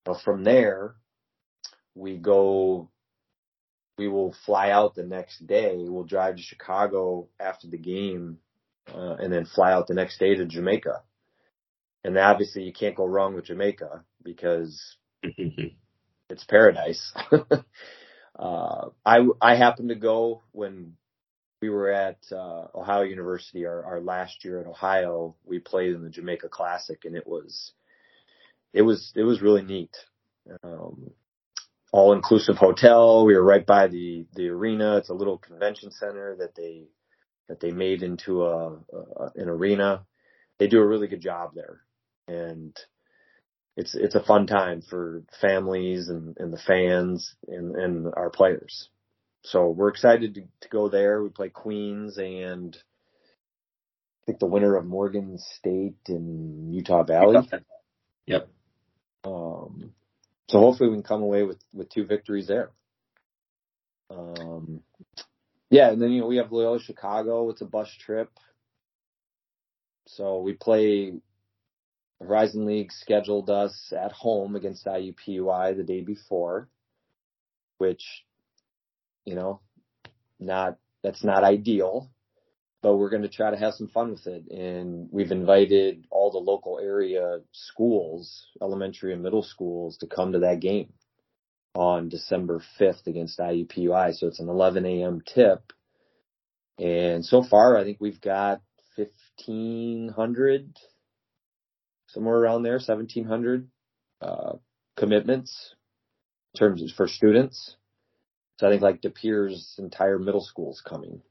know, 0.06 0.20
from 0.24 0.44
there, 0.44 0.96
we 1.98 2.18
go. 2.18 2.90
We 3.98 4.08
will 4.08 4.36
fly 4.46 4.70
out 4.70 4.94
the 4.94 5.04
next 5.04 5.48
day. 5.48 5.76
We'll 5.76 6.04
drive 6.04 6.36
to 6.36 6.42
Chicago 6.42 7.30
after 7.40 7.68
the 7.68 7.80
game, 7.80 8.38
uh, 8.94 9.16
and 9.16 9.34
then 9.34 9.46
fly 9.46 9.72
out 9.72 9.88
the 9.88 9.96
next 9.96 10.20
day 10.20 10.36
to 10.36 10.46
Jamaica 10.46 11.02
and 12.08 12.18
obviously 12.18 12.64
you 12.64 12.72
can't 12.72 12.96
go 12.96 13.06
wrong 13.06 13.36
with 13.36 13.46
Jamaica 13.46 14.04
because 14.24 14.96
it's 15.24 16.44
paradise. 16.46 17.14
uh, 18.40 18.86
I, 19.06 19.18
I 19.42 19.56
happened 19.56 19.90
to 19.90 19.96
go 19.96 20.44
when 20.54 20.94
we 21.62 21.70
were 21.70 21.92
at 21.92 22.20
uh, 22.32 22.68
Ohio 22.74 23.02
University, 23.02 23.66
our, 23.66 23.84
our 23.84 24.00
last 24.00 24.46
year 24.46 24.62
at 24.62 24.68
Ohio, 24.68 25.36
we 25.44 25.60
played 25.60 25.94
in 25.94 26.02
the 26.02 26.10
Jamaica 26.10 26.48
Classic 26.48 27.04
and 27.04 27.16
it 27.16 27.28
was, 27.28 27.74
it 28.74 28.84
was, 28.84 29.12
it 29.16 29.24
was 29.24 29.42
really 29.42 29.64
neat. 29.64 29.96
Um, 30.64 31.12
all 31.92 32.14
inclusive 32.14 32.58
hotel. 32.58 33.26
We 33.26 33.36
were 33.36 33.44
right 33.44 33.66
by 33.66 33.88
the, 33.88 34.26
the 34.34 34.50
arena. 34.50 34.98
It's 34.98 35.10
a 35.10 35.14
little 35.14 35.38
convention 35.38 35.92
center 35.92 36.36
that 36.40 36.56
they, 36.56 36.84
that 37.48 37.60
they 37.60 37.72
made 37.72 38.04
into 38.04 38.44
a, 38.44 38.74
a 38.74 39.32
an 39.36 39.50
arena. 39.50 40.06
They 40.60 40.68
do 40.68 40.80
a 40.80 40.88
really 40.88 41.08
good 41.08 41.22
job 41.22 41.52
there 41.56 41.82
and 42.28 42.78
it's 43.76 43.96
it's 43.96 44.16
a 44.16 44.24
fun 44.24 44.48
time 44.48 44.82
for 44.82 45.24
families 45.40 46.10
and, 46.10 46.36
and 46.40 46.52
the 46.52 46.58
fans 46.58 47.36
and, 47.48 47.76
and 47.76 48.14
our 48.16 48.30
players. 48.30 48.90
So 49.44 49.70
we're 49.70 49.90
excited 49.90 50.36
to, 50.36 50.42
to 50.62 50.70
go 50.70 50.90
there. 50.90 51.24
We 51.24 51.30
play 51.30 51.50
Queens 51.50 52.18
and 52.18 52.76
I 52.76 54.26
think 54.26 54.40
the 54.40 54.46
winner 54.46 54.76
of 54.76 54.86
Morgan 54.86 55.38
State 55.38 55.96
and 56.08 56.74
Utah 56.74 57.04
Valley. 57.04 57.36
Yep. 58.26 58.50
Um, 59.24 59.94
so 60.50 60.60
hopefully 60.60 60.90
we 60.90 60.96
can 60.96 61.04
come 61.04 61.22
away 61.22 61.44
with, 61.44 61.60
with 61.74 61.90
two 61.90 62.06
victories 62.06 62.48
there. 62.48 62.72
Um, 64.10 64.82
yeah, 65.70 65.92
and 65.92 66.02
then 66.02 66.12
you 66.12 66.22
know 66.22 66.28
we 66.28 66.38
have 66.38 66.52
Loyola 66.52 66.80
Chicago. 66.80 67.50
It's 67.50 67.62
a 67.62 67.66
bus 67.66 67.90
trip, 68.00 68.32
so 70.08 70.40
we 70.40 70.54
play. 70.54 71.14
Horizon 72.20 72.66
League 72.66 72.92
scheduled 72.92 73.52
us 73.52 73.94
at 73.96 74.12
home 74.12 74.56
against 74.56 74.88
IUPUI 74.88 75.78
the 75.78 75.84
day 75.84 76.02
before, 76.02 76.68
which, 77.78 78.04
you 79.24 79.36
know, 79.36 79.60
not 80.40 80.78
that's 81.04 81.24
not 81.24 81.44
ideal, 81.44 82.10
but 82.88 82.96
we're 82.96 83.10
going 83.10 83.24
to 83.24 83.28
try 83.28 83.52
to 83.52 83.58
have 83.58 83.74
some 83.74 83.90
fun 83.90 84.12
with 84.12 84.28
it. 84.28 84.50
And 84.50 85.10
we've 85.12 85.34
invited 85.34 86.08
all 86.10 86.32
the 86.32 86.38
local 86.38 86.80
area 86.80 87.40
schools, 87.52 88.48
elementary 88.62 89.12
and 89.12 89.22
middle 89.22 89.44
schools, 89.44 89.98
to 89.98 90.08
come 90.08 90.32
to 90.32 90.40
that 90.40 90.62
game 90.62 90.94
on 91.76 92.08
December 92.08 92.64
5th 92.80 93.06
against 93.06 93.40
IUPUI. 93.40 94.16
So 94.16 94.28
it's 94.28 94.40
an 94.40 94.48
11 94.48 94.86
a.m. 94.86 95.22
tip. 95.26 95.74
And 96.80 97.26
so 97.26 97.44
far, 97.44 97.78
I 97.78 97.84
think 97.84 97.98
we've 98.00 98.22
got 98.22 98.62
1,500, 98.96 100.78
somewhere 102.08 102.38
around 102.38 102.64
there, 102.64 102.76
1,700 102.76 103.68
uh, 104.22 104.54
commitments 104.96 105.76
in 106.54 106.60
terms 106.60 106.82
of 106.82 106.92
for 106.96 107.10
students. 107.10 107.76
So 108.60 108.68
I 108.68 108.70
think 108.72 108.82
like 108.82 109.02
De 109.02 109.10
Pere's 109.10 109.76
entire 109.78 110.20
middle 110.20 110.40
school 110.40 110.72
is 110.72 110.80
coming. 110.80 111.22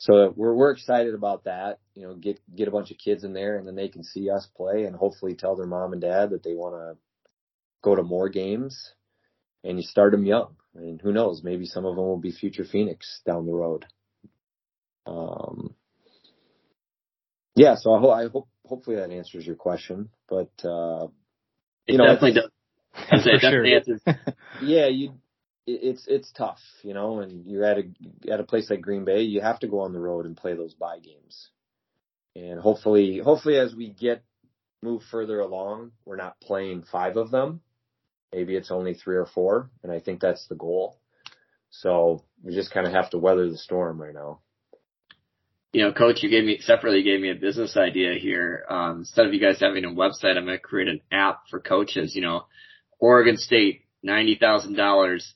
So 0.00 0.32
we're 0.34 0.54
we're 0.54 0.70
excited 0.70 1.14
about 1.14 1.44
that. 1.44 1.78
You 1.94 2.04
know, 2.08 2.14
get 2.14 2.40
get 2.56 2.68
a 2.68 2.70
bunch 2.70 2.90
of 2.90 2.96
kids 2.96 3.22
in 3.22 3.34
there, 3.34 3.58
and 3.58 3.66
then 3.68 3.76
they 3.76 3.88
can 3.88 4.02
see 4.02 4.30
us 4.30 4.48
play, 4.56 4.84
and 4.84 4.96
hopefully 4.96 5.34
tell 5.34 5.56
their 5.56 5.66
mom 5.66 5.92
and 5.92 6.00
dad 6.00 6.30
that 6.30 6.42
they 6.42 6.54
want 6.54 6.74
to 6.74 6.96
go 7.82 7.94
to 7.94 8.02
more 8.02 8.28
games. 8.30 8.92
And 9.62 9.76
you 9.78 9.82
start 9.82 10.12
them 10.12 10.24
young. 10.24 10.56
I 10.74 10.80
mean, 10.80 10.98
who 11.02 11.12
knows? 11.12 11.42
Maybe 11.44 11.66
some 11.66 11.84
of 11.84 11.96
them 11.96 12.04
will 12.06 12.16
be 12.16 12.32
future 12.32 12.64
Phoenix 12.64 13.20
down 13.26 13.44
the 13.44 13.52
road. 13.52 13.84
Um, 15.06 15.74
yeah. 17.54 17.74
So 17.74 17.92
I 17.92 18.00
hope 18.00 18.10
I 18.12 18.26
hope 18.28 18.48
hopefully 18.64 18.96
that 18.96 19.10
answers 19.10 19.46
your 19.46 19.56
question. 19.56 20.08
But 20.30 20.50
uh, 20.64 21.08
It 21.86 21.92
you 21.92 21.98
know, 21.98 22.06
definitely 22.06 22.40
does. 22.40 22.50
It 23.12 23.22
For 23.22 23.38
sure. 23.38 23.66
answers. 23.66 24.00
yeah, 24.62 24.86
you 24.86 25.10
it- 25.10 25.19
it's 25.82 26.06
it's 26.08 26.32
tough, 26.32 26.60
you 26.82 26.94
know, 26.94 27.20
and 27.20 27.46
you're 27.46 27.64
at 27.64 27.78
a 27.78 27.84
at 28.32 28.40
a 28.40 28.44
place 28.44 28.70
like 28.70 28.80
Green 28.80 29.04
Bay, 29.04 29.22
you 29.22 29.40
have 29.40 29.60
to 29.60 29.68
go 29.68 29.80
on 29.80 29.92
the 29.92 30.00
road 30.00 30.26
and 30.26 30.36
play 30.36 30.54
those 30.54 30.74
buy 30.74 30.98
games. 30.98 31.50
And 32.36 32.60
hopefully 32.60 33.18
hopefully 33.18 33.56
as 33.58 33.74
we 33.74 33.88
get 33.90 34.22
move 34.82 35.02
further 35.10 35.40
along, 35.40 35.92
we're 36.04 36.16
not 36.16 36.40
playing 36.40 36.84
five 36.90 37.16
of 37.16 37.30
them. 37.30 37.60
Maybe 38.32 38.56
it's 38.56 38.70
only 38.70 38.94
three 38.94 39.16
or 39.16 39.26
four, 39.26 39.70
and 39.82 39.92
I 39.92 40.00
think 40.00 40.20
that's 40.20 40.46
the 40.48 40.54
goal. 40.56 40.98
So 41.70 42.24
we 42.42 42.54
just 42.54 42.72
kind 42.72 42.86
of 42.86 42.92
have 42.92 43.10
to 43.10 43.18
weather 43.18 43.48
the 43.50 43.58
storm 43.58 44.00
right 44.00 44.14
now. 44.14 44.40
you 45.72 45.82
know, 45.84 45.92
coach, 45.92 46.22
you 46.22 46.30
gave 46.30 46.44
me 46.44 46.58
separately 46.60 47.02
gave 47.02 47.20
me 47.20 47.30
a 47.30 47.34
business 47.34 47.76
idea 47.76 48.14
here. 48.18 48.64
Um, 48.68 49.00
instead 49.00 49.26
of 49.26 49.34
you 49.34 49.40
guys 49.40 49.60
having 49.60 49.84
a 49.84 49.88
website, 49.88 50.36
I'm 50.36 50.44
going 50.46 50.56
to 50.56 50.58
create 50.58 50.88
an 50.88 51.00
app 51.12 51.42
for 51.48 51.60
coaches. 51.60 52.14
You 52.16 52.22
know, 52.22 52.46
Oregon 52.98 53.36
State, 53.36 53.82
ninety 54.02 54.36
thousand 54.40 54.74
dollars, 54.74 55.34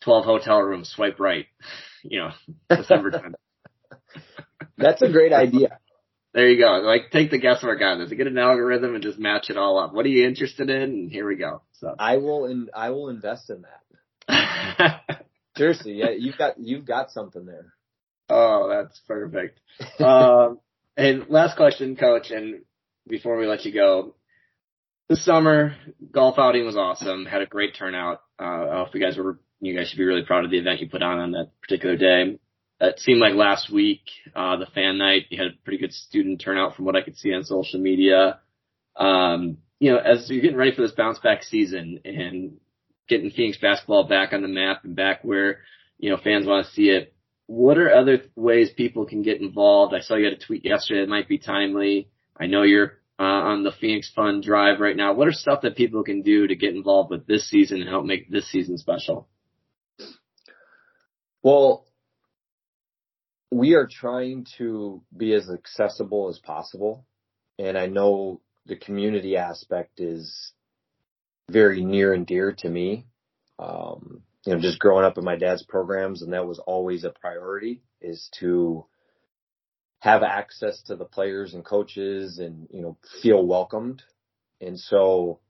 twelve 0.00 0.24
hotel 0.24 0.60
rooms, 0.60 0.88
swipe 0.88 1.20
right. 1.20 1.46
You 2.02 2.20
know, 2.20 2.30
December 2.74 3.10
10th. 3.10 3.34
That's 4.78 5.02
a 5.02 5.12
great 5.12 5.34
idea. 5.34 5.78
There 6.32 6.48
you 6.48 6.58
go. 6.58 6.78
Like 6.78 7.10
take 7.12 7.30
the 7.30 7.36
guesswork 7.36 7.82
out 7.82 8.00
of 8.00 8.08
this. 8.08 8.16
Get 8.16 8.26
an 8.26 8.38
algorithm 8.38 8.94
and 8.94 9.02
just 9.02 9.18
match 9.18 9.50
it 9.50 9.58
all 9.58 9.78
up. 9.78 9.92
What 9.92 10.06
are 10.06 10.08
you 10.08 10.26
interested 10.26 10.70
in? 10.70 10.80
And 10.82 11.12
here 11.12 11.28
we 11.28 11.36
go. 11.36 11.60
So. 11.72 11.94
I 11.98 12.16
will 12.16 12.46
and 12.46 12.70
I 12.72 12.88
will 12.88 13.10
invest 13.10 13.50
in 13.50 13.64
that. 14.28 15.00
Seriously, 15.58 15.92
yeah, 15.92 16.10
you've 16.16 16.38
got 16.38 16.58
you've 16.58 16.86
got 16.86 17.10
something 17.10 17.44
there. 17.44 17.74
Oh, 18.30 18.68
that's 18.70 18.98
perfect. 19.06 19.60
um, 20.00 20.60
and 20.96 21.28
last 21.28 21.56
question, 21.56 21.96
coach, 21.96 22.30
and 22.30 22.62
before 23.08 23.36
we 23.36 23.46
let 23.46 23.64
you 23.64 23.72
go, 23.72 24.14
this 25.08 25.24
summer 25.24 25.74
golf 26.12 26.38
outing 26.38 26.64
was 26.64 26.76
awesome. 26.76 27.26
Had 27.26 27.42
a 27.42 27.46
great 27.46 27.74
turnout. 27.76 28.22
Uh, 28.38 28.44
I 28.44 28.82
if 28.82 28.94
you 28.94 29.00
guys 29.00 29.16
were, 29.16 29.38
you 29.60 29.76
guys 29.76 29.88
should 29.88 29.98
be 29.98 30.04
really 30.04 30.24
proud 30.24 30.44
of 30.44 30.50
the 30.50 30.58
event 30.58 30.80
you 30.80 30.88
put 30.88 31.02
on 31.02 31.18
on 31.18 31.32
that 31.32 31.50
particular 31.60 31.96
day. 31.96 32.38
It 32.80 32.98
seemed 32.98 33.20
like 33.20 33.34
last 33.34 33.70
week, 33.70 34.00
uh, 34.34 34.56
the 34.56 34.66
fan 34.66 34.96
night, 34.96 35.26
you 35.28 35.36
had 35.36 35.48
a 35.48 35.64
pretty 35.64 35.78
good 35.78 35.92
student 35.92 36.40
turnout 36.40 36.76
from 36.76 36.86
what 36.86 36.96
I 36.96 37.02
could 37.02 37.16
see 37.16 37.32
on 37.34 37.44
social 37.44 37.78
media. 37.78 38.40
Um, 38.96 39.58
you 39.78 39.92
know, 39.92 39.98
as 39.98 40.30
you're 40.30 40.40
getting 40.40 40.56
ready 40.56 40.74
for 40.74 40.82
this 40.82 40.92
bounce 40.92 41.18
back 41.18 41.42
season 41.42 42.00
and 42.04 42.58
getting 43.08 43.30
Phoenix 43.30 43.58
basketball 43.58 44.04
back 44.04 44.32
on 44.32 44.40
the 44.40 44.48
map 44.48 44.84
and 44.84 44.96
back 44.96 45.22
where, 45.22 45.58
you 45.98 46.10
know, 46.10 46.16
fans 46.16 46.46
want 46.46 46.66
to 46.66 46.72
see 46.72 46.88
it, 46.88 47.14
what 47.46 47.76
are 47.76 47.92
other 47.92 48.22
ways 48.36 48.70
people 48.74 49.04
can 49.04 49.22
get 49.22 49.40
involved? 49.40 49.92
I 49.92 50.00
saw 50.00 50.14
you 50.14 50.24
had 50.24 50.34
a 50.34 50.38
tweet 50.38 50.64
yesterday 50.64 51.00
that 51.00 51.08
might 51.08 51.28
be 51.28 51.38
timely. 51.38 52.08
I 52.38 52.46
know 52.46 52.62
you're 52.62 53.00
uh, 53.18 53.24
on 53.24 53.64
the 53.64 53.72
Phoenix 53.72 54.10
Fund 54.14 54.42
Drive 54.42 54.80
right 54.80 54.96
now. 54.96 55.12
What 55.12 55.28
are 55.28 55.32
stuff 55.32 55.62
that 55.62 55.76
people 55.76 56.04
can 56.04 56.22
do 56.22 56.46
to 56.46 56.54
get 56.54 56.74
involved 56.74 57.10
with 57.10 57.26
this 57.26 57.50
season 57.50 57.80
and 57.80 57.90
help 57.90 58.06
make 58.06 58.30
this 58.30 58.48
season 58.50 58.78
special? 58.78 59.28
Well, 61.42 61.86
we 63.50 63.74
are 63.74 63.88
trying 63.90 64.46
to 64.58 65.02
be 65.16 65.34
as 65.34 65.50
accessible 65.50 66.28
as 66.28 66.38
possible. 66.38 67.06
And 67.58 67.76
I 67.76 67.86
know 67.86 68.40
the 68.66 68.76
community 68.76 69.36
aspect 69.36 70.00
is 70.00 70.52
very 71.50 71.84
near 71.84 72.12
and 72.12 72.26
dear 72.26 72.52
to 72.58 72.68
me. 72.68 73.06
Um, 73.58 74.22
you 74.46 74.54
know, 74.54 74.60
just 74.60 74.78
growing 74.78 75.04
up 75.04 75.18
in 75.18 75.24
my 75.24 75.36
dad's 75.36 75.64
programs, 75.64 76.22
and 76.22 76.32
that 76.32 76.46
was 76.46 76.58
always 76.58 77.04
a 77.04 77.10
priority 77.10 77.82
is 78.00 78.30
to 78.40 78.86
have 79.98 80.22
access 80.22 80.80
to 80.82 80.96
the 80.96 81.04
players 81.04 81.52
and 81.52 81.62
coaches 81.64 82.38
and, 82.38 82.66
you 82.70 82.80
know, 82.80 82.96
feel 83.22 83.46
welcomed. 83.46 84.02
And 84.60 84.78
so, 84.80 85.40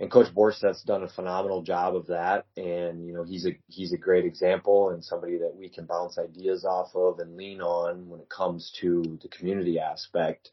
and 0.00 0.10
Coach 0.10 0.34
Borseth's 0.34 0.82
done 0.82 1.04
a 1.04 1.08
phenomenal 1.08 1.62
job 1.62 1.94
of 1.94 2.08
that. 2.08 2.46
And, 2.56 3.06
you 3.06 3.14
know, 3.14 3.22
he's 3.22 3.46
a, 3.46 3.56
he's 3.68 3.92
a 3.92 3.98
great 3.98 4.24
example 4.24 4.90
and 4.90 5.04
somebody 5.04 5.38
that 5.38 5.54
we 5.54 5.68
can 5.68 5.86
bounce 5.86 6.18
ideas 6.18 6.64
off 6.64 6.94
of 6.94 7.20
and 7.20 7.36
lean 7.36 7.60
on 7.60 8.08
when 8.08 8.20
it 8.20 8.28
comes 8.28 8.72
to 8.80 9.18
the 9.22 9.28
community 9.28 9.78
aspect. 9.78 10.50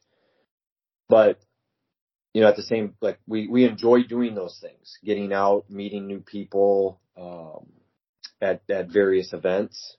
But, 1.10 1.40
you 2.34 2.42
know, 2.42 2.48
at 2.48 2.56
the 2.56 2.62
same, 2.62 2.96
like 3.02 3.20
we, 3.28 3.48
we 3.48 3.66
enjoy 3.66 4.04
doing 4.04 4.36
those 4.36 4.60
things, 4.62 4.98
getting 5.04 5.34
out, 5.34 5.66
meeting 5.70 6.06
new 6.06 6.20
people, 6.20 7.02
um, 7.18 7.66
at, 8.40 8.62
at 8.70 8.90
various 8.90 9.34
events. 9.34 9.98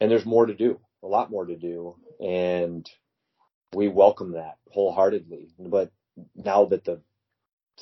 And 0.00 0.10
there's 0.10 0.26
more 0.26 0.46
to 0.46 0.54
do, 0.54 0.80
a 1.02 1.06
lot 1.06 1.30
more 1.30 1.46
to 1.46 1.56
do. 1.56 1.94
And 2.18 2.88
we 3.72 3.88
welcome 3.88 4.32
that 4.32 4.56
wholeheartedly. 4.72 5.50
But 5.58 5.92
now 6.34 6.64
that 6.66 6.84
the 6.84 7.00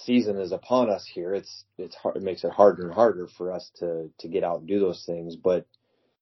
season 0.05 0.39
is 0.39 0.53
upon 0.53 0.91
us 0.91 1.07
here, 1.13 1.35
it's 1.35 1.65
it's 1.77 1.97
hard. 1.97 2.17
It 2.17 2.23
makes 2.23 2.45
it 2.45 2.53
harder 2.53 2.85
and 2.85 2.95
harder 2.95 3.29
for 3.37 3.53
us 3.53 3.71
to 3.79 4.11
to 4.19 4.29
get 4.29 4.45
out 4.45 4.61
and 4.61 4.69
do 4.69 4.81
those 4.81 5.05
things. 5.05 5.37
But 5.37 5.67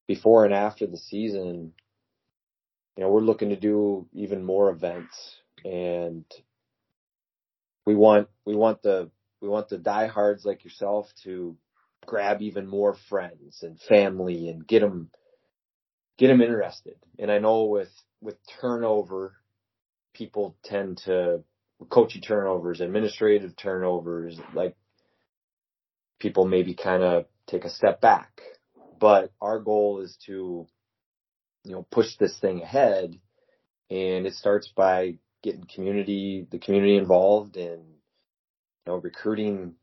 before 0.06 0.44
and 0.44 0.54
after 0.54 0.86
the 0.86 0.96
season, 0.96 1.72
you 2.96 3.04
know, 3.04 3.10
we're 3.10 3.20
looking 3.20 3.50
to 3.50 3.56
do 3.56 4.06
even 4.12 4.44
more 4.44 4.70
events, 4.70 5.36
and 5.64 6.24
we 7.86 7.94
want 7.94 8.28
we 8.44 8.54
want 8.56 8.82
the 8.82 9.10
we 9.40 9.48
want 9.48 9.68
the 9.68 9.78
diehards 9.78 10.44
like 10.44 10.64
yourself 10.64 11.08
to 11.24 11.56
grab 12.06 12.40
even 12.40 12.66
more 12.66 12.96
friends 13.08 13.62
and 13.62 13.80
family 13.80 14.48
and 14.48 14.66
get 14.66 14.80
them 14.80 15.10
get 16.18 16.28
them 16.28 16.40
interested. 16.40 16.96
And 17.18 17.30
I 17.30 17.38
know 17.38 17.64
with 17.64 17.92
with 18.20 18.36
turnover, 18.60 19.34
people 20.14 20.56
tend 20.64 20.98
to 21.04 21.42
coaching 21.90 22.22
turnovers, 22.22 22.80
administrative 22.80 23.56
turnovers, 23.56 24.38
like 24.54 24.76
people 26.18 26.46
maybe 26.46 26.74
kind 26.74 27.02
of 27.02 27.26
take 27.46 27.64
a 27.64 27.70
step 27.70 28.00
back. 28.00 28.40
But 28.98 29.32
our 29.40 29.58
goal 29.58 30.00
is 30.00 30.16
to, 30.26 30.66
you 31.64 31.72
know, 31.72 31.86
push 31.90 32.16
this 32.16 32.38
thing 32.38 32.62
ahead. 32.62 33.18
And 33.90 34.26
it 34.26 34.34
starts 34.34 34.68
by 34.74 35.18
getting 35.42 35.66
community, 35.72 36.46
the 36.50 36.58
community 36.58 36.96
involved 36.96 37.56
and, 37.56 37.82
you 37.82 38.86
know, 38.86 38.96
recruiting 38.96 39.74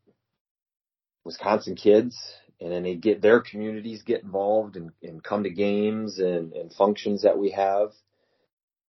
Wisconsin 1.24 1.76
kids 1.76 2.18
and 2.64 2.72
then 2.72 2.84
they 2.84 2.96
get 2.96 3.22
their 3.22 3.42
communities 3.42 4.04
get 4.04 4.24
involved 4.24 4.78
and, 4.78 4.92
and 5.02 5.24
come 5.24 5.44
to 5.44 5.50
games 5.50 6.20
and, 6.20 6.54
and 6.54 6.74
functions 6.74 7.24
that 7.24 7.38
we 7.38 7.52
have. 7.52 7.92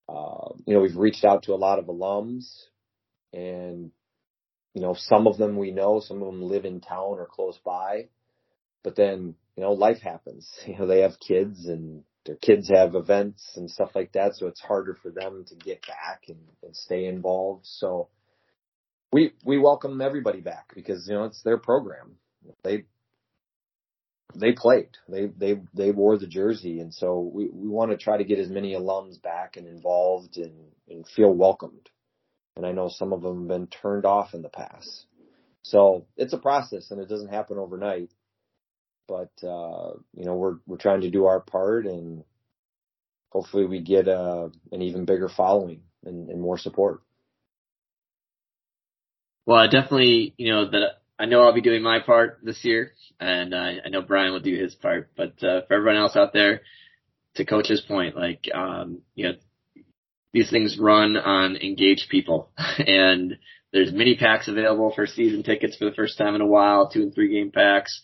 Uh, 0.09 0.51
you 0.67 0.75
know, 0.75 0.81
we've 0.81 0.97
reached 0.97 1.25
out 1.25 1.45
to 1.45 1.55
a 1.55 1.57
lot 1.57 1.79
of 1.79 1.87
alums 1.87 2.65
and 3.33 3.91
you 4.75 4.83
know 4.83 4.95
some 4.97 5.27
of 5.27 5.39
them 5.39 5.57
we 5.57 5.71
know 5.71 6.01
some 6.01 6.23
of 6.23 6.27
them 6.27 6.43
live 6.43 6.65
in 6.65 6.81
town 6.81 7.19
or 7.19 7.27
close 7.31 7.59
by 7.65 8.09
but 8.83 8.97
then 8.97 9.35
you 9.57 9.63
know 9.63 9.73
life 9.73 10.01
happens 10.01 10.51
you 10.67 10.77
know 10.79 10.87
they 10.87 11.01
have 11.01 11.19
kids 11.21 11.67
and 11.67 12.03
their 12.25 12.37
kids 12.37 12.71
have 12.73 12.95
events 12.95 13.53
and 13.57 13.71
stuff 13.71 13.91
like 13.95 14.13
that 14.13 14.35
so 14.35 14.47
it's 14.47 14.61
harder 14.61 14.97
for 15.03 15.11
them 15.11 15.45
to 15.49 15.57
get 15.57 15.85
back 15.87 16.23
and, 16.29 16.39
and 16.63 16.77
stay 16.77 17.07
involved 17.07 17.67
so 17.67 18.09
we 19.13 19.33
we 19.45 19.59
welcome 19.59 20.01
everybody 20.01 20.41
back 20.41 20.73
because 20.75 21.07
you 21.09 21.15
know 21.15 21.25
it's 21.25 21.43
their 21.43 21.59
program 21.59 22.17
they 22.63 22.85
they 24.35 24.53
played. 24.53 24.91
They 25.09 25.27
they 25.27 25.61
they 25.75 25.91
wore 25.91 26.19
the 26.19 26.27
jersey, 26.27 26.81
and 26.81 26.93
so 26.93 27.21
we 27.21 27.49
we 27.53 27.69
want 27.69 27.91
to 27.91 27.97
try 27.97 28.17
to 28.17 28.25
get 28.25 28.39
as 28.39 28.49
many 28.49 28.75
alums 28.75 29.21
back 29.21 29.57
and 29.57 29.67
involved 29.67 30.37
and 30.37 30.55
and 30.89 31.07
feel 31.09 31.33
welcomed. 31.33 31.89
And 32.57 32.67
I 32.67 32.73
know 32.73 32.89
some 32.89 33.13
of 33.13 33.23
them 33.23 33.41
have 33.41 33.49
been 33.49 33.67
turned 33.67 34.05
off 34.05 34.35
in 34.35 34.43
the 34.43 34.49
past. 34.49 35.07
So 35.63 36.07
it's 36.17 36.33
a 36.33 36.39
process, 36.39 36.91
and 36.91 37.01
it 37.01 37.09
doesn't 37.09 37.29
happen 37.29 37.59
overnight. 37.59 38.11
But 39.09 39.31
uh, 39.43 39.95
you 40.15 40.25
know, 40.25 40.35
we're 40.35 40.57
we're 40.67 40.77
trying 40.77 41.03
to 41.03 41.11
do 41.11 41.27
our 41.27 41.41
part, 41.41 41.87
and 41.87 42.25
hopefully, 43.31 43.67
we 43.67 43.81
get 43.81 44.09
uh, 44.09 44.49
an 44.71 44.83
even 44.83 45.05
bigger 45.05 45.29
following 45.29 45.83
and, 46.05 46.29
and 46.29 46.41
more 46.41 46.59
support. 46.59 47.03
Well, 49.47 49.59
I 49.59 49.67
definitely, 49.67 50.35
you 50.37 50.53
know 50.53 50.71
that 50.71 51.01
I 51.19 51.27
know 51.27 51.43
I'll 51.43 51.55
be 51.55 51.61
doing 51.61 51.83
my 51.83 52.01
part 52.01 52.41
this 52.43 52.65
year, 52.65 52.93
and 53.21 53.55
I, 53.55 53.79
I 53.85 53.89
know 53.89 54.03
Brian 54.03 54.33
will 54.33 54.41
do 54.41 54.57
his 54.57 54.75
part. 54.75 55.11
But 55.17 55.43
uh, 55.43 55.63
for 55.67 55.75
everyone 55.75 55.97
else 55.97 56.17
out 56.17 56.33
there, 56.33 56.63
to 57.35 57.45
Coach's 57.45 57.81
point, 57.81 58.17
like 58.17 58.49
um, 58.55 59.03
you 59.15 59.29
know, 59.29 59.35
these 60.33 60.51
things 60.51 60.79
run 60.79 61.17
on 61.17 61.57
engaged 61.57 62.09
people, 62.11 62.51
and 62.79 63.39
there's 63.73 63.93
mini 63.93 64.17
packs 64.17 64.49
available 64.49 64.93
for 64.95 65.07
season 65.07 65.43
tickets 65.43 65.77
for 65.77 65.87
the 65.87 65.95
first 65.95 66.19
time 66.19 66.35
in 66.35 66.41
a 66.41 66.47
while, 66.47 66.91
two 66.91 67.03
and 67.03 67.15
three 67.15 67.33
game 67.33 67.51
packs. 67.51 68.03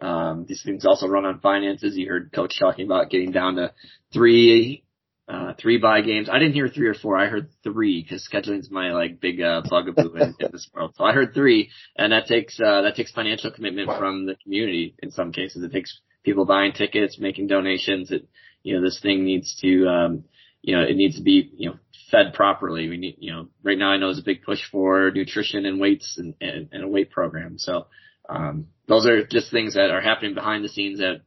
Um, 0.00 0.44
these 0.48 0.62
things 0.62 0.86
also 0.86 1.08
run 1.08 1.24
on 1.24 1.40
finances. 1.40 1.96
You 1.96 2.08
heard 2.08 2.32
Coach 2.32 2.54
talking 2.58 2.86
about 2.86 3.10
getting 3.10 3.32
down 3.32 3.56
to 3.56 3.72
three 4.12 4.84
uh, 5.28 5.52
three 5.60 5.76
buy 5.76 6.00
games. 6.00 6.28
I 6.30 6.38
didn't 6.38 6.54
hear 6.54 6.68
three 6.68 6.88
or 6.88 6.94
four. 6.94 7.18
I 7.18 7.26
heard 7.26 7.50
three 7.62 8.02
because 8.02 8.26
scheduling 8.32 8.60
is 8.60 8.70
my 8.70 8.92
like 8.92 9.20
big 9.20 9.42
uh, 9.42 9.62
bugaboo 9.68 10.14
in, 10.14 10.34
in 10.40 10.50
this 10.52 10.68
world. 10.72 10.94
So 10.96 11.04
I 11.04 11.12
heard 11.12 11.34
three, 11.34 11.70
and 11.96 12.12
that 12.12 12.26
takes 12.26 12.58
uh, 12.58 12.82
that 12.82 12.94
takes 12.96 13.12
financial 13.12 13.50
commitment 13.50 13.90
from 13.98 14.24
the 14.24 14.36
community. 14.36 14.94
In 15.02 15.10
some 15.10 15.32
cases, 15.32 15.62
it 15.62 15.72
takes 15.72 16.00
people 16.24 16.46
buying 16.46 16.72
tickets, 16.72 17.18
making 17.18 17.48
donations. 17.48 18.10
It 18.10 18.26
you 18.62 18.74
know 18.74 18.82
this 18.82 19.00
thing 19.00 19.24
needs 19.24 19.54
to 19.60 19.86
um, 19.86 20.24
you 20.62 20.76
know 20.76 20.82
it 20.82 20.96
needs 20.96 21.16
to 21.16 21.22
be 21.22 21.50
you 21.56 21.70
know 21.70 21.76
fed 22.10 22.34
properly. 22.34 22.88
We 22.88 22.96
need 22.96 23.16
you 23.18 23.32
know 23.32 23.48
right 23.62 23.78
now 23.78 23.90
I 23.90 23.96
know 23.96 24.08
there's 24.08 24.18
a 24.18 24.24
big 24.24 24.42
push 24.42 24.60
for 24.70 25.10
nutrition 25.10 25.66
and 25.66 25.80
weights 25.80 26.16
and, 26.18 26.34
and, 26.40 26.68
and 26.72 26.84
a 26.84 26.88
weight 26.88 27.10
program. 27.10 27.58
So 27.58 27.86
um, 28.28 28.68
those 28.86 29.06
are 29.06 29.26
just 29.26 29.50
things 29.50 29.74
that 29.74 29.90
are 29.90 30.00
happening 30.00 30.34
behind 30.34 30.64
the 30.64 30.68
scenes 30.68 30.98
that 30.98 31.22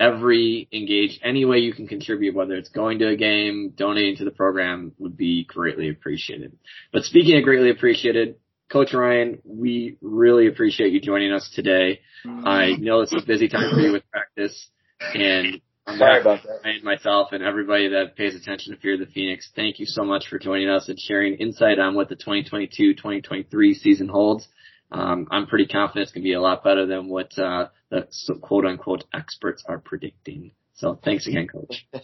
every 0.00 0.68
engaged 0.72 1.20
any 1.24 1.44
way 1.44 1.58
you 1.58 1.72
can 1.72 1.88
contribute, 1.88 2.34
whether 2.34 2.54
it's 2.54 2.68
going 2.68 3.00
to 3.00 3.08
a 3.08 3.16
game, 3.16 3.72
donating 3.76 4.16
to 4.16 4.24
the 4.24 4.30
program 4.30 4.92
would 4.98 5.16
be 5.16 5.44
greatly 5.44 5.88
appreciated. 5.88 6.56
But 6.92 7.04
speaking 7.04 7.36
of 7.36 7.44
greatly 7.44 7.70
appreciated, 7.70 8.36
Coach 8.70 8.92
Ryan, 8.92 9.40
we 9.44 9.96
really 10.00 10.46
appreciate 10.46 10.92
you 10.92 11.00
joining 11.00 11.32
us 11.32 11.50
today. 11.54 12.00
I 12.44 12.76
know 12.78 13.00
it's 13.00 13.14
a 13.14 13.24
busy 13.26 13.48
time 13.48 13.70
for 13.74 13.80
you 13.80 13.92
with 13.92 14.04
practice 14.10 14.68
and 15.00 15.60
Sorry 15.96 16.20
about 16.20 16.42
that. 16.42 16.82
Myself 16.82 17.28
and 17.32 17.42
everybody 17.42 17.88
that 17.88 18.16
pays 18.16 18.34
attention 18.34 18.74
to 18.74 18.80
Fear 18.80 18.98
the 18.98 19.06
Phoenix, 19.06 19.50
thank 19.56 19.78
you 19.78 19.86
so 19.86 20.04
much 20.04 20.26
for 20.28 20.38
joining 20.38 20.68
us 20.68 20.88
and 20.88 20.98
sharing 20.98 21.34
insight 21.34 21.78
on 21.78 21.94
what 21.94 22.08
the 22.08 22.16
2022-2023 22.16 23.74
season 23.74 24.08
holds. 24.08 24.46
Um, 24.90 25.28
I'm 25.30 25.46
pretty 25.46 25.66
confident 25.66 26.04
it's 26.04 26.12
going 26.12 26.22
to 26.22 26.28
be 26.28 26.34
a 26.34 26.40
lot 26.40 26.62
better 26.62 26.86
than 26.86 27.08
what 27.08 27.38
uh, 27.38 27.68
the 27.90 28.06
quote 28.40 28.66
unquote 28.66 29.04
experts 29.14 29.64
are 29.66 29.78
predicting. 29.78 30.52
So 30.74 30.98
thanks 31.02 31.26
again, 31.26 31.46
coach. 31.48 31.86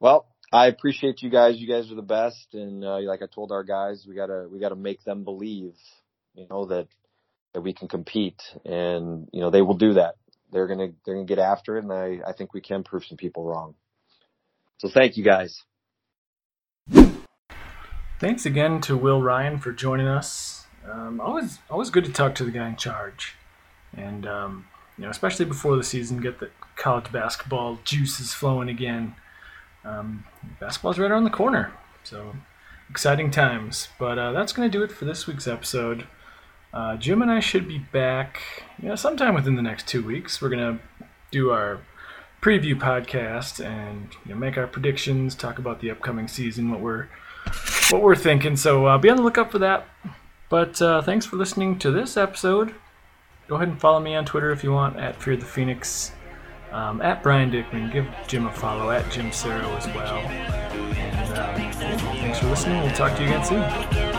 well, 0.00 0.26
I 0.52 0.66
appreciate 0.66 1.22
you 1.22 1.30
guys. 1.30 1.56
You 1.58 1.68
guys 1.68 1.90
are 1.90 1.96
the 1.96 2.02
best. 2.02 2.48
And, 2.52 2.84
uh, 2.84 3.00
like 3.00 3.22
I 3.22 3.26
told 3.26 3.50
our 3.50 3.64
guys, 3.64 4.04
we 4.06 4.14
gotta, 4.14 4.46
we 4.50 4.60
gotta 4.60 4.76
make 4.76 5.04
them 5.04 5.24
believe, 5.24 5.74
you 6.34 6.46
know, 6.50 6.66
that, 6.66 6.88
that 7.54 7.62
we 7.62 7.72
can 7.72 7.88
compete 7.88 8.40
and, 8.64 9.28
you 9.32 9.40
know, 9.40 9.50
they 9.50 9.62
will 9.62 9.76
do 9.76 9.94
that. 9.94 10.16
They're 10.52 10.66
to, 10.66 10.92
they're 11.04 11.16
to 11.16 11.24
get 11.24 11.38
after 11.38 11.76
it. 11.76 11.84
And 11.84 11.92
I, 11.92 12.20
I 12.26 12.32
think 12.32 12.54
we 12.54 12.60
can 12.60 12.82
prove 12.82 13.04
some 13.04 13.16
people 13.16 13.44
wrong. 13.44 13.74
So 14.78 14.88
thank 14.88 15.16
you 15.16 15.24
guys. 15.24 15.64
Thanks 18.18 18.46
again 18.46 18.80
to 18.82 18.96
Will 18.96 19.22
Ryan 19.22 19.58
for 19.58 19.72
joining 19.72 20.06
us. 20.06 20.66
Um, 20.90 21.20
always, 21.20 21.58
always 21.68 21.90
good 21.90 22.04
to 22.04 22.12
talk 22.12 22.34
to 22.36 22.44
the 22.44 22.50
guy 22.50 22.68
in 22.68 22.76
charge. 22.76 23.34
And, 23.96 24.26
um, 24.26 24.66
you 24.96 25.04
know, 25.04 25.10
especially 25.10 25.44
before 25.44 25.76
the 25.76 25.84
season, 25.84 26.20
get 26.20 26.38
the 26.38 26.50
college 26.76 27.10
basketball 27.12 27.78
juices 27.84 28.32
flowing 28.32 28.68
again. 28.68 29.14
Um, 29.84 30.24
basketball's 30.60 30.98
right 30.98 31.10
around 31.10 31.24
the 31.24 31.30
corner, 31.30 31.72
so 32.02 32.34
exciting 32.88 33.30
times. 33.30 33.88
But 33.98 34.18
uh, 34.18 34.32
that's 34.32 34.52
going 34.52 34.70
to 34.70 34.78
do 34.78 34.82
it 34.84 34.92
for 34.92 35.04
this 35.04 35.26
week's 35.26 35.46
episode. 35.46 36.06
Uh, 36.72 36.96
Jim 36.96 37.22
and 37.22 37.30
I 37.30 37.40
should 37.40 37.66
be 37.66 37.78
back, 37.78 38.42
you 38.80 38.88
know, 38.88 38.96
sometime 38.96 39.34
within 39.34 39.56
the 39.56 39.62
next 39.62 39.88
two 39.88 40.04
weeks. 40.04 40.42
We're 40.42 40.50
going 40.50 40.78
to 40.78 41.06
do 41.30 41.50
our 41.50 41.80
preview 42.42 42.78
podcast 42.78 43.64
and 43.64 44.08
you 44.24 44.34
know, 44.34 44.38
make 44.38 44.58
our 44.58 44.66
predictions, 44.66 45.34
talk 45.34 45.58
about 45.58 45.80
the 45.80 45.90
upcoming 45.90 46.28
season, 46.28 46.70
what 46.70 46.80
we're 46.80 47.08
what 47.90 48.02
we're 48.02 48.16
thinking. 48.16 48.56
So 48.56 48.86
uh, 48.86 48.98
be 48.98 49.08
on 49.08 49.16
the 49.16 49.22
lookout 49.22 49.50
for 49.50 49.58
that. 49.58 49.86
But 50.48 50.80
uh, 50.82 51.02
thanks 51.02 51.26
for 51.26 51.36
listening 51.36 51.78
to 51.80 51.90
this 51.90 52.16
episode 52.16 52.74
go 53.48 53.56
ahead 53.56 53.68
and 53.68 53.80
follow 53.80 54.00
me 54.00 54.14
on 54.14 54.24
Twitter 54.24 54.50
if 54.50 54.64
you 54.64 54.72
want 54.72 54.96
at 54.96 55.20
Fear 55.20 55.36
the 55.36 55.44
Phoenix, 55.44 56.12
um, 56.72 57.00
at 57.00 57.22
Brian 57.22 57.50
Dickman. 57.50 57.92
Give 57.92 58.06
Jim 58.26 58.46
a 58.46 58.52
follow 58.52 58.90
at 58.90 59.10
Jim 59.10 59.30
Cero 59.30 59.64
as 59.76 59.86
well. 59.88 60.18
And 60.18 61.38
uh, 61.38 61.54
thanks 61.54 62.38
for 62.38 62.46
listening. 62.46 62.82
We'll 62.82 62.94
talk 62.94 63.16
to 63.16 63.22
you 63.22 63.28
again 63.28 63.44
soon. 63.44 64.15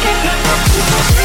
Okay. 0.00 1.17